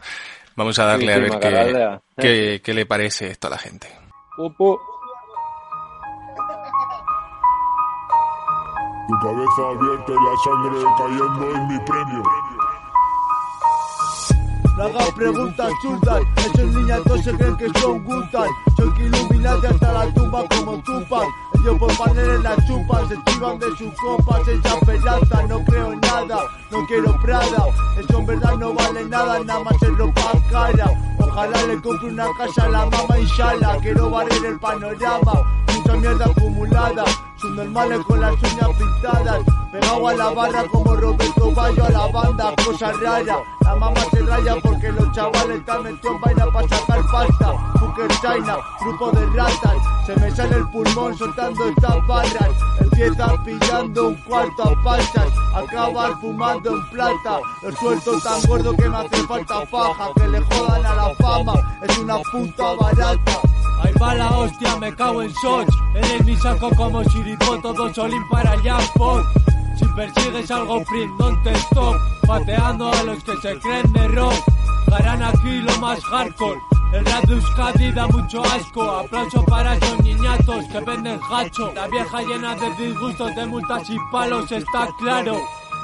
Vamos 0.56 0.78
a 0.78 0.84
darle 0.84 1.06
Sí, 1.06 1.12
a 1.12 1.18
ver 1.18 1.30
qué, 1.40 1.98
qué, 2.22 2.60
qué 2.62 2.74
le 2.74 2.86
parece 2.86 3.28
esto 3.28 3.46
a 3.46 3.50
la 3.50 3.58
gente. 3.58 3.88
Tu 9.06 9.18
cabeza 9.18 9.62
abierta 9.70 10.12
y 10.12 10.14
la 10.14 10.34
sangre 10.44 10.78
cayendo 10.96 11.54
en 11.54 11.68
mi 11.68 11.78
premio. 11.80 12.22
No 14.76 14.84
hagas 14.84 15.10
preguntas 15.12 15.72
chundas, 15.82 16.20
esos 16.36 16.74
niñatos 16.74 17.22
se 17.22 17.32
creen 17.34 17.56
que 17.56 17.68
son 17.78 18.02
Gutan. 18.02 18.48
Soy 18.76 18.92
que 18.94 19.04
Illuminati 19.04 19.66
hasta 19.66 19.92
la 19.92 20.14
tumba 20.14 20.44
como 20.48 20.78
Tupac. 20.78 21.28
Ellos 21.54 21.78
por 21.78 21.96
paneles 21.96 22.42
la 22.42 22.56
chupan, 22.66 23.08
se 23.08 23.16
chivan 23.24 23.58
de 23.58 23.66
sus 23.76 23.94
copas, 24.00 24.40
echan 24.48 24.78
esperanza, 24.78 25.42
no 25.48 25.64
creo 25.64 25.92
en 25.92 26.00
nada, 26.00 26.38
no 26.70 26.86
quiero 26.86 27.16
Prada. 27.20 27.66
Eso 27.98 28.18
en 28.18 28.26
verdad 28.26 28.56
no 28.56 28.74
vale 28.74 29.04
nada, 29.04 29.38
nada 29.44 29.60
más 29.60 29.82
es 29.82 29.96
ropa 29.96 30.32
cara. 30.50 30.90
Ojalá 31.18 31.62
le 31.66 31.80
compre 31.80 32.08
una 32.08 32.26
casa 32.36 32.64
a 32.64 32.68
la 32.68 32.86
mamá 32.86 33.18
inshallah, 33.18 33.78
quiero 33.80 34.10
barrer 34.10 34.44
el 34.44 34.58
panorama. 34.58 35.32
Mucha 35.74 35.92
mierda 35.94 36.24
acumulada, 36.24 37.04
subnormales 37.54 38.04
con 38.06 38.20
las 38.20 38.32
uñas 38.32 38.68
pintadas. 38.78 39.44
Pegado 39.70 40.08
a 40.08 40.14
la 40.14 40.30
barra 40.30 40.64
como 40.70 40.94
Roberto 40.94 41.50
Bayo 41.52 41.84
a 41.84 41.90
la 41.90 42.06
banda, 42.08 42.54
cosa 42.64 42.92
rara. 42.92 43.38
La 43.60 43.76
mamá 43.76 44.00
se 44.10 44.20
raya 44.22 44.56
porque 44.62 44.92
los 44.92 45.12
chavales 45.12 45.58
están 45.58 45.82
metidos 45.84 46.14
en 46.14 46.20
vaina 46.20 46.46
para 46.52 46.68
sacar 46.68 47.02
pasta. 47.10 47.52
Booker 47.80 48.08
China, 48.20 48.56
grupo 48.80 49.10
de 49.12 49.26
ratas. 49.26 49.76
Se 50.06 50.16
me 50.16 50.30
sale 50.30 50.56
el 50.56 50.68
pulmón 50.68 51.16
soltando 51.16 51.68
estas 51.68 52.06
barras. 52.06 52.50
Empieza 52.80 53.44
pillando 53.44 54.08
un 54.08 54.14
cuarto 54.22 54.62
a 54.64 54.82
pasas. 54.82 55.32
Acabas 55.54 56.20
fumando 56.20 56.70
en 56.70 56.90
plata. 56.90 57.40
Lo 57.62 57.72
suelto 57.76 58.20
tan 58.20 58.42
gordo 58.42 58.76
que 58.76 58.88
me 58.88 58.96
hace 58.96 59.16
falta 59.26 59.66
faja. 59.66 60.10
Que 60.16 60.28
le 60.28 60.40
jodan 60.40 60.86
a 60.86 60.94
la 60.94 61.14
fama. 61.16 61.78
Es 61.82 61.98
una 61.98 62.18
puta 62.18 62.74
barata. 62.74 63.53
Ahí 63.84 63.92
va 64.00 64.14
la 64.14 64.30
hostia, 64.30 64.76
me 64.76 64.94
cago 64.94 65.22
en 65.22 65.34
Soch. 65.34 65.68
Eres 65.94 66.24
mi 66.24 66.34
saco 66.36 66.70
como 66.74 67.02
Shiripo, 67.02 67.58
todo 67.60 67.92
solín 67.92 68.26
para 68.30 68.52
allá. 68.52 68.78
Si 69.76 69.84
persigues 69.94 70.50
algo 70.50 70.82
print, 70.84 71.16
don't 71.18 71.42
te 71.42 71.52
stop. 71.52 71.96
Pateando 72.26 72.90
a 72.90 73.02
los 73.02 73.22
que 73.24 73.36
se 73.42 73.58
creen 73.60 73.92
de 73.92 74.08
rock. 74.08 74.34
Harán 74.90 75.22
aquí 75.22 75.60
lo 75.60 75.78
más 75.80 76.02
hardcore. 76.04 76.60
El 76.92 77.04
rap 77.04 77.24
de 77.24 77.92
da 77.92 78.06
mucho 78.06 78.42
asco. 78.44 78.82
Aplauso 78.82 79.44
para 79.44 79.74
esos 79.74 80.00
niñatos 80.00 80.64
que 80.66 80.80
venden 80.80 81.18
hacho. 81.30 81.72
La 81.74 81.88
vieja 81.88 82.22
llena 82.22 82.54
de 82.54 82.86
disgustos, 82.86 83.34
de 83.34 83.46
multas 83.46 83.90
y 83.90 83.96
palos, 84.12 84.50
está 84.52 84.88
claro. 84.98 85.36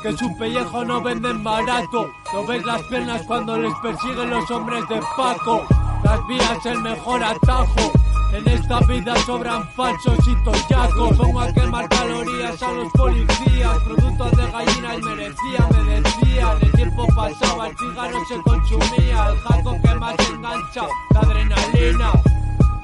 Que 0.02 0.16
su 0.16 0.38
pellejo 0.38 0.84
no 0.84 1.02
venden 1.02 1.42
barato. 1.42 2.08
No 2.32 2.46
ves 2.46 2.64
las 2.64 2.82
piernas 2.84 3.22
cuando 3.26 3.58
les 3.58 3.74
persiguen 3.82 4.30
los 4.30 4.50
hombres 4.50 4.88
de 4.88 5.00
Paco. 5.16 5.66
Las 6.02 6.26
vías 6.26 6.66
el 6.66 6.80
mejor 6.80 7.22
atajo. 7.22 7.92
En 8.32 8.46
esta 8.48 8.78
vida 8.80 9.16
sobran 9.26 9.68
falsos 9.70 10.18
y 10.26 10.34
toyacos. 10.44 11.16
Pongo 11.16 11.40
a 11.40 11.52
quemar 11.52 11.88
calorías 11.88 12.62
a 12.62 12.72
los 12.72 12.92
policías. 12.92 13.78
Productos 13.84 14.30
de 14.32 14.50
gallinas 14.50 15.00
merecía, 15.02 15.68
me 15.70 16.00
decían. 16.00 16.58
El 16.62 16.72
tiempo 16.72 17.06
pasaba, 17.14 17.68
el 17.68 17.76
cigarro 17.76 18.24
se 18.28 18.40
consumía. 18.42 19.28
El 19.28 19.38
jaco 19.40 19.76
que 19.82 19.94
más 19.96 20.14
engancha, 20.30 20.82
la 21.10 21.20
adrenalina. 21.20 22.12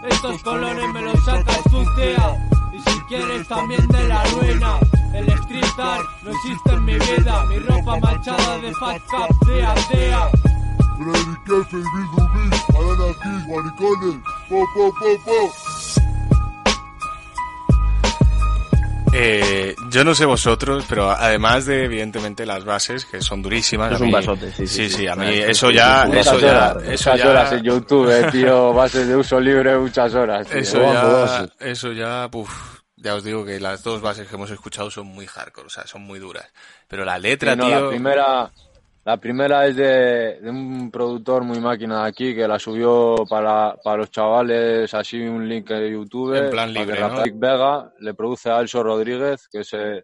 Estos 0.09 0.43
colores 0.43 0.89
me 0.93 1.03
los 1.03 1.25
sacas 1.25 1.63
tú, 1.71 1.85
tía. 1.97 2.49
Y 2.73 2.91
si 2.91 3.01
quieres 3.09 3.47
también 3.49 3.87
de 3.89 4.09
la 4.09 4.25
ruina. 4.25 4.79
El 5.15 5.29
street 5.31 5.65
no 6.23 6.31
existe 6.31 6.73
en 6.73 6.85
mi 6.85 6.95
vida. 6.95 7.45
Mi 7.47 7.59
ropa 7.61 7.99
manchada 8.01 8.59
de 8.59 8.73
fat 8.75 9.01
cap, 9.11 9.31
dea, 9.47 9.75
dea. 9.91 10.46
Rubí, 10.99 11.37
Adana 12.75 13.13
Kiss, 13.23 13.49
maricones. 13.49 14.17
Po, 14.49 14.65
po, 14.75 14.95
po, 14.95 15.25
po. 15.25 15.53
Eh, 19.19 19.75
yo 19.91 20.05
no 20.05 20.15
sé 20.15 20.27
vosotros, 20.27 20.85
pero 20.89 21.11
además 21.11 21.65
de 21.65 21.85
evidentemente 21.85 22.45
las 22.45 22.65
bases 22.67 23.07
que 23.07 23.23
son 23.23 23.41
durísimas. 23.41 23.93
Es 23.93 23.99
a 24.01 24.01
un 24.03 24.07
mí- 24.09 24.13
basote, 24.13 24.53
sí, 24.53 24.67
sí, 24.67 24.67
Sí, 24.67 24.91
sí. 24.91 24.97
sí, 24.99 25.07
a 25.07 25.17
mí 25.17 25.27
eso 25.39 25.71
ya, 25.71 26.05
eso 26.05 26.39
ya, 26.39 26.47
horas, 26.73 26.83
eso 26.85 27.17
ya, 27.17 27.29
horas 27.31 27.53
en 27.53 27.63
YouTube, 27.63 28.11
eh, 28.11 28.31
tío. 28.31 28.73
Bases 28.75 29.09
de 29.09 29.17
uso 29.17 29.41
libre, 29.41 29.79
muchas 29.79 30.15
horas. 30.15 30.47
tío. 30.47 30.59
eso 30.59 30.83
ya, 30.83 31.49
eso 31.61 31.93
ya, 31.93 32.29
puf, 32.31 32.51
ya 32.97 33.15
os 33.15 33.25
digo 33.25 33.43
que 33.45 33.59
las 33.59 33.83
dos 33.83 34.03
bases 34.03 34.29
que 34.29 34.35
hemos 34.35 34.51
escuchado 34.51 34.91
son 34.91 35.07
muy 35.07 35.27
hardcore, 35.27 35.67
o 35.69 35.71
sea, 35.71 35.87
son 35.87 36.03
muy 36.03 36.19
duras. 36.19 36.47
Pero 36.87 37.05
la 37.07 37.19
letra, 37.19 37.57
no, 37.57 37.67
tío, 37.67 37.81
la 37.85 37.89
primera, 37.89 38.51
la 39.07 39.17
primera 39.19 39.67
es 39.67 39.77
de, 39.77 40.41
de 40.41 40.51
un 40.51 40.91
productor 40.91 41.45
muy 41.45 41.61
máquina 41.61 42.03
de 42.03 42.09
aquí 42.09 42.35
que 42.35 42.47
la 42.49 42.59
subió 42.59 43.15
para, 43.31 43.77
para 43.83 43.99
los 43.99 44.11
chavales, 44.11 44.93
así 44.95 45.21
un 45.23 45.49
link 45.49 45.69
de 45.69 45.93
YouTube. 45.93 46.35
En 46.35 46.51
plan 46.51 46.75
para 46.75 46.87
que 46.87 46.93
libre, 46.93 47.09
¿no? 47.09 47.39
Vega 47.39 47.93
le 48.01 48.15
produce 48.15 48.51
a 48.51 48.59
Elso 48.61 48.83
Rodríguez, 48.83 49.47
que 49.49 49.61
es 49.61 49.73
eh, 49.75 50.03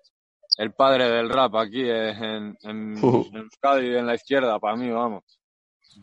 el 0.58 0.72
padre 0.72 1.08
del 1.10 1.28
rap 1.30 1.56
aquí 1.56 1.82
eh, 1.82 2.10
en, 2.10 2.56
en, 2.62 2.94
Uh. 3.04 3.26
en 3.32 3.36
Euskadi, 3.38 3.96
en 3.96 4.06
la 4.06 4.14
izquierda, 4.14 4.58
para 4.60 4.76
mí, 4.76 4.88
vamos. 4.90 5.24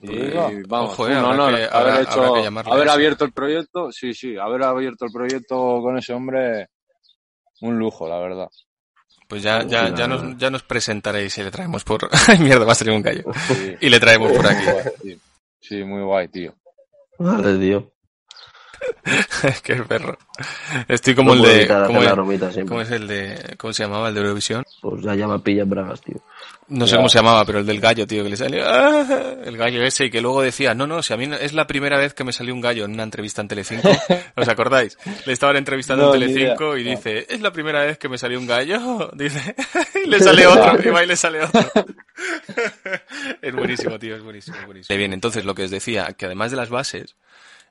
Y 0.01 0.61
vamos, 0.67 0.91
Ojo, 0.93 1.07
eh, 1.07 1.11
un 1.11 1.17
habrá 1.17 1.29
honor 1.31 1.55
que- 1.55 1.63
haber 1.71 1.93
habrá- 1.93 2.01
hecho, 2.01 2.35
habrá 2.35 2.73
haber 2.73 2.89
abierto 2.89 3.23
el 3.25 3.31
proyecto, 3.31 3.91
sí, 3.93 4.13
sí, 4.13 4.37
haber 4.37 4.61
abierto 4.63 5.05
el 5.05 5.11
proyecto 5.11 5.81
con 5.81 5.97
ese 5.97 6.13
hombre, 6.13 6.67
un 7.61 7.79
lujo, 7.79 8.07
la 8.09 8.19
verdad. 8.19 8.47
Pues 9.29 9.43
ya, 9.43 9.63
ya, 9.63 9.93
ya 9.93 10.07
nos, 10.07 10.37
ya 10.39 10.49
nos 10.49 10.63
presentaréis 10.63 11.37
y 11.37 11.43
le 11.43 11.51
traemos 11.51 11.83
por, 11.83 12.09
ay 12.27 12.39
mierda, 12.39 12.65
va 12.65 12.71
a 12.71 12.75
salir 12.75 12.93
un 12.93 13.03
gallo. 13.03 13.23
Sí. 13.47 13.75
Y 13.79 13.89
le 13.89 13.99
traemos 13.99 14.31
por 14.31 14.47
aquí. 14.47 14.65
Sí, 15.03 15.19
sí, 15.61 15.83
muy 15.83 16.01
guay, 16.01 16.27
tío. 16.29 16.55
Vale, 17.19 17.59
tío. 17.59 17.91
Qué 19.63 19.75
perro. 19.75 20.17
Estoy 20.87 21.15
como 21.15 21.35
No 21.35 21.45
el 21.45 21.67
de, 21.67 21.67
como 21.67 22.01
la 22.01 22.11
el-. 22.11 22.65
¿cómo 22.67 22.81
es 22.81 22.91
el 22.91 23.07
de, 23.07 23.55
cómo 23.57 23.73
se 23.73 23.83
llamaba 23.83 24.09
el 24.09 24.13
de 24.15 24.21
Eurovisión? 24.21 24.63
Pues 24.81 25.01
ya 25.03 25.15
llama 25.15 25.43
Pilla 25.43 25.63
Bragas, 25.65 26.01
tío. 26.01 26.17
No 26.67 26.85
sé 26.85 26.97
cómo 26.97 27.09
se 27.09 27.17
llamaba, 27.17 27.43
pero 27.45 27.59
el 27.59 27.65
del 27.65 27.79
gallo, 27.81 28.05
tío, 28.05 28.23
que 28.23 28.29
le 28.29 28.37
salió. 28.37 28.63
¡ah! 28.63 29.03
El 29.43 29.57
gallo 29.57 29.81
ese, 29.83 30.05
y 30.05 30.09
que 30.11 30.21
luego 30.21 30.43
decía, 30.43 30.75
no, 30.75 30.85
no, 30.85 31.01
si 31.01 31.11
a 31.13 31.17
mí 31.17 31.25
no- 31.25 31.35
es 31.35 31.53
la 31.53 31.65
primera 31.65 31.97
vez 31.97 32.13
que 32.13 32.23
me 32.23 32.31
salió 32.31 32.53
un 32.53 32.61
gallo 32.61 32.85
en 32.85 32.91
una 32.93 33.01
entrevista 33.01 33.41
en 33.41 33.47
Telecinco. 33.47 33.89
¿Os 34.35 34.47
acordáis? 34.47 34.95
Le 35.25 35.33
estaban 35.33 35.55
entrevistando 35.55 36.05
No, 36.05 36.13
en 36.13 36.19
Telecinco 36.21 36.77
y 36.77 36.83
dice, 36.83 37.25
es 37.27 37.41
la 37.41 37.51
primera 37.51 37.83
vez 37.85 37.97
que 37.97 38.07
me 38.07 38.19
salió 38.19 38.37
un 38.37 38.45
gallo. 38.45 39.09
Dice, 39.15 39.55
y 40.05 40.07
le 40.07 40.19
sale 40.19 40.45
otro, 40.45 40.79
y 40.83 40.89
va 40.91 41.03
y 41.03 41.07
le 41.07 41.15
sale 41.15 41.43
otro. 41.43 41.61
es 43.41 43.55
buenísimo, 43.55 43.97
tío, 43.97 44.15
es 44.15 44.23
buenísimo, 44.23 44.57
es 44.57 44.65
buenísimo. 44.65 44.97
Bien, 44.97 45.13
entonces 45.13 45.45
lo 45.45 45.55
que 45.55 45.63
os 45.63 45.71
decía, 45.71 46.13
que 46.17 46.25
además 46.25 46.51
de 46.51 46.57
las 46.57 46.69
bases, 46.69 47.15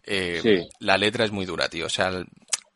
eh, 0.09 0.41
Sí. 0.43 0.69
la 0.81 0.97
letra 0.99 1.25
es 1.25 1.31
muy 1.33 1.47
dura, 1.47 1.69
tío. 1.69 1.87
O 1.87 1.91
sea, 1.91 2.09
el- 2.09 2.27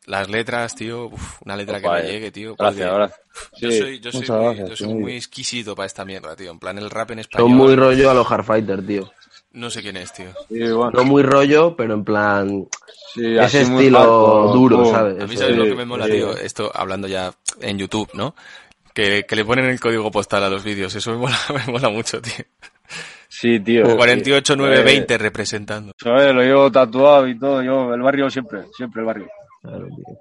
las 0.06 0.28
letras, 0.28 0.74
tío, 0.74 1.06
uf, 1.06 1.40
una 1.44 1.56
letra 1.56 1.80
que 1.80 1.88
me 1.88 2.00
eh. 2.00 2.12
llegue, 2.12 2.30
tío. 2.32 2.54
Gracias, 2.56 2.88
porque- 2.90 2.98
gracias. 2.98 3.20
Yo 3.60 3.70
Sí, 3.70 3.78
soy, 3.78 4.00
yo 4.00 4.10
soy, 4.12 4.20
muchas 4.20 4.36
muy, 4.36 4.44
gracias, 4.46 4.68
yo 4.68 4.76
soy 4.76 4.86
sí. 4.88 4.94
muy 4.94 5.16
exquisito 5.16 5.74
para 5.76 5.86
esta 5.86 6.04
mierda, 6.04 6.34
tío. 6.36 6.50
En 6.50 6.58
plan, 6.58 6.76
el 6.78 6.90
rap 6.90 7.12
en 7.12 7.20
español. 7.20 7.48
Son 7.48 7.56
muy 7.56 7.76
rollo 7.76 8.10
a 8.10 8.14
los 8.14 8.26
Hardfighter, 8.26 8.86
tío. 8.86 9.12
No 9.52 9.70
sé 9.70 9.80
quién 9.82 9.96
es, 9.98 10.12
tío. 10.12 10.26
Sí, 10.48 10.58
bueno, 10.72 10.90
No 10.92 11.04
muy 11.04 11.22
rollo, 11.22 11.76
pero 11.76 11.94
en 11.94 12.04
plan. 12.04 12.66
sí, 13.14 13.36
ese 13.38 13.62
estilo 13.62 14.50
duro. 14.52 14.86
¿sabes? 14.86 15.22
A 15.22 15.26
mí, 15.26 15.36
¿sabes 15.36 15.52
sí, 15.54 15.58
lo 15.58 15.64
que 15.66 15.74
me 15.74 15.84
mola, 15.84 16.06
sí. 16.06 16.12
tío? 16.12 16.36
Esto 16.36 16.70
hablando 16.74 17.06
ya 17.06 17.32
en 17.60 17.78
YouTube, 17.78 18.08
¿no? 18.14 18.34
Que, 18.94 19.24
que 19.26 19.36
le 19.36 19.44
ponen 19.44 19.66
el 19.66 19.78
código 19.80 20.10
postal 20.10 20.42
a 20.44 20.50
los 20.50 20.64
vídeos. 20.64 20.94
Eso 20.94 21.12
me 21.12 21.18
mola, 21.18 21.38
me 21.66 21.72
mola 21.72 21.88
mucho, 21.90 22.20
tío. 22.20 22.44
Sí, 23.34 23.58
tío. 23.60 23.96
48920 23.96 25.16
representando. 25.18 25.92
Sí. 25.96 26.04
¿Sabes? 26.04 26.34
Lo 26.34 26.42
llevo 26.42 26.70
tatuado 26.70 27.26
y 27.26 27.38
todo. 27.38 27.62
Yo, 27.62 27.94
el 27.94 28.02
barrio 28.02 28.28
siempre, 28.28 28.60
siempre 28.76 29.00
el 29.00 29.06
barrio. 29.06 29.28
Claro, 29.62 29.86
tío. 29.86 30.18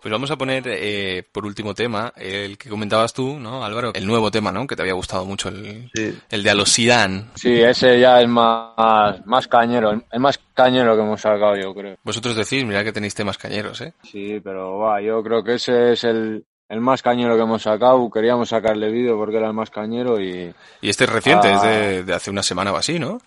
Pues 0.00 0.12
vamos 0.12 0.30
a 0.30 0.36
poner, 0.38 0.62
eh, 0.66 1.24
por 1.32 1.44
último 1.44 1.74
tema, 1.74 2.12
el 2.16 2.56
que 2.56 2.68
comentabas 2.70 3.12
tú, 3.12 3.36
¿no, 3.40 3.64
Álvaro? 3.64 3.90
El 3.92 4.06
nuevo 4.06 4.30
tema, 4.30 4.52
¿no? 4.52 4.64
Que 4.68 4.76
te 4.76 4.82
había 4.82 4.94
gustado 4.94 5.24
mucho, 5.24 5.48
el, 5.48 5.90
Sí. 5.92 6.16
el 6.30 6.42
de 6.44 6.50
Alosidán. 6.50 7.30
Sí, 7.34 7.60
ese 7.60 7.98
ya 7.98 8.20
es 8.20 8.28
más, 8.28 9.26
más 9.26 9.48
cañero. 9.48 9.90
El, 9.90 10.04
el 10.12 10.20
más 10.20 10.38
cañero 10.54 10.94
que 10.94 11.02
hemos 11.02 11.20
sacado, 11.20 11.56
yo 11.56 11.74
creo. 11.74 11.96
Vosotros 12.04 12.36
decís, 12.36 12.64
mirad 12.64 12.84
que 12.84 12.92
tenéis 12.92 13.16
temas 13.16 13.36
cañeros, 13.36 13.80
¿eh? 13.80 13.92
Sí, 14.04 14.38
pero 14.44 14.78
va, 14.78 15.02
yo 15.02 15.20
creo 15.24 15.42
que 15.42 15.54
ese 15.54 15.90
es 15.94 16.04
el, 16.04 16.44
el 16.68 16.80
más 16.80 17.02
cañero 17.02 17.36
que 17.36 17.42
hemos 17.42 17.62
sacado. 17.62 18.10
Queríamos 18.10 18.48
sacarle 18.48 18.90
vídeo 18.90 19.16
porque 19.16 19.36
era 19.38 19.46
el 19.48 19.54
más 19.54 19.70
cañero 19.70 20.20
y. 20.20 20.52
Y 20.80 20.88
este 20.88 21.04
es 21.04 21.10
reciente, 21.10 21.48
Ah. 21.48 21.54
es 21.56 21.62
de, 21.62 22.04
de 22.04 22.14
hace 22.14 22.30
una 22.30 22.42
semana 22.42 22.72
o 22.72 22.76
así, 22.76 22.98
¿no? 22.98 23.18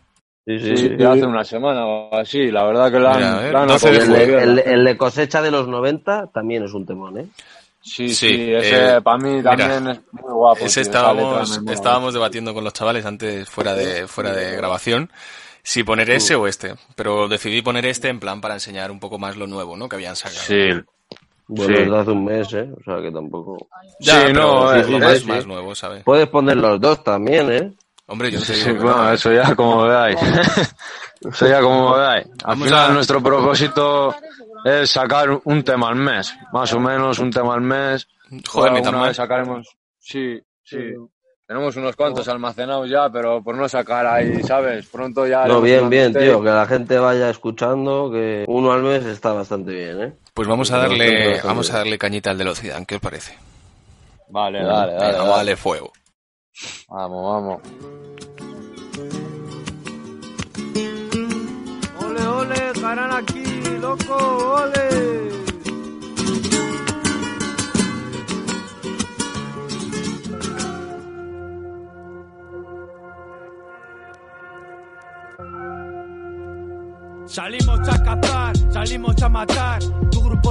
Sí, 0.45 0.59
Sí, 0.59 0.77
sí. 0.77 0.89
de 0.89 1.05
hace 1.07 1.25
una 1.25 1.43
semana 1.43 1.85
o 1.85 2.15
así. 2.15 2.49
La 2.51 2.63
verdad 2.65 2.91
que 2.91 2.99
la 2.99 3.11
han, 3.11 3.17
Mira, 3.17 3.37
a 3.37 3.41
ver, 3.41 3.53
la 3.53 3.61
han 3.61 3.67
12 3.67 3.91
de 3.91 3.97
Y 3.97 3.99
el, 3.99 4.27
bien. 4.27 4.39
el 4.39 4.59
el 4.59 4.85
de 4.85 4.97
cosecha 4.97 5.41
de 5.41 5.51
los 5.51 5.67
90 5.67 6.27
también 6.33 6.63
es 6.63 6.73
un 6.73 6.85
temón, 6.85 7.19
¿eh? 7.19 7.27
Sí, 7.83 8.09
sí, 8.09 8.27
Sí, 8.29 8.53
ese 8.53 8.97
eh, 8.97 9.01
para 9.01 9.17
mí 9.17 9.29
mira, 9.37 9.55
también 9.55 9.87
es 9.89 9.99
muy 10.11 10.31
guapo. 10.33 10.63
Ese 10.65 10.81
estábamos, 10.81 11.59
estábamos 11.71 12.13
debatiendo 12.13 12.53
con 12.53 12.63
los 12.63 12.73
chavales 12.73 13.05
antes 13.07 13.49
fuera 13.49 13.73
de, 13.73 14.07
fuera 14.07 14.33
de 14.33 14.55
grabación 14.55 15.11
si 15.63 15.83
poner 15.83 16.09
ese 16.11 16.35
o 16.35 16.45
este. 16.47 16.75
Pero 16.95 17.27
decidí 17.27 17.61
poner 17.63 17.85
este 17.87 18.09
en 18.09 18.19
plan 18.19 18.39
para 18.41 18.53
enseñar 18.55 18.91
un 18.91 18.99
poco 18.99 19.17
más 19.17 19.35
lo 19.35 19.47
nuevo, 19.47 19.77
¿no? 19.77 19.89
Que 19.89 19.95
habían 19.95 20.15
sacado. 20.15 20.41
Sí. 20.41 20.69
Bueno, 21.53 21.75
Sí. 21.75 21.81
es 21.83 21.91
de 21.91 21.97
hace 21.99 22.11
un 22.11 22.23
mes, 22.25 22.53
¿eh? 22.53 22.69
O 22.79 22.83
sea 22.83 23.01
que 23.01 23.11
tampoco. 23.11 23.67
Ya, 23.99 24.27
Sí, 24.27 24.33
no, 24.33 24.73
eh, 24.73 24.77
lo 24.79 24.83
sí, 24.85 24.91
más, 24.99 25.17
sí. 25.19 25.25
más 25.27 25.45
nuevo, 25.45 25.75
¿sabes? 25.75 26.03
Puedes 26.05 26.27
poner 26.29 26.55
los 26.55 26.79
dos 26.79 27.03
también, 27.03 27.51
¿eh? 27.51 27.73
Hombre, 28.07 28.31
yo 28.31 28.39
no 28.39 28.45
te 28.45 28.53
Sí, 28.53 28.71
bueno, 28.71 29.03
no. 29.03 29.11
eso 29.13 29.31
ya 29.33 29.53
como 29.55 29.83
veáis. 29.87 30.17
eso 31.29 31.47
ya 31.47 31.61
como 31.61 31.93
veáis. 31.95 32.27
Al 32.45 32.55
final 32.57 32.91
a- 32.91 32.93
nuestro 32.93 33.21
propósito 33.21 34.15
es 34.63 34.89
sacar 34.89 35.29
un 35.43 35.63
tema 35.63 35.89
al 35.89 35.95
mes. 35.95 36.33
Más 36.53 36.71
o 36.73 36.79
menos 36.79 37.19
un 37.19 37.31
tema 37.31 37.53
al 37.53 37.61
mes. 37.61 38.07
Joder, 38.49 38.71
ni 38.71 38.77
tan 38.79 38.87
Alguna 38.87 38.97
mal. 38.99 39.07
vez 39.09 39.17
sacaremos... 39.17 39.67
Sí, 39.99 40.39
sí. 40.63 40.77
Tenemos 41.51 41.75
unos 41.75 41.97
cuantos 41.97 42.25
almacenados 42.29 42.89
ya, 42.89 43.09
pero 43.09 43.43
por 43.43 43.55
no 43.55 43.67
sacar 43.67 44.07
ahí, 44.07 44.41
¿sabes? 44.41 44.85
Pronto 44.85 45.27
ya... 45.27 45.45
No, 45.47 45.59
bien, 45.59 45.89
bien, 45.89 46.13
tío. 46.13 46.41
Que 46.41 46.49
la 46.49 46.65
gente 46.65 46.97
vaya 46.97 47.29
escuchando, 47.29 48.09
que 48.09 48.45
uno 48.47 48.71
al 48.71 48.81
mes 48.81 49.03
está 49.03 49.33
bastante 49.33 49.73
bien, 49.73 50.01
¿eh? 50.01 50.13
Pues 50.33 50.47
vamos 50.47 50.71
a 50.71 50.77
darle, 50.77 51.41
vamos 51.43 51.69
a 51.73 51.79
darle 51.79 51.97
cañita 51.97 52.31
al 52.31 52.37
de 52.37 52.45
los 52.45 52.61
¿qué 52.61 52.95
os 52.95 53.01
parece? 53.01 53.37
Vale, 54.29 54.63
dale, 54.63 54.93
dale. 54.93 54.93
Venga, 54.93 55.11
dale. 55.17 55.29
vale, 55.29 55.55
fuego. 55.57 55.91
Vamos, 56.87 57.21
vamos. 57.21 57.61
Ole, 61.99 62.27
ole, 62.27 63.13
aquí, 63.17 63.43
loco, 63.81 64.55
ole. 64.55 65.50
Salimos 77.32 77.79
a 77.88 78.03
cazar, 78.03 78.53
salimos 78.73 79.21
a 79.23 79.29
matar. 79.29 79.79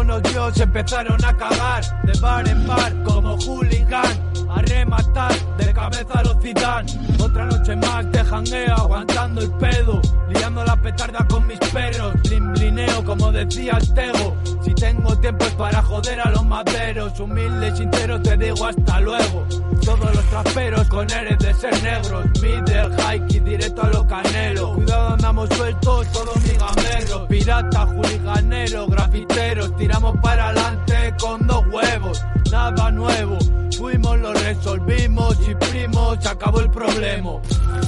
Grupo 0.00 0.04
nos 0.04 0.22
dio, 0.22 0.52
se 0.52 0.62
empezaron 0.62 1.24
a 1.24 1.36
cagar. 1.36 1.82
De 2.04 2.18
bar 2.20 2.48
en 2.48 2.66
bar, 2.66 3.02
como 3.04 3.36
hooligan. 3.36 4.30
A 4.48 4.62
rematar, 4.62 5.32
de 5.58 5.72
cabeza 5.72 6.18
a 6.18 6.22
los 6.24 6.42
Zidane. 6.42 6.92
Otra 7.20 7.44
noche 7.44 7.76
más 7.76 8.10
de 8.10 8.24
jangueo, 8.24 8.74
aguantando 8.74 9.40
el 9.40 9.50
pedo. 9.52 10.00
Liando 10.28 10.64
la 10.64 10.76
petarda 10.76 11.24
con 11.28 11.46
mis 11.46 11.58
perros. 11.58 12.14
Blin 12.24 12.52
blineo, 12.52 13.04
como 13.04 13.30
decía 13.30 13.78
el 13.80 13.94
Tego. 13.94 14.36
Si 14.64 14.74
tengo 14.74 15.16
tiempo 15.18 15.44
es 15.44 15.52
para 15.52 15.80
joder 15.82 16.20
a 16.20 16.30
los 16.30 16.44
maderos. 16.44 17.20
Humilde 17.20 17.72
y 17.78 17.86
te 18.22 18.36
digo 18.36 18.66
hasta 18.66 19.00
luego. 19.00 19.46
Todos 19.84 20.14
los 20.14 20.24
traperos 20.30 20.88
con 20.88 21.10
eres 21.10 21.38
de 21.38 21.54
ser 21.54 21.82
negros. 21.82 22.26
Middle, 22.42 22.90
hike 22.96 23.34
y 23.34 23.40
directo 23.40 23.82
a 23.82 23.88
lo 23.88 24.06
canelo. 24.06 24.74
Cuidado, 24.74 25.14
andamos 25.14 25.48
sueltos, 25.50 26.12
todos 26.12 26.36
mi 26.42 26.54
gamberros. 26.54 27.28
Pirata, 27.28 27.86
juliganero, 27.86 28.86
grafiteros. 28.88 29.76
Tiramos 29.90 30.16
para 30.22 30.50
adelante 30.50 31.14
con 31.20 31.44
dos 31.48 31.64
huevos. 31.72 32.24
Nada 32.52 32.92
nuevo. 32.92 33.38
Fuimos, 33.76 34.20
lo 34.20 34.32
resolvimos 34.32 35.36
y 35.48 35.54
primos, 35.56 36.16
se 36.20 36.28
acabó 36.28 36.60
el 36.60 36.70
problema. 36.70 37.30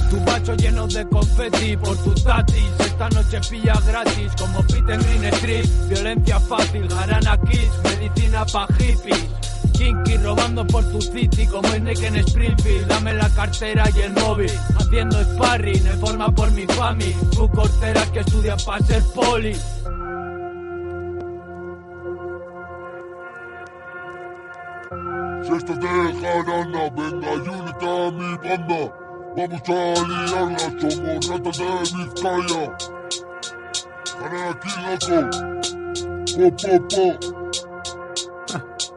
Tu 0.09 0.19
bacho 0.25 0.53
lleno 0.55 0.85
de 0.85 1.07
confeti 1.07 1.77
por 1.77 1.95
tus 2.03 2.21
tatis. 2.25 2.65
Esta 2.79 3.07
noche 3.07 3.39
pilla 3.49 3.79
gratis 3.87 4.33
como 4.37 4.61
Pete 4.63 4.95
en 4.95 4.99
Green 4.99 5.25
Street. 5.33 5.65
Violencia 5.87 6.41
fácil, 6.41 6.89
jarana 6.89 7.37
kiss, 7.49 7.71
medicina 7.85 8.45
pa' 8.47 8.67
hippies. 8.77 9.25
Kinky 9.71 10.17
robando 10.17 10.67
por 10.67 10.83
tu 10.83 11.01
city 11.01 11.47
como 11.47 11.69
Snake 11.69 12.07
en 12.07 12.17
Springfield. 12.17 12.87
Dame 12.87 13.13
la 13.13 13.29
cartera 13.29 13.85
y 13.95 14.01
el 14.01 14.13
móvil. 14.13 14.51
Haciendo 14.77 15.23
sparring 15.23 15.87
en 15.87 15.99
forma 16.01 16.29
por 16.35 16.51
mi 16.51 16.65
fami. 16.65 17.13
Tu 17.31 17.49
cortera 17.49 18.05
que 18.11 18.19
estudia 18.19 18.57
para 18.57 18.85
ser 18.85 19.01
poli. 19.15 19.55
Si 25.43 25.51
esto 25.51 25.75
de 25.75 25.87
jarana, 26.21 26.89
venga 26.95 27.31
y 27.35 27.47
únete 27.49 27.85
a 27.85 28.11
mi 28.11 28.29
banda. 28.37 28.81
Vamos 29.35 29.61
a 29.67 29.71
liarla, 30.07 30.69
somos 30.79 31.27
ratas 31.27 31.57
de 31.57 31.65
Vizcaya. 31.97 32.63
Ganan 34.21 34.45
aquí, 34.53 34.71
loco. 34.79 35.17
Po, 36.35 36.45
po, 36.57 36.73
po. 36.87 37.03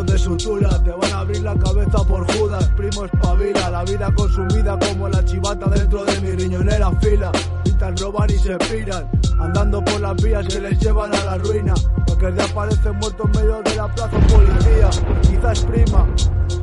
De 0.00 0.16
sutura, 0.16 0.82
te 0.82 0.92
van 0.92 1.12
a 1.12 1.18
abrir 1.18 1.42
la 1.42 1.54
cabeza 1.58 1.98
por 2.04 2.24
Judas, 2.32 2.66
primo 2.74 3.04
espabila, 3.04 3.70
la 3.70 3.84
vida 3.84 4.10
consumida 4.14 4.78
como 4.78 5.08
la 5.10 5.22
chivata 5.24 5.68
dentro 5.68 6.04
de 6.06 6.20
mi 6.22 6.30
riñonera 6.30 6.90
fila. 7.02 7.30
Pintan, 7.64 7.96
roban 7.98 8.30
y 8.30 8.38
se 8.38 8.56
piran, 8.56 9.10
andando 9.38 9.84
por 9.84 10.00
las 10.00 10.16
vías 10.22 10.46
que 10.46 10.60
les 10.60 10.78
llevan 10.78 11.14
a 11.14 11.24
la 11.24 11.36
ruina. 11.38 11.74
Porque 12.20 12.36
ya 12.36 12.44
aparecen 12.44 12.96
muertos 12.98 13.26
en 13.32 13.40
medio 13.40 13.62
de 13.62 13.76
la 13.76 13.88
plaza 13.88 14.18
policía, 14.28 14.90
quizás 15.22 15.60
prima. 15.64 16.06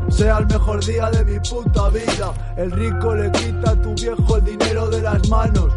Sea 0.10 0.38
el 0.38 0.46
mejor 0.46 0.86
día 0.86 1.10
de 1.10 1.26
mi 1.26 1.40
puta 1.40 1.90
vida. 1.90 2.32
El 2.58 2.72
rico 2.72 3.16
le 3.16 3.32
quita 3.32 3.72
a 3.72 3.82
tu 3.82 3.96
viejo 3.96 4.38
el 4.38 4.44
dinero 4.44 4.88
de 4.90 5.02
las 5.02 5.28
manos. 5.30 5.74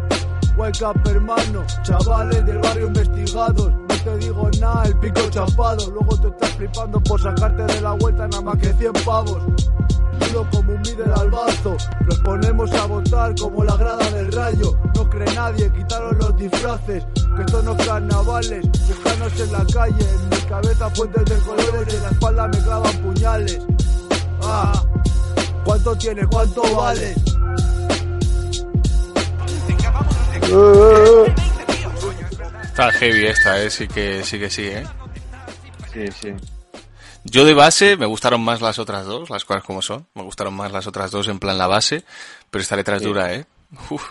Up, 0.57 1.09
hermano, 1.09 1.65
chavales 1.81 2.45
del 2.45 2.59
barrio 2.59 2.87
investigados. 2.87 3.73
No 4.03 4.11
te 4.13 4.17
digo 4.17 4.49
nada, 4.59 4.83
el 4.85 4.97
pico 4.97 5.21
chapado. 5.29 5.91
Luego 5.91 6.19
te 6.19 6.27
estás 6.29 6.49
flipando 6.51 6.99
por 7.01 7.21
sacarte 7.21 7.63
de 7.63 7.81
la 7.81 7.91
vuelta 7.91 8.27
nada 8.27 8.41
más 8.41 8.57
que 8.57 8.73
100 8.73 8.93
pavos. 9.05 9.43
Duro 10.19 10.47
como 10.51 10.73
un 10.73 10.81
middle 10.81 11.13
al 11.15 11.29
bazo. 11.29 11.77
Nos 12.07 12.19
ponemos 12.19 12.71
a 12.73 12.85
votar 12.85 13.35
como 13.35 13.63
la 13.63 13.75
grada 13.77 14.09
del 14.09 14.31
rayo. 14.31 14.75
No 14.95 15.09
cree 15.09 15.31
nadie, 15.35 15.71
quitaron 15.71 16.17
los 16.17 16.35
disfraces. 16.35 17.05
Que 17.13 17.41
estos 17.41 17.63
no 17.63 17.77
carnavales, 17.77 18.65
buscanos 18.87 19.39
en 19.39 19.51
la 19.51 19.65
calle. 19.71 20.05
En 20.09 20.29
mi 20.29 20.37
cabeza 20.47 20.89
fuentes 20.89 21.25
de 21.25 21.37
colores 21.37 21.93
y 21.93 21.95
en 21.95 22.03
la 22.03 22.09
espalda 22.09 22.47
me 22.47 22.57
clavan 22.57 22.97
puñales. 22.97 23.59
Ah, 24.41 24.83
¿cuánto 25.63 25.95
tienes? 25.95 26.25
¿Cuánto 26.27 26.63
vales? 26.75 27.17
Está 32.81 32.97
heavy 32.97 33.27
esta, 33.27 33.61
¿eh? 33.61 33.69
Sí 33.69 33.87
que 33.87 34.23
sí, 34.23 34.39
que 34.39 34.49
sí 34.49 34.63
¿eh? 34.65 34.83
Sí, 35.93 36.07
sí. 36.19 36.33
Yo 37.23 37.45
de 37.45 37.53
base 37.53 37.95
me 37.95 38.07
gustaron 38.07 38.41
más 38.41 38.59
las 38.59 38.79
otras 38.79 39.05
dos, 39.05 39.29
las 39.29 39.45
cosas 39.45 39.63
como 39.63 39.83
son. 39.83 40.07
Me 40.15 40.23
gustaron 40.23 40.55
más 40.55 40.71
las 40.71 40.87
otras 40.87 41.11
dos 41.11 41.27
en 41.27 41.37
plan 41.37 41.59
la 41.59 41.67
base, 41.67 42.03
pero 42.49 42.63
esta 42.63 42.75
letra 42.75 42.95
es 42.95 43.03
Sí. 43.03 43.07
dura, 43.07 43.35
¿eh? 43.35 43.45
Uf. 43.91 44.03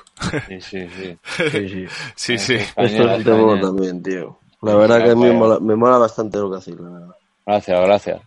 Sí, 0.46 0.60
sí, 0.60 0.88
sí. 0.96 1.18
Sí, 1.50 1.68
sí. 1.68 1.86
Sí, 2.14 2.38
sí. 2.38 2.54
Esto 2.54 2.82
es 3.10 3.18
un 3.18 3.24
tema 3.24 3.60
también, 3.60 4.00
tío. 4.04 4.38
La 4.62 4.76
verdad 4.76 5.02
que 5.02 5.10
a 5.10 5.14
mí 5.16 5.24
me 5.24 5.32
mola, 5.32 5.58
me 5.58 5.74
mola 5.74 5.98
bastante 5.98 6.38
lo 6.38 6.48
que 6.52 6.58
hacéis, 6.58 6.78
la 6.78 6.90
verdad. 6.90 7.16
Gracias, 7.46 7.80
gracias. 7.80 8.20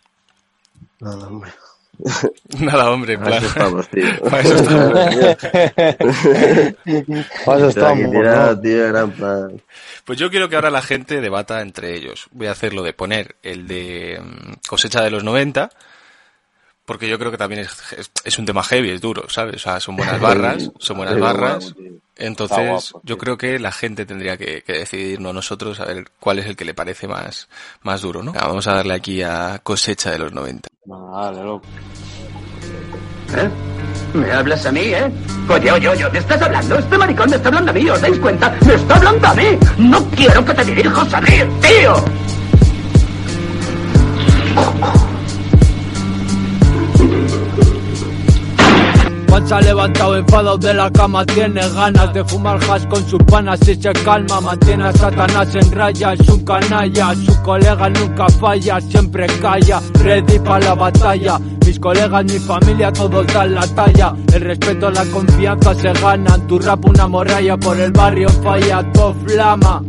Nada, 1.00 1.26
hombre. 1.26 1.54
Nada, 2.60 2.92
hombre, 2.92 3.18
Para 3.20 3.38
eso 3.38 3.48
estamos, 3.48 3.88
tío. 3.90 4.06
Para 4.30 4.42
eso 4.42 4.56
estamos. 4.56 4.94
Para 7.46 7.58
eso 7.58 7.70
estamos, 7.70 8.12
¿no? 8.12 8.60
tío, 8.60 8.88
era 8.88 9.02
en 9.02 9.12
plan... 9.12 9.62
Pues 10.06 10.20
yo 10.20 10.30
quiero 10.30 10.50
que 10.50 10.56
ahora 10.56 10.70
la 10.70 10.82
gente 10.82 11.22
debata 11.22 11.62
entre 11.62 11.96
ellos. 11.96 12.28
Voy 12.32 12.48
a 12.48 12.52
hacer 12.52 12.74
lo 12.74 12.84
de 12.84 12.94
poner 12.94 13.36
el 13.44 13.68
de 13.68 14.20
mm, 14.22 14.68
cosecha 14.68 15.02
de 15.02 15.12
los 15.12 15.24
90, 15.24 15.70
porque 16.86 17.08
yo 17.08 17.18
creo 17.18 17.32
que 17.32 17.38
también 17.38 17.62
es, 17.62 17.72
es, 17.98 18.12
es 18.24 18.40
un 18.40 18.46
tema 18.46 18.64
heavy, 18.64 18.90
es 18.90 19.02
duro, 19.02 19.30
¿sabes? 19.30 19.56
O 19.56 19.60
sea, 19.60 19.80
son 19.80 19.96
buenas 19.96 20.20
barras, 20.22 20.72
son 20.80 20.98
buenas 20.98 21.20
barras. 21.20 21.74
Entonces, 22.16 22.92
guapo, 22.92 23.02
yo 23.04 23.16
sí. 23.16 23.20
creo 23.20 23.38
que 23.38 23.58
la 23.60 23.72
gente 23.72 24.06
tendría 24.06 24.38
que, 24.38 24.62
que 24.62 24.74
decidir, 24.74 25.20
no 25.20 25.34
nosotros, 25.34 25.80
a 25.80 25.86
ver 25.86 26.06
cuál 26.20 26.40
es 26.40 26.46
el 26.46 26.56
que 26.56 26.66
le 26.66 26.74
parece 26.74 27.08
más, 27.08 27.48
más 27.82 28.02
duro, 28.02 28.22
¿no? 28.22 28.34
Vamos 28.34 28.68
a 28.68 28.76
darle 28.76 28.94
aquí 28.94 29.22
a 29.24 29.60
cosecha 29.64 30.12
de 30.12 30.20
los 30.20 30.32
90. 30.32 30.68
Vale, 30.86 31.44
loco. 31.44 31.66
¿Eh? 33.36 33.50
¿Me 34.14 34.32
hablas 34.32 34.66
a 34.66 34.72
mí, 34.72 34.82
eh? 34.82 35.12
Oye, 35.50 35.72
oye, 35.72 35.88
oye, 35.90 36.10
¿me 36.12 36.20
estás 36.20 36.42
hablando? 36.42 36.78
Este 36.78 36.98
maricón 36.98 37.30
me 37.32 37.36
está 37.36 37.50
hablando 37.50 37.72
a 37.72 37.74
mí, 37.74 37.90
¿os 37.90 38.00
dais 38.00 38.20
cuenta? 38.20 38.56
¡Me 38.66 38.76
está 38.76 38.96
hablando 38.96 39.28
a 39.28 39.34
mí! 39.34 39.58
¡No 39.80 40.06
quiero 40.12 40.46
que 40.46 40.54
te 40.54 40.66
dirijas 40.66 41.14
a 41.14 41.22
mí, 41.22 41.32
tío! 41.62 41.96
Ha 49.54 49.62
levantado 49.62 50.18
enfadado 50.18 50.58
de 50.58 50.74
la 50.74 50.90
cama, 50.90 51.24
tiene 51.26 51.62
ganas 51.70 52.12
de 52.14 52.24
fumar 52.26 52.60
hash 52.68 52.88
con 52.88 53.08
sus 53.08 53.22
panas 53.24 53.60
y 53.68 53.76
se 53.76 53.94
calma, 53.94 54.42
mantiene 54.42 54.86
a 54.86 54.94
Satanás 54.94 55.54
en 55.54 55.72
raya, 55.72 56.14
es 56.14 56.28
un 56.28 56.44
canalla, 56.44 57.14
su 57.16 57.42
colega 57.44 57.90
nunca 57.90 58.28
falla, 58.30 58.82
siempre 58.82 59.28
calla, 59.40 59.80
ready 60.02 60.40
para 60.40 60.66
la 60.66 60.74
batalla, 60.74 61.40
mis 61.66 61.80
colegas, 61.80 62.26
mi 62.26 62.40
familia, 62.40 62.92
todos 62.92 63.28
dan 63.28 63.54
la 63.54 63.68
talla, 63.68 64.16
el 64.34 64.42
respeto, 64.42 64.90
la 64.90 65.06
confianza 65.06 65.76
se 65.76 65.94
ganan, 65.94 66.48
tu 66.48 66.58
rap 66.58 66.84
una 66.86 67.08
morralla 67.08 67.56
por 67.58 67.80
el 67.80 67.92
barrio 67.92 68.30
falla, 68.30 68.92
todo 68.92 69.14
flama. 69.26 69.84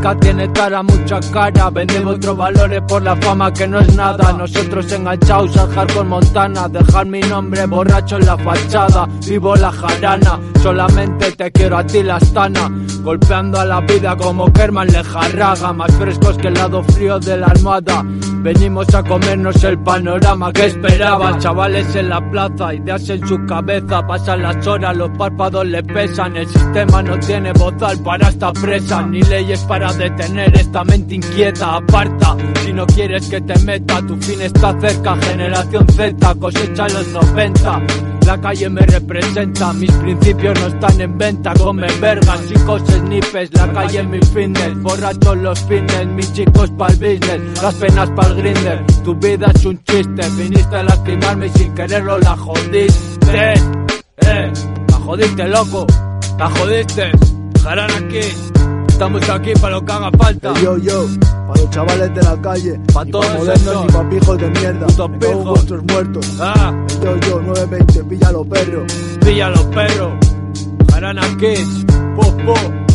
Tiene 0.00 0.48
tara, 0.48 0.82
mucha 0.82 1.20
cara. 1.30 1.68
Vendemos 1.68 2.16
otros 2.16 2.36
valores 2.36 2.80
por 2.88 3.02
la 3.02 3.14
fama 3.16 3.52
que 3.52 3.68
no 3.68 3.80
es 3.80 3.94
nada. 3.94 4.32
Nosotros 4.32 4.90
enganchados 4.92 5.56
al 5.58 5.68
hardcore 5.68 6.08
montana. 6.08 6.68
Dejar 6.68 7.06
mi 7.06 7.20
nombre 7.20 7.66
borracho 7.66 8.16
en 8.16 8.26
la 8.26 8.38
fachada. 8.38 9.06
Vivo 9.26 9.54
la 9.56 9.70
jarana, 9.70 10.40
solamente 10.62 11.32
te 11.32 11.52
quiero 11.52 11.76
a 11.76 11.86
ti 11.86 12.02
la 12.02 12.16
astana. 12.16 12.70
Golpeando 13.02 13.60
a 13.60 13.64
la 13.66 13.80
vida 13.82 14.16
como 14.16 14.50
Kerman 14.50 14.88
Lejarraga. 14.88 15.72
Más 15.74 15.94
frescos 15.94 16.38
que 16.38 16.48
el 16.48 16.54
lado 16.54 16.82
frío 16.82 17.18
de 17.20 17.36
la 17.36 17.48
almohada. 17.48 18.02
Venimos 18.42 18.94
a 18.94 19.02
comernos 19.02 19.62
el 19.64 19.78
panorama 19.80 20.50
que 20.50 20.64
esperaban 20.64 21.38
Chavales 21.38 21.94
en 21.94 22.08
la 22.08 22.30
plaza, 22.30 22.72
ideas 22.72 23.06
en 23.10 23.26
su 23.28 23.44
cabeza 23.44 24.06
Pasan 24.06 24.40
las 24.40 24.66
horas, 24.66 24.96
los 24.96 25.10
párpados 25.10 25.66
le 25.66 25.82
pesan 25.82 26.38
El 26.38 26.46
sistema 26.48 27.02
no 27.02 27.18
tiene 27.18 27.52
bozal 27.52 27.98
para 27.98 28.28
esta 28.28 28.50
presa 28.54 29.02
Ni 29.02 29.20
leyes 29.20 29.60
para 29.64 29.89
detener 29.92 30.54
esta 30.56 30.84
mente 30.84 31.14
inquieta 31.14 31.76
Aparta, 31.76 32.36
si 32.64 32.72
no 32.72 32.86
quieres 32.86 33.28
que 33.28 33.40
te 33.40 33.58
meta 33.60 34.00
Tu 34.06 34.16
fin 34.16 34.40
está 34.40 34.78
cerca, 34.80 35.16
generación 35.16 35.86
Z 35.88 36.34
Cosecha 36.34 36.86
en 36.86 36.94
los 36.94 37.08
90 37.08 37.82
la 38.30 38.40
calle 38.40 38.68
me 38.68 38.82
representa, 38.82 39.72
mis 39.72 39.90
principios 39.90 40.60
no 40.60 40.66
están 40.68 41.00
en 41.00 41.18
venta, 41.18 41.52
comen 41.54 42.00
vergas, 42.00 42.46
chicos 42.46 42.82
snipes, 42.86 43.50
la 43.54 43.72
calle 43.72 43.98
es 43.98 44.06
mi 44.06 44.20
fitness, 44.20 44.82
borrachos 44.82 45.36
los 45.38 45.60
fitness, 45.64 46.06
mis 46.06 46.32
chicos 46.32 46.70
pa'l 46.78 46.94
business, 46.96 47.62
las 47.62 47.74
penas 47.74 48.10
pa'l 48.10 48.36
grinder, 48.36 48.86
tu 49.02 49.16
vida 49.16 49.50
es 49.52 49.64
un 49.64 49.82
chiste, 49.82 50.22
viniste 50.36 50.76
a 50.76 50.82
lastimarme 50.84 51.46
y 51.46 51.50
sin 51.50 51.74
quererlo 51.74 52.18
la 52.18 52.36
jodiste, 52.36 53.54
eh, 54.18 54.52
la 54.88 54.96
jodiste 54.96 55.48
loco, 55.48 55.86
la 56.38 56.50
jodiste, 56.50 57.10
jarán 57.64 57.90
aquí, 57.90 58.20
estamos 59.00 59.30
aquí 59.30 59.52
para 59.54 59.76
lo 59.76 59.84
que 59.84 59.92
haga 59.92 60.10
falta. 60.18 60.52
Yo, 60.62 60.76
yo, 60.76 61.06
para 61.48 61.60
los 61.62 61.70
chavales 61.70 62.14
de 62.14 62.22
la 62.22 62.42
calle, 62.42 62.80
Pa' 62.92 63.02
ni 63.04 63.10
todos 63.10 63.26
pa' 63.26 63.38
modernos 63.38 63.86
ni 63.86 63.92
pa' 63.92 64.08
pijos 64.10 64.38
de 64.38 64.50
mierda, 64.50 64.86
Putos 64.86 65.10
pijos. 65.18 65.44
vuestros 65.44 65.84
muertos. 65.84 66.36
Ah, 66.38 66.86
Yo, 67.02 67.16
yo, 67.16 67.40
920, 67.40 68.04
pilla 68.04 68.32
los 68.32 68.46
perros. 68.46 68.92
pilla 69.24 69.48
los 69.48 69.64
perros, 69.64 70.12
jarana 70.92 71.22
kids, 71.38 71.86
po, 72.14 72.22
po. 72.44 72.89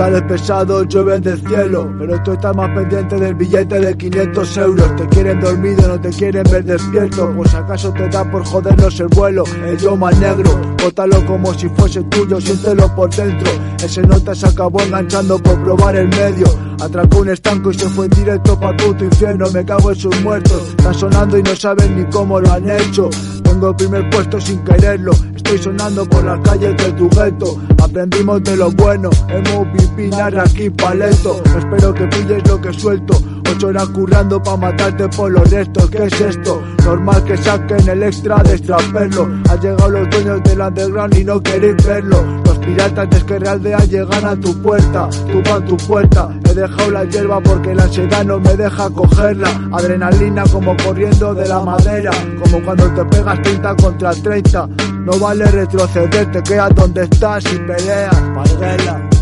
Metales 0.00 0.22
pesados 0.22 0.88
llueven 0.88 1.20
del 1.20 1.38
cielo, 1.46 1.92
pero 1.98 2.22
tú 2.22 2.32
estás 2.32 2.56
más 2.56 2.70
pendiente 2.70 3.16
del 3.16 3.34
billete 3.34 3.80
de 3.80 3.94
500 3.94 4.56
euros. 4.56 4.96
Te 4.96 5.06
quieren 5.08 5.40
dormido, 5.40 5.88
no 5.88 6.00
te 6.00 6.08
quieren 6.08 6.42
ver 6.50 6.64
despierto. 6.64 7.30
Si 7.44 7.56
acaso 7.56 7.92
te 7.92 8.08
da 8.08 8.24
por 8.30 8.42
jodernos 8.46 8.98
el 8.98 9.08
vuelo, 9.08 9.44
el 9.62 9.98
más 9.98 10.18
negro. 10.18 10.58
Bótalo 10.82 11.26
como 11.26 11.52
si 11.52 11.68
fuese 11.68 12.02
tuyo, 12.04 12.40
siéntelo 12.40 12.94
por 12.94 13.14
dentro. 13.14 13.52
Ese 13.84 14.00
nota 14.00 14.34
se 14.34 14.46
acabó 14.46 14.80
enganchando 14.80 15.38
por 15.38 15.62
probar 15.62 15.94
el 15.96 16.08
medio. 16.08 16.46
Atracó 16.80 17.18
un 17.18 17.28
estanco 17.28 17.70
y 17.70 17.74
se 17.74 17.86
fue 17.90 18.06
en 18.06 18.12
directo 18.12 18.58
pa' 18.58 18.74
puto 18.78 19.04
infierno. 19.04 19.50
Me 19.50 19.66
cago 19.66 19.90
en 19.90 19.96
sus 19.96 20.18
muertos, 20.22 20.62
están 20.70 20.94
sonando 20.94 21.36
y 21.36 21.42
no 21.42 21.54
saben 21.54 21.98
ni 21.98 22.04
cómo 22.10 22.40
lo 22.40 22.50
han 22.50 22.70
hecho. 22.70 23.10
Tengo 23.44 23.68
el 23.68 23.76
primer 23.76 24.08
puesto 24.08 24.40
sin 24.40 24.60
quererlo. 24.64 25.12
Estoy 25.36 25.58
sonando 25.58 26.06
por 26.06 26.24
las 26.24 26.40
calles 26.40 26.74
de 26.78 26.92
tu 26.92 27.10
gueto. 27.10 27.60
Aprendimos 27.82 28.42
de 28.44 28.56
lo 28.56 28.70
bueno. 28.70 29.10
Hemos 29.28 29.66
narra 29.96 30.42
aquí 30.42 30.70
paleto. 30.70 31.42
Espero 31.56 31.94
que 31.94 32.06
pilles 32.06 32.46
lo 32.48 32.60
que 32.60 32.72
suelto. 32.72 33.14
Ocho 33.50 33.68
horas 33.68 33.88
currando 33.88 34.42
pa' 34.42 34.56
matarte 34.56 35.08
por 35.08 35.30
los 35.30 35.50
restos. 35.50 35.90
¿Qué 35.90 36.04
es 36.04 36.20
esto? 36.20 36.62
Normal 36.84 37.24
que 37.24 37.36
saquen 37.36 37.88
el 37.88 38.02
extra 38.02 38.36
de 38.42 38.54
extraperlo. 38.54 39.24
Han 39.48 39.60
llegado 39.60 39.88
los 39.90 40.10
dueños 40.10 40.42
del 40.44 40.60
underground 40.60 41.16
y 41.16 41.24
no 41.24 41.42
queréis 41.42 41.76
verlo. 41.84 42.24
Los 42.44 42.58
piratas 42.58 43.10
de 43.10 43.16
Esquerraldea 43.16 43.78
llegan 43.78 44.24
a 44.24 44.36
tu 44.36 44.62
puerta. 44.62 45.08
A 45.52 45.60
tu 45.64 45.76
puerta. 45.76 46.30
He 46.44 46.54
dejado 46.54 46.90
la 46.90 47.04
hierba 47.04 47.40
porque 47.40 47.74
la 47.74 47.84
ansiedad 47.84 48.24
no 48.24 48.38
me 48.38 48.56
deja 48.56 48.88
cogerla. 48.88 49.68
Adrenalina 49.72 50.44
como 50.44 50.76
corriendo 50.76 51.34
de 51.34 51.48
la 51.48 51.60
madera. 51.60 52.12
Como 52.42 52.62
cuando 52.62 52.88
te 52.94 53.04
pegas 53.04 53.42
30 53.42 53.76
contra 53.76 54.12
30. 54.12 54.68
No 55.04 55.18
vale 55.18 55.44
retroceder, 55.46 56.30
te 56.30 56.42
quedas 56.42 56.74
donde 56.74 57.02
estás 57.02 57.44
y 57.52 57.58
peleas. 57.58 58.14
Parguela. 58.34 59.19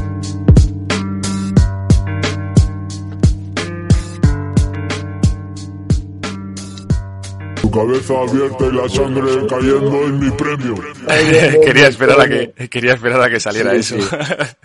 Tu 7.61 7.71
cabeza 7.71 8.15
abierta 8.21 8.65
y 8.67 8.73
la 8.73 8.89
sangre 8.89 9.47
cayendo 9.49 10.05
en 10.05 10.21
mi 10.21 10.31
premio. 10.31 10.75
quería 11.65 11.89
esperar 11.89 12.21
a 12.21 12.29
que 12.29 12.69
quería 12.69 12.95
esperar 12.95 13.21
a 13.23 13.29
que 13.31 13.41
saliera 13.41 13.71
Sí, 13.83 13.97
eso. 13.97 14.01
sí. 14.01 14.17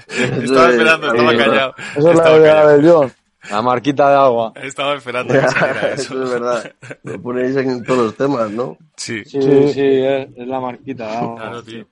estaba 0.43 0.69
esperando, 0.69 1.07
estaba 1.07 1.37
callado. 1.37 1.75
Eso 1.95 1.97
es 1.97 2.03
la 2.05 2.11
Estaba 2.11 2.37
callado. 2.37 2.69
del 2.69 2.91
John. 2.91 3.13
La 3.49 3.61
marquita 3.61 4.09
de 4.09 4.15
agua. 4.15 4.53
Estaba 4.55 4.93
esperando 4.95 5.33
que 5.33 5.41
saliera 5.47 5.81
eso. 5.93 6.13
Eso 6.13 6.23
es 6.23 6.29
verdad. 6.31 6.71
Lo 7.03 7.21
ponéis 7.21 7.55
en 7.57 7.83
todos 7.83 7.99
los 8.05 8.15
temas, 8.15 8.49
¿no? 8.51 8.77
Sí. 8.95 9.23
Sí, 9.25 9.41
sí, 9.41 9.81
es, 9.81 10.27
es 10.37 10.47
la 10.47 10.59
marquita 10.61 11.07
de 11.07 11.17
agua. 11.17 11.35
Claro, 11.41 11.63
tío. 11.63 11.85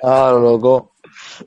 Claro, 0.00 0.40
loco. 0.40 0.92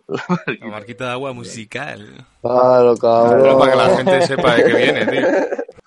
La 0.07 0.67
marquita 0.67 1.05
de 1.05 1.11
agua 1.11 1.34
musical. 1.34 2.26
Claro, 2.41 2.95
Pero 2.95 2.97
cabrón. 2.97 3.59
para 3.59 3.72
que 3.72 3.78
la 3.78 3.97
gente 3.97 4.22
sepa 4.28 4.55
de 4.55 4.63
qué 4.63 4.74
viene, 4.74 5.05
tío. 5.05 5.28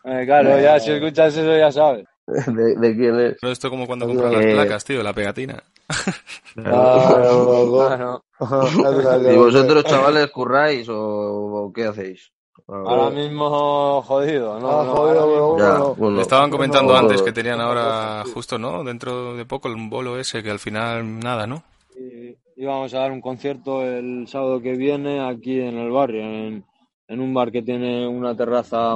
Eh, 0.06 0.22
claro, 0.26 0.60
ya 0.60 0.78
si 0.78 0.92
escuchas 0.92 1.34
eso 1.36 1.56
ya 1.56 1.72
sabes. 1.72 2.04
¿De, 2.56 2.76
de 2.76 2.96
quién 2.96 3.20
es? 3.20 3.36
No, 3.42 3.50
esto 3.50 3.68
como 3.70 3.86
cuando 3.86 4.06
compras 4.06 4.32
Eh. 4.32 4.36
las 4.36 4.54
placas, 4.54 4.84
tío, 4.84 5.02
la 5.02 5.12
pegatina. 5.12 5.62
Claro, 6.54 7.44
loco. 7.66 8.22
¿Y 9.32 9.36
vosotros, 9.36 9.84
chavales, 9.84 10.30
curráis 10.30 10.88
o, 10.88 10.96
o 10.96 11.72
qué 11.72 11.86
hacéis? 11.86 12.30
Ahora 12.66 13.10
mismo 13.10 14.00
jodido, 14.02 14.58
¿no? 14.58 14.70
Ah, 14.80 14.84
no, 14.84 14.94
jodido, 14.94 15.58
Ya, 15.58 15.78
bueno. 15.98 16.20
estaban 16.20 16.50
comentando 16.50 16.92
No, 16.94 16.98
antes 16.98 17.18
no. 17.18 17.24
que 17.24 17.32
tenían 17.32 17.60
ahora 17.60 18.22
justo, 18.32 18.56
¿no? 18.58 18.82
Dentro 18.84 19.34
de 19.36 19.44
poco 19.44 19.68
un 19.68 19.90
bolo 19.90 20.18
ese 20.18 20.42
que 20.42 20.50
al 20.50 20.58
final 20.60 21.18
nada, 21.18 21.46
¿no? 21.46 21.62
Y 21.98 22.36
íbamos 22.56 22.94
a 22.94 23.00
dar 23.00 23.12
un 23.12 23.20
concierto 23.20 23.82
el 23.82 24.26
sábado 24.28 24.62
que 24.62 24.72
viene 24.76 25.28
aquí 25.28 25.60
en 25.60 25.76
el 25.76 25.90
barrio, 25.90 26.22
en, 26.22 26.64
en 27.08 27.20
un 27.20 27.34
bar 27.34 27.52
que 27.52 27.62
tiene 27.62 28.06
una 28.08 28.34
terraza 28.36 28.94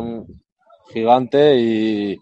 gigante 0.93 1.57
y, 1.61 2.17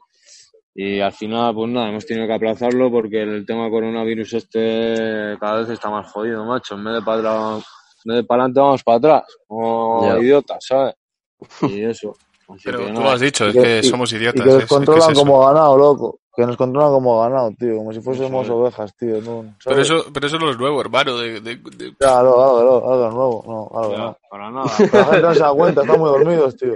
y 0.79 1.01
al 1.01 1.13
final, 1.13 1.55
pues 1.55 1.71
nada, 1.71 1.89
hemos 1.89 2.05
tenido 2.05 2.27
que 2.27 2.35
aplazarlo 2.35 2.91
porque 2.91 3.23
el 3.23 3.47
tema 3.47 3.71
coronavirus 3.71 4.35
este 4.35 5.37
cada 5.41 5.61
vez 5.61 5.71
está 5.71 5.89
más 5.91 6.11
jodido, 6.13 6.45
macho. 6.45 6.75
En 6.75 6.85
vez 6.85 6.95
de 6.97 7.03
para 7.03 7.19
atrás, 7.19 7.65
en 8.05 8.09
vez 8.13 8.17
de 8.19 8.25
para 8.25 8.43
adelante 8.43 8.61
vamos 8.61 8.83
para 8.85 8.99
atrás, 8.99 9.23
como 9.47 10.07
Ya. 10.07 10.19
idiotas, 10.19 10.59
¿sabes? 10.67 10.95
Y 11.81 11.83
eso. 11.85 12.15
Así 12.49 12.61
Pero 12.65 12.79
que 12.87 12.93
tú 12.93 13.01
lo 13.01 13.11
has 13.11 13.21
dicho, 13.21 13.47
es 13.49 13.55
Y 13.55 13.59
que- 13.59 13.65
que 13.65 13.79
y- 13.81 13.83
somos 13.91 14.13
Y 14.13 14.17
idiotas. 14.17 14.43
que 14.43 14.49
es- 14.49 14.55
nos 14.55 14.63
es 14.63 14.69
que 14.69 14.75
controlan 14.75 15.03
es 15.11 15.17
eso. 15.17 15.21
como 15.21 15.47
ganado, 15.47 15.77
loco. 15.79 16.21
Que 16.37 16.45
nos 16.45 16.57
controlan 16.59 16.91
como 16.93 17.21
ganado, 17.23 17.51
tío. 17.59 17.79
Como 17.79 17.93
si 17.95 18.01
fuésemos 18.03 18.47
ovejas, 18.51 18.95
tío. 18.95 19.23
No, 19.23 19.55
Pero 19.65 19.81
eso, 19.81 20.05
pero 20.13 20.27
eso 20.27 20.39
no 20.39 20.51
es 20.51 20.59
nuevo, 20.59 20.81
hermano. 20.83 21.17
De, 21.17 21.41
de- 21.41 21.57
de- 21.57 21.97
Claro, 21.97 22.43
algo, 22.45 22.59
algo, 22.59 22.93
algo 22.93 23.11
nuevo. 23.11 23.45
No, 23.73 23.79
algo 23.81 23.93
Ya, 23.93 23.99
no. 23.99 24.19
para 24.29 24.51
nada. 24.51 24.67
La 24.93 25.05
gente 25.05 25.21
no 25.23 25.35
se 25.35 25.41
da 25.41 25.53
cuenta, 25.55 25.81
están 25.81 25.99
muy 25.99 26.11
dormidos, 26.11 26.57
tío. 26.57 26.75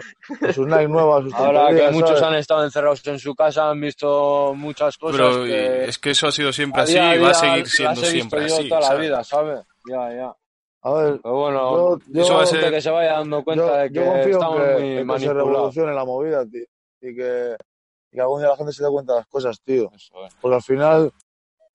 Sus 0.54 0.66
Nike 0.66 0.88
nuevas, 0.88 1.24
sus 1.24 1.34
Ahora 1.34 1.68
que 1.74 1.90
muchos 1.90 2.22
han 2.22 2.34
estado 2.36 2.64
encerrados 2.64 3.06
en 3.06 3.18
su 3.18 3.34
casa, 3.34 3.68
han 3.68 3.80
visto 3.80 4.54
muchas 4.56 4.96
cosas 4.96 5.20
Pero 5.20 5.44
que 5.44 5.84
es 5.84 5.98
que 5.98 6.10
eso 6.12 6.28
ha 6.28 6.32
sido 6.32 6.52
siempre 6.54 6.80
así 6.82 6.94
y 6.96 7.18
va 7.18 7.30
a 7.30 7.34
seguir 7.34 7.68
siendo 7.68 8.00
siempre 8.00 8.44
así. 8.46 8.66
toda 8.68 8.80
la 8.80 8.94
vida, 8.94 9.22
¿sabes? 9.24 9.60
Ya, 9.86 10.14
ya. 10.14 10.34
A 10.82 10.92
ver, 10.94 11.20
Pero 11.22 11.34
bueno, 11.34 11.58
yo, 11.76 11.98
yo, 12.08 12.22
Eso 12.22 12.34
va 12.36 12.42
a 12.44 12.46
ser- 12.46 12.70
que 12.70 12.80
se 12.80 12.90
vaya 12.90 13.12
dando 13.12 13.44
cuenta 13.44 13.66
yo, 13.66 13.74
de 13.76 13.88
que 13.90 13.94
yo 13.96 14.04
confío 14.06 14.32
estamos 14.32 14.60
en 14.60 14.64
que, 14.64 14.72
muy 14.72 14.80
que 14.88 14.96
se 14.98 15.04
manipulados. 15.04 15.36
revolucione 15.52 15.92
la 15.94 16.04
movida, 16.06 16.46
tío. 16.46 16.64
Y 17.02 17.14
que, 17.14 17.56
y 18.10 18.16
que 18.16 18.20
algún 18.20 18.40
día 18.40 18.48
la 18.50 18.56
gente 18.56 18.72
se 18.72 18.82
dé 18.84 18.90
cuenta 18.90 19.12
de 19.14 19.18
las 19.20 19.26
cosas, 19.28 19.60
tío. 19.62 19.90
Eso 19.94 20.26
es, 20.26 20.34
Porque 20.40 20.54
al 20.56 20.62
final, 20.62 21.12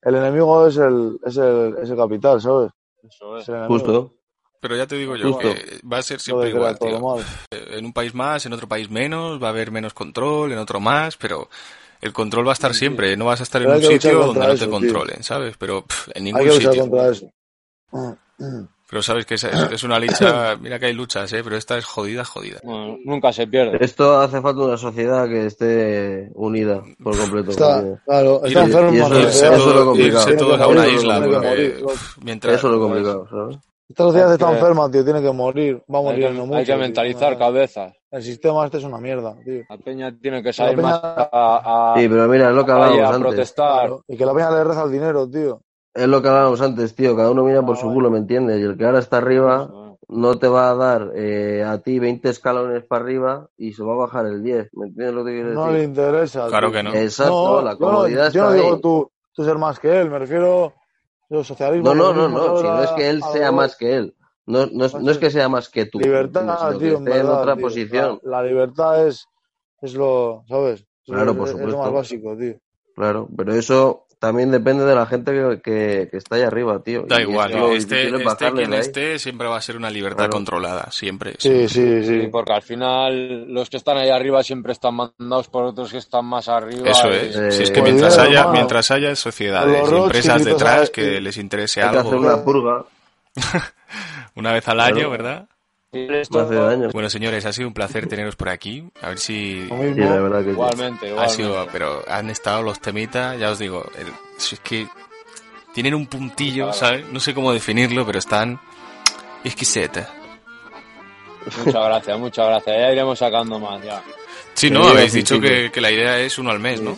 el 0.02 0.14
enemigo 0.14 0.66
es 0.66 0.76
el, 0.76 1.18
es 1.24 1.36
el, 1.36 1.76
es 1.82 1.90
el 1.90 1.96
capital, 1.96 2.40
¿sabes? 2.40 2.70
eso 3.02 3.36
es. 3.36 3.42
Es 3.42 3.48
el 3.48 3.54
enemigo. 3.56 3.78
Justo. 3.78 4.12
Pero 4.60 4.74
ya 4.76 4.86
te 4.86 4.96
digo 4.96 5.14
yo 5.16 5.32
Justo. 5.34 5.40
que 5.54 5.80
va 5.86 5.98
a 5.98 6.02
ser 6.02 6.18
siempre 6.18 6.48
igual, 6.50 6.78
tío. 6.78 6.98
malo. 7.00 7.22
En 7.50 7.84
un 7.84 7.92
país 7.92 8.14
más, 8.14 8.46
en 8.46 8.52
otro 8.52 8.66
país 8.66 8.90
menos, 8.90 9.40
va 9.40 9.48
a 9.48 9.50
haber 9.50 9.70
menos 9.70 9.92
control, 9.94 10.50
en 10.52 10.58
otro 10.58 10.80
más, 10.80 11.16
pero 11.16 11.48
el 12.00 12.12
control 12.12 12.46
va 12.46 12.50
a 12.50 12.54
estar 12.54 12.74
siempre. 12.74 13.16
No 13.16 13.26
vas 13.26 13.40
a 13.40 13.42
estar 13.44 13.62
en 13.62 13.68
un 13.68 13.74
hay 13.74 13.80
que 13.80 13.86
sitio 14.00 14.18
donde 14.18 14.40
no 14.40 14.46
eso, 14.46 14.54
te 14.54 14.64
tío. 14.64 14.70
controlen, 14.70 15.22
¿sabes? 15.22 15.56
Pero 15.58 15.84
pff, 15.84 16.08
en 16.08 16.12
Hay 16.16 16.22
ningún 16.22 16.40
que 16.42 16.54
luchar 16.54 16.72
sitio. 16.72 16.82
contra 16.90 17.08
eso. 17.10 17.30
Pero 18.88 19.02
sabes 19.02 19.26
que 19.26 19.34
es, 19.34 19.44
es- 19.44 19.72
es 19.72 19.82
una 19.82 19.98
lucha, 19.98 20.56
mira 20.60 20.78
que 20.78 20.86
hay 20.86 20.92
luchas, 20.92 21.32
¿eh? 21.32 21.40
Pero 21.42 21.56
esta 21.56 21.76
es 21.76 21.84
jodida, 21.84 22.24
jodida. 22.24 22.60
Bueno, 22.62 22.96
nunca 23.04 23.32
se 23.32 23.46
pierde. 23.46 23.78
Esto 23.80 24.20
hace 24.20 24.40
falta 24.40 24.62
una 24.62 24.76
sociedad 24.76 25.26
que 25.28 25.46
esté 25.46 26.30
unida 26.34 26.82
por 27.02 27.16
completo. 27.18 27.50
Está, 27.50 27.82
claro, 28.04 28.44
está 28.44 28.62
enfermo. 28.64 28.92
y 28.92 28.96
eso- 28.98 29.20
irse, 29.20 29.28
eso 29.46 29.52
es 29.54 29.58
lo 29.58 29.72
todo- 29.72 29.84
complicado. 29.86 30.18
irse 30.22 30.26
Tiene 30.36 30.38
todos 30.42 30.56
que 30.58 30.62
a 30.62 30.66
una 30.68 30.88
isla, 30.88 31.20
que 31.20 31.28
porque 31.28 31.84
mientras... 32.22 32.54
Eso 32.54 32.66
es 32.68 32.72
lo 32.72 32.80
complicado, 32.80 33.26
¿sabes? 33.28 33.58
Esta 33.88 34.02
sociedad 34.02 34.28
Hay 34.30 34.34
está 34.34 34.46
que- 34.48 34.54
enferma, 34.54 34.90
tío. 34.90 35.04
Tiene 35.04 35.22
que 35.22 35.30
morir. 35.32 35.76
Va 35.92 35.98
a 35.98 36.00
Hay 36.00 36.04
morir 36.06 36.26
que, 36.26 36.32
no 36.32 36.40
hay 36.42 36.46
mucho. 36.48 36.58
que 36.58 36.64
tío. 36.64 36.76
mentalizar 36.78 37.38
cabezas. 37.38 37.92
El 38.10 38.22
sistema 38.22 38.64
este 38.64 38.78
es 38.78 38.84
una 38.84 38.98
mierda, 38.98 39.36
tío. 39.44 39.62
La 39.68 39.78
peña 39.78 40.16
tiene 40.20 40.42
que 40.42 40.52
salir 40.52 40.76
peña- 40.76 40.88
más 40.88 41.00
a, 41.04 41.92
a, 41.94 42.00
Sí, 42.00 42.08
pero 42.08 42.26
mira, 42.26 42.48
es 42.48 42.54
lo 42.56 42.64
que 42.66 42.72
hablábamos 42.72 43.00
antes. 43.04 43.20
protestar. 43.20 43.78
Claro. 43.80 44.04
Y 44.08 44.16
que 44.16 44.26
la 44.26 44.34
peña 44.34 44.50
le 44.50 44.64
reza 44.64 44.82
al 44.82 44.90
dinero, 44.92 45.28
tío. 45.30 45.60
Es 45.96 46.06
lo 46.08 46.20
que 46.22 46.28
hablábamos 46.28 46.60
antes, 46.60 46.94
tío. 46.94 47.16
Cada 47.16 47.30
uno 47.30 47.42
mira 47.44 47.64
por 47.64 47.76
su 47.76 47.92
culo, 47.92 48.10
¿me 48.10 48.18
entiendes? 48.18 48.60
Y 48.60 48.64
el 48.64 48.76
que 48.76 48.84
ahora 48.84 48.98
está 48.98 49.16
arriba, 49.16 49.70
no 50.08 50.38
te 50.38 50.46
va 50.46 50.70
a 50.70 50.74
dar 50.74 51.10
eh, 51.14 51.64
a 51.66 51.78
ti 51.78 51.98
20 51.98 52.28
escalones 52.28 52.84
para 52.84 53.02
arriba 53.04 53.48
y 53.56 53.72
se 53.72 53.82
va 53.82 53.94
a 53.94 53.96
bajar 53.96 54.26
el 54.26 54.42
10. 54.42 54.68
¿Me 54.74 54.88
entiendes 54.88 55.14
lo 55.14 55.24
que 55.24 55.32
quiero 55.32 55.50
No 55.54 55.64
decir? 55.66 55.78
le 55.78 55.84
interesa. 55.84 56.48
Claro 56.48 56.68
tío. 56.68 56.76
que 56.76 56.82
no. 56.82 56.94
Exacto, 56.94 57.62
la 57.62 57.72
yo 57.72 57.78
no- 57.78 57.86
comodidad 57.86 58.30
yo 58.30 58.42
no, 58.42 58.48
está 58.50 58.62
digo 58.62 58.74
ahí. 58.76 58.80
tú, 58.82 59.10
tú 59.32 59.44
ser 59.44 59.58
más 59.58 59.78
que 59.80 60.00
él, 60.00 60.10
me 60.10 60.18
refiero 60.18 60.74
al 61.30 61.44
socialismo. 61.44 61.94
No, 61.94 62.12
no, 62.12 62.12
no, 62.12 62.28
no, 62.28 62.56
si 62.58 62.62
no 62.64 62.82
es 62.84 62.90
que 62.92 63.08
él 63.10 63.20
a- 63.24 63.32
sea 63.32 63.48
a- 63.48 63.52
más 63.52 63.76
que 63.76 63.96
él. 63.96 64.14
No, 64.46 64.66
no, 64.66 64.84
es, 64.84 64.94
no 64.94 65.10
es 65.10 65.18
que 65.18 65.30
sea 65.30 65.48
más 65.48 65.68
que 65.68 65.86
tú, 65.86 65.98
Libertad, 65.98 66.56
sino 66.58 66.70
que 66.78 66.84
tío, 66.84 66.88
en 66.98 66.98
esté 67.08 67.10
en 67.18 67.26
verdad, 67.26 67.40
otra 67.40 67.54
tío. 67.56 67.62
posición. 67.64 68.20
La, 68.22 68.42
la 68.42 68.48
libertad 68.48 69.06
es, 69.08 69.26
es 69.82 69.94
lo, 69.94 70.44
¿sabes? 70.48 70.80
Es- 70.80 70.86
Claro, 71.06 71.34
por 71.36 71.48
es- 71.48 71.54
Es 71.54 71.60
lo 71.60 71.66
supuesto. 71.66 71.82
más 71.82 71.92
básico, 71.92 72.36
tío. 72.36 72.54
Claro, 72.94 73.28
pero 73.36 73.54
eso 73.54 74.05
también 74.18 74.50
depende 74.50 74.84
de 74.84 74.94
la 74.94 75.06
gente 75.06 75.32
que, 75.32 75.60
que, 75.62 76.08
que 76.10 76.16
está 76.16 76.36
ahí 76.36 76.42
arriba, 76.42 76.78
tío. 76.82 77.04
Da 77.06 77.18
Y 77.20 77.22
igual, 77.24 77.52
este, 77.74 78.08
este 78.08 78.52
quien 78.52 78.72
esté 78.74 79.18
siempre 79.18 79.46
va 79.46 79.56
a 79.58 79.60
ser 79.60 79.76
una 79.76 79.90
libertad 79.90 80.16
Claro. 80.24 80.32
controlada, 80.32 80.90
siempre. 80.90 81.34
Sí, 81.38 81.68
sí, 81.68 82.02
Sí, 82.02 82.22
sí. 82.22 82.28
porque 82.32 82.52
al 82.54 82.62
final 82.62 83.52
los 83.52 83.68
que 83.68 83.76
están 83.76 83.98
ahí 83.98 84.08
arriba 84.10 84.42
siempre 84.42 84.72
están 84.72 84.94
mandados 84.94 85.48
por 85.48 85.64
otros 85.64 85.92
que 85.92 85.98
están 85.98 86.24
más 86.24 86.48
arriba. 86.48 86.88
Eso 86.90 87.10
es. 87.10 87.36
Eh, 87.36 87.50
si 87.52 87.62
es 87.64 87.70
que 87.70 87.80
pues 87.80 87.92
mientras 87.92 88.16
ya, 88.16 88.22
haya, 88.22 88.46
mientras 88.48 88.90
haya 88.90 89.14
sociedades 89.16 89.88
empresas 89.90 90.44
detrás 90.44 90.90
que 90.90 91.20
les 91.20 91.36
interese 91.36 91.82
Hay 91.82 91.90
que 91.90 91.98
hacer 91.98 92.12
algo 92.14 92.26
una 92.26 92.42
purga. 92.44 92.84
una 94.34 94.52
vez 94.52 94.66
al 94.68 94.80
año, 94.80 94.94
Claro. 94.94 95.10
¿verdad? 95.10 95.48
Esto-. 96.10 96.90
Bueno, 96.92 97.10
señores, 97.10 97.44
ha 97.46 97.52
sido 97.52 97.68
un 97.68 97.74
placer 97.74 98.06
teneros 98.08 98.36
por 98.36 98.48
aquí. 98.48 98.84
A 99.02 99.08
ver 99.10 99.18
si 99.18 99.66
Lo 99.68 99.76
Sí, 99.76 99.82
mismo. 99.84 100.04
la 100.14 100.20
verdad 100.20 100.38
que 100.40 100.44
sí. 100.44 100.50
Igualmente, 100.50 101.06
ha 101.06 101.08
igualmente. 101.10 101.36
sido, 101.36 101.68
pero 101.72 102.02
han 102.08 102.30
estado 102.30 102.62
los 102.62 102.80
temitas, 102.80 103.38
ya 103.38 103.50
os 103.50 103.58
digo, 103.58 103.84
el- 103.98 104.12
si 104.38 104.54
es 104.56 104.60
que 104.60 104.86
tienen 105.74 105.94
un 105.94 106.06
puntillo, 106.06 106.72
¿sabes? 106.72 107.04
No 107.12 107.20
sé 107.20 107.34
cómo 107.34 107.52
definirlo, 107.52 108.04
pero 108.06 108.18
están 108.18 108.58
exquisitas. 109.44 110.08
Muchas 111.64 111.84
gracias, 111.84 112.18
muchas 112.18 112.46
gracias. 112.48 112.76
Ya 112.76 112.92
iremos 112.92 113.18
sacando 113.18 113.58
más, 113.58 113.82
ya. 113.84 114.02
Sí, 114.54 114.70
¿no? 114.70 114.88
Habéis 114.88 115.12
dicho 115.12 115.38
que 115.40 115.70
la 115.80 115.90
idea 115.90 116.18
es 116.18 116.38
uno 116.38 116.50
al 116.50 116.58
mes, 116.60 116.80
¿no? 116.80 116.96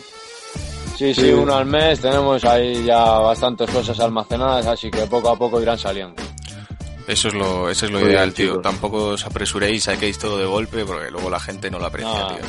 Sí, 0.97 1.13
sí, 1.13 1.31
uno 1.31 1.55
al 1.55 1.65
mes. 1.65 2.01
Tenemos 2.01 2.43
ahí 2.43 2.83
ya 2.83 2.97
bastantes 3.19 3.69
cosas 3.69 3.97
almacenadas, 4.01 4.65
así 4.65 4.89
que 4.91 5.05
poco 5.05 5.29
a 5.29 5.37
poco 5.37 5.61
irán 5.61 5.77
saliendo. 5.77 6.21
Eso 7.09 7.27
es 7.29 7.33
lo, 7.33 7.69
eso 7.69 7.85
es 7.87 7.91
lo 7.91 7.99
Muy 7.99 8.09
ideal, 8.09 8.25
bien, 8.29 8.33
tío. 8.35 8.47
chicos. 8.51 8.61
Tampoco 8.63 8.97
os 9.07 9.25
apresuréis, 9.25 9.83
saquéis 9.85 10.17
todo 10.19 10.37
de 10.37 10.45
golpe, 10.45 10.85
porque 10.85 11.09
luego 11.11 11.29
la 11.29 11.39
gente 11.39 11.69
no 11.71 11.79
lo 11.79 11.87
aprecia, 11.87 12.11
No. 12.13 12.27
tío. 12.35 12.45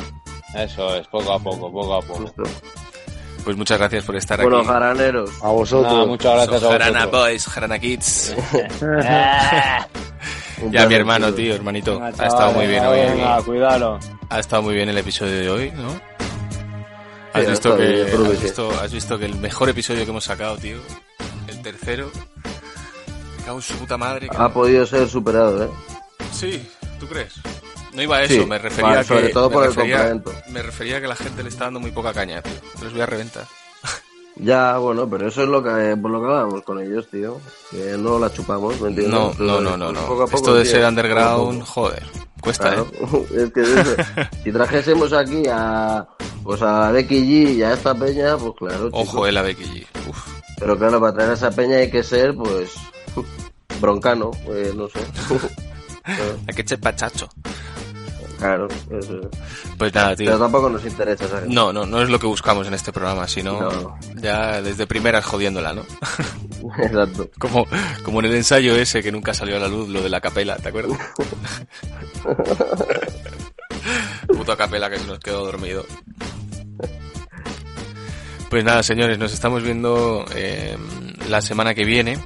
Eso 0.61 0.95
es, 0.95 1.07
poco 1.07 1.33
a 1.33 1.39
poco, 1.39 1.71
poco 1.71 1.95
a 1.95 2.01
poco. 2.01 2.19
Justo. 2.19 2.43
Pues 3.43 3.57
muchas 3.57 3.79
gracias 3.79 4.03
por 4.05 4.15
estar 4.15 4.39
Bueno, 4.41 4.59
aquí. 4.59 4.67
jaraneros. 4.67 5.31
A 5.41 5.47
vosotros. 5.47 6.07
Muchas 6.07 6.33
gracias 6.35 6.63
a 6.63 6.71
Jarana 6.71 6.99
vosotros. 7.05 7.21
Boys, 7.23 7.47
Jarana 7.47 7.79
Kids. 7.79 8.35
Ya 10.69 10.85
mi 10.85 10.93
hermano, 10.93 11.33
tío, 11.33 11.55
hermanito. 11.55 11.93
Venga, 11.99 12.07
Ha 12.23 12.27
estado 12.27 12.51
muy 12.51 12.67
bien 12.67 12.81
venga, 12.83 12.89
hoy. 12.91 12.99
venga, 12.99 13.41
cuidado. 13.41 13.99
Ha 14.29 14.39
estado 14.39 14.61
muy 14.61 14.75
bien 14.75 14.89
el 14.89 14.97
episodio 14.99 15.33
de 15.39 15.49
hoy, 15.49 15.71
¿no? 15.71 15.89
Has 17.33 17.45
Sí, 17.45 17.49
visto 17.51 17.77
que, 17.77 18.01
has 18.03 18.41
visto, 18.43 18.69
has 18.79 18.91
visto 18.93 19.17
que 19.17 19.25
el 19.25 19.35
mejor 19.37 19.69
episodio 19.69 20.03
que 20.03 20.11
hemos 20.11 20.23
sacado, 20.25 20.57
tío, 20.57 20.77
el 21.47 21.61
tercero, 21.63 22.11
cago 23.51 23.57
en 23.59 23.63
su 23.63 23.73
puta 23.75 23.97
madre. 23.97 24.29
que 24.29 24.37
Ha 24.37 24.43
no- 24.43 24.53
podido 24.53 24.85
ser 24.85 25.07
superado, 25.09 25.63
¿eh? 25.65 25.69
Sí, 26.31 26.67
¿tú 26.99 27.07
crees? 27.07 27.33
No 27.93 28.01
iba 28.01 28.17
a 28.17 28.23
eso, 28.23 28.33
Sí, 28.35 28.45
me 28.45 28.57
refería 28.57 28.83
vale, 28.87 28.99
a 28.99 29.01
que 29.01 29.07
sobre 29.07 29.29
todo 29.29 29.49
me 29.49 29.53
por 29.53 29.63
el 29.65 29.69
refería, 29.75 30.21
me 30.49 30.61
refería 30.61 30.97
a 30.97 31.01
que 31.01 31.07
la 31.07 31.15
gente 31.15 31.43
le 31.43 31.49
está 31.49 31.65
dando 31.65 31.81
muy 31.81 31.91
poca 31.91 32.13
caña, 32.13 32.41
tío. 32.41 32.53
Les 32.81 32.91
voy 32.93 33.01
a 33.01 33.05
reventar. 33.05 33.45
Ya, 34.37 34.77
bueno, 34.77 35.07
pero 35.09 35.27
eso 35.27 35.43
es 35.43 35.49
lo 35.49 35.61
que, 35.61 35.95
por 36.01 36.09
lo 36.09 36.19
que 36.21 36.25
hablábamos 36.27 36.63
con 36.63 36.79
ellos, 36.81 37.05
tío. 37.11 37.39
Que 37.69 37.95
no 37.97 38.17
la 38.17 38.31
chupamos, 38.31 38.79
¿me 38.79 38.87
entiendes? 38.87 39.13
No, 39.13 39.33
no, 39.37 39.59
no, 39.59 39.75
no, 39.75 39.91
no. 39.91 39.99
poco 40.07 40.23
a 40.23 40.25
poco, 40.25 40.37
Esto 40.37 40.53
de 40.55 40.63
tío, 40.63 40.71
ser 40.71 40.85
a 40.85 40.87
underground, 40.89 41.61
joder, 41.63 42.03
cuesta, 42.39 42.69
Claro, 42.69 42.87
¿eh? 42.93 43.25
es 43.43 43.51
que 43.53 43.61
es 43.61 43.67
eso. 43.67 43.95
si 44.43 44.51
trajésemos 44.53 45.11
aquí 45.13 45.43
a, 45.51 46.07
pues 46.43 46.61
a 46.61 46.91
Becky 46.91 47.17
G 47.19 47.55
y 47.55 47.61
a 47.61 47.73
esta 47.73 47.93
peña, 47.93 48.37
pues 48.37 48.53
claro. 48.57 48.85
chico. 48.85 48.99
Ojo, 48.99 49.27
eh, 49.27 49.31
la 49.33 49.41
Becky 49.41 49.65
G. 49.65 49.85
Uf. 50.09 50.27
Pero 50.57 50.77
claro, 50.77 50.99
para 51.01 51.13
traer 51.13 51.31
a 51.31 51.33
esa 51.33 51.51
peña 51.51 51.75
hay 51.77 51.91
que 51.91 52.01
ser, 52.01 52.33
pues, 52.33 52.71
broncano, 53.79 54.31
eh, 54.47 54.73
no 54.75 54.87
sé. 54.89 54.99
Hay 56.47 56.55
que 56.55 56.61
echar 56.61 56.79
pachacho. 56.79 57.29
claro, 58.37 58.67
eso 58.89 59.19
es. 59.21 59.27
Pues 59.77 59.93
nada, 59.93 60.15
tío. 60.15 60.27
Pero 60.27 60.39
tampoco 60.39 60.69
nos 60.69 60.83
interesa. 60.85 61.25
No, 61.47 61.71
no, 61.71 61.85
no 61.85 62.01
es 62.01 62.09
lo 62.09 62.19
que 62.19 62.27
buscamos 62.27 62.67
en 62.67 62.73
este 62.73 62.91
programa, 62.91 63.27
sino 63.27 63.59
No. 63.61 63.97
ya 64.15 64.61
desde 64.61 64.87
primeras 64.87 65.25
jodiéndola, 65.25 65.73
¿no? 65.73 65.81
Exacto. 66.83 67.29
Como, 67.39 67.65
como 68.03 68.19
en 68.19 68.25
el 68.27 68.35
ensayo 68.35 68.75
ese 68.75 69.01
que 69.03 69.11
nunca 69.11 69.33
salió 69.33 69.57
a 69.57 69.59
la 69.59 69.67
luz, 69.67 69.89
lo 69.89 70.01
de 70.01 70.09
la 70.09 70.21
capela, 70.21 70.55
¿te 70.57 70.69
acuerdas? 70.69 70.97
Puto 74.27 74.57
capela 74.57 74.89
que 74.89 74.99
se 74.99 75.07
nos 75.07 75.19
quedó 75.19 75.45
dormido. 75.45 75.85
Pues 78.49 78.63
nada, 78.63 78.83
señores, 78.83 79.17
nos 79.17 79.33
estamos 79.33 79.63
viendo 79.63 80.25
eh, 80.35 80.77
la 81.29 81.41
semana 81.41 81.73
que 81.73 81.85
viene. 81.85 82.19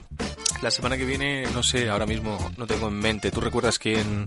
La 0.61 0.71
semana 0.71 0.97
que 0.97 1.05
viene, 1.05 1.45
no 1.53 1.61
sé, 1.63 1.89
ahora 1.89 2.05
mismo 2.05 2.37
no 2.57 2.65
tengo 2.65 2.87
en 2.87 2.99
mente. 2.99 3.31
¿Tú 3.31 3.41
recuerdas 3.41 3.77
quién, 3.77 4.25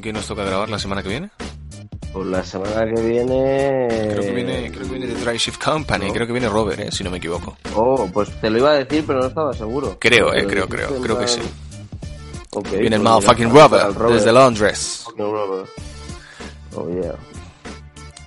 quién 0.00 0.14
nos 0.14 0.26
toca 0.26 0.44
grabar 0.44 0.68
la 0.68 0.78
semana 0.78 1.02
que 1.02 1.08
viene? 1.08 1.30
Pues 2.12 2.26
la 2.26 2.44
semana 2.44 2.92
que 2.92 3.02
viene. 3.02 3.86
Creo 3.88 4.22
que 4.22 4.32
viene, 4.32 4.70
creo 4.72 4.82
que 4.82 4.98
viene 4.98 5.06
de 5.06 5.14
Dry 5.14 5.38
Shift 5.38 5.62
Company, 5.62 6.08
no. 6.08 6.12
creo 6.12 6.26
que 6.26 6.32
viene 6.32 6.48
Robert, 6.48 6.80
eh, 6.80 6.90
si 6.90 7.04
no 7.04 7.10
me 7.10 7.18
equivoco. 7.18 7.56
Oh, 7.74 8.08
pues 8.12 8.30
te 8.40 8.50
lo 8.50 8.58
iba 8.58 8.70
a 8.70 8.74
decir, 8.74 9.04
pero 9.06 9.20
no 9.20 9.26
estaba 9.26 9.52
seguro. 9.52 9.96
Creo, 10.00 10.34
eh, 10.34 10.46
creo, 10.46 10.68
creo, 10.68 11.00
creo 11.00 11.18
que 11.18 11.28
sí. 11.28 11.40
Ok, 12.52 12.68
Viene 12.70 12.96
el 12.96 13.02
pues 13.02 13.12
motherfucking 13.12 13.50
Robert, 13.50 14.00
el 14.00 14.12
desde 14.14 14.32
Londres. 14.32 15.04
Robert. 15.16 15.68
Oh, 16.74 16.88
yeah. 16.88 17.14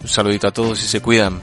Un 0.01 0.07
saludito 0.07 0.47
a 0.47 0.51
todos 0.51 0.81
y 0.81 0.87
se 0.87 1.01
cuidan. 1.01 1.41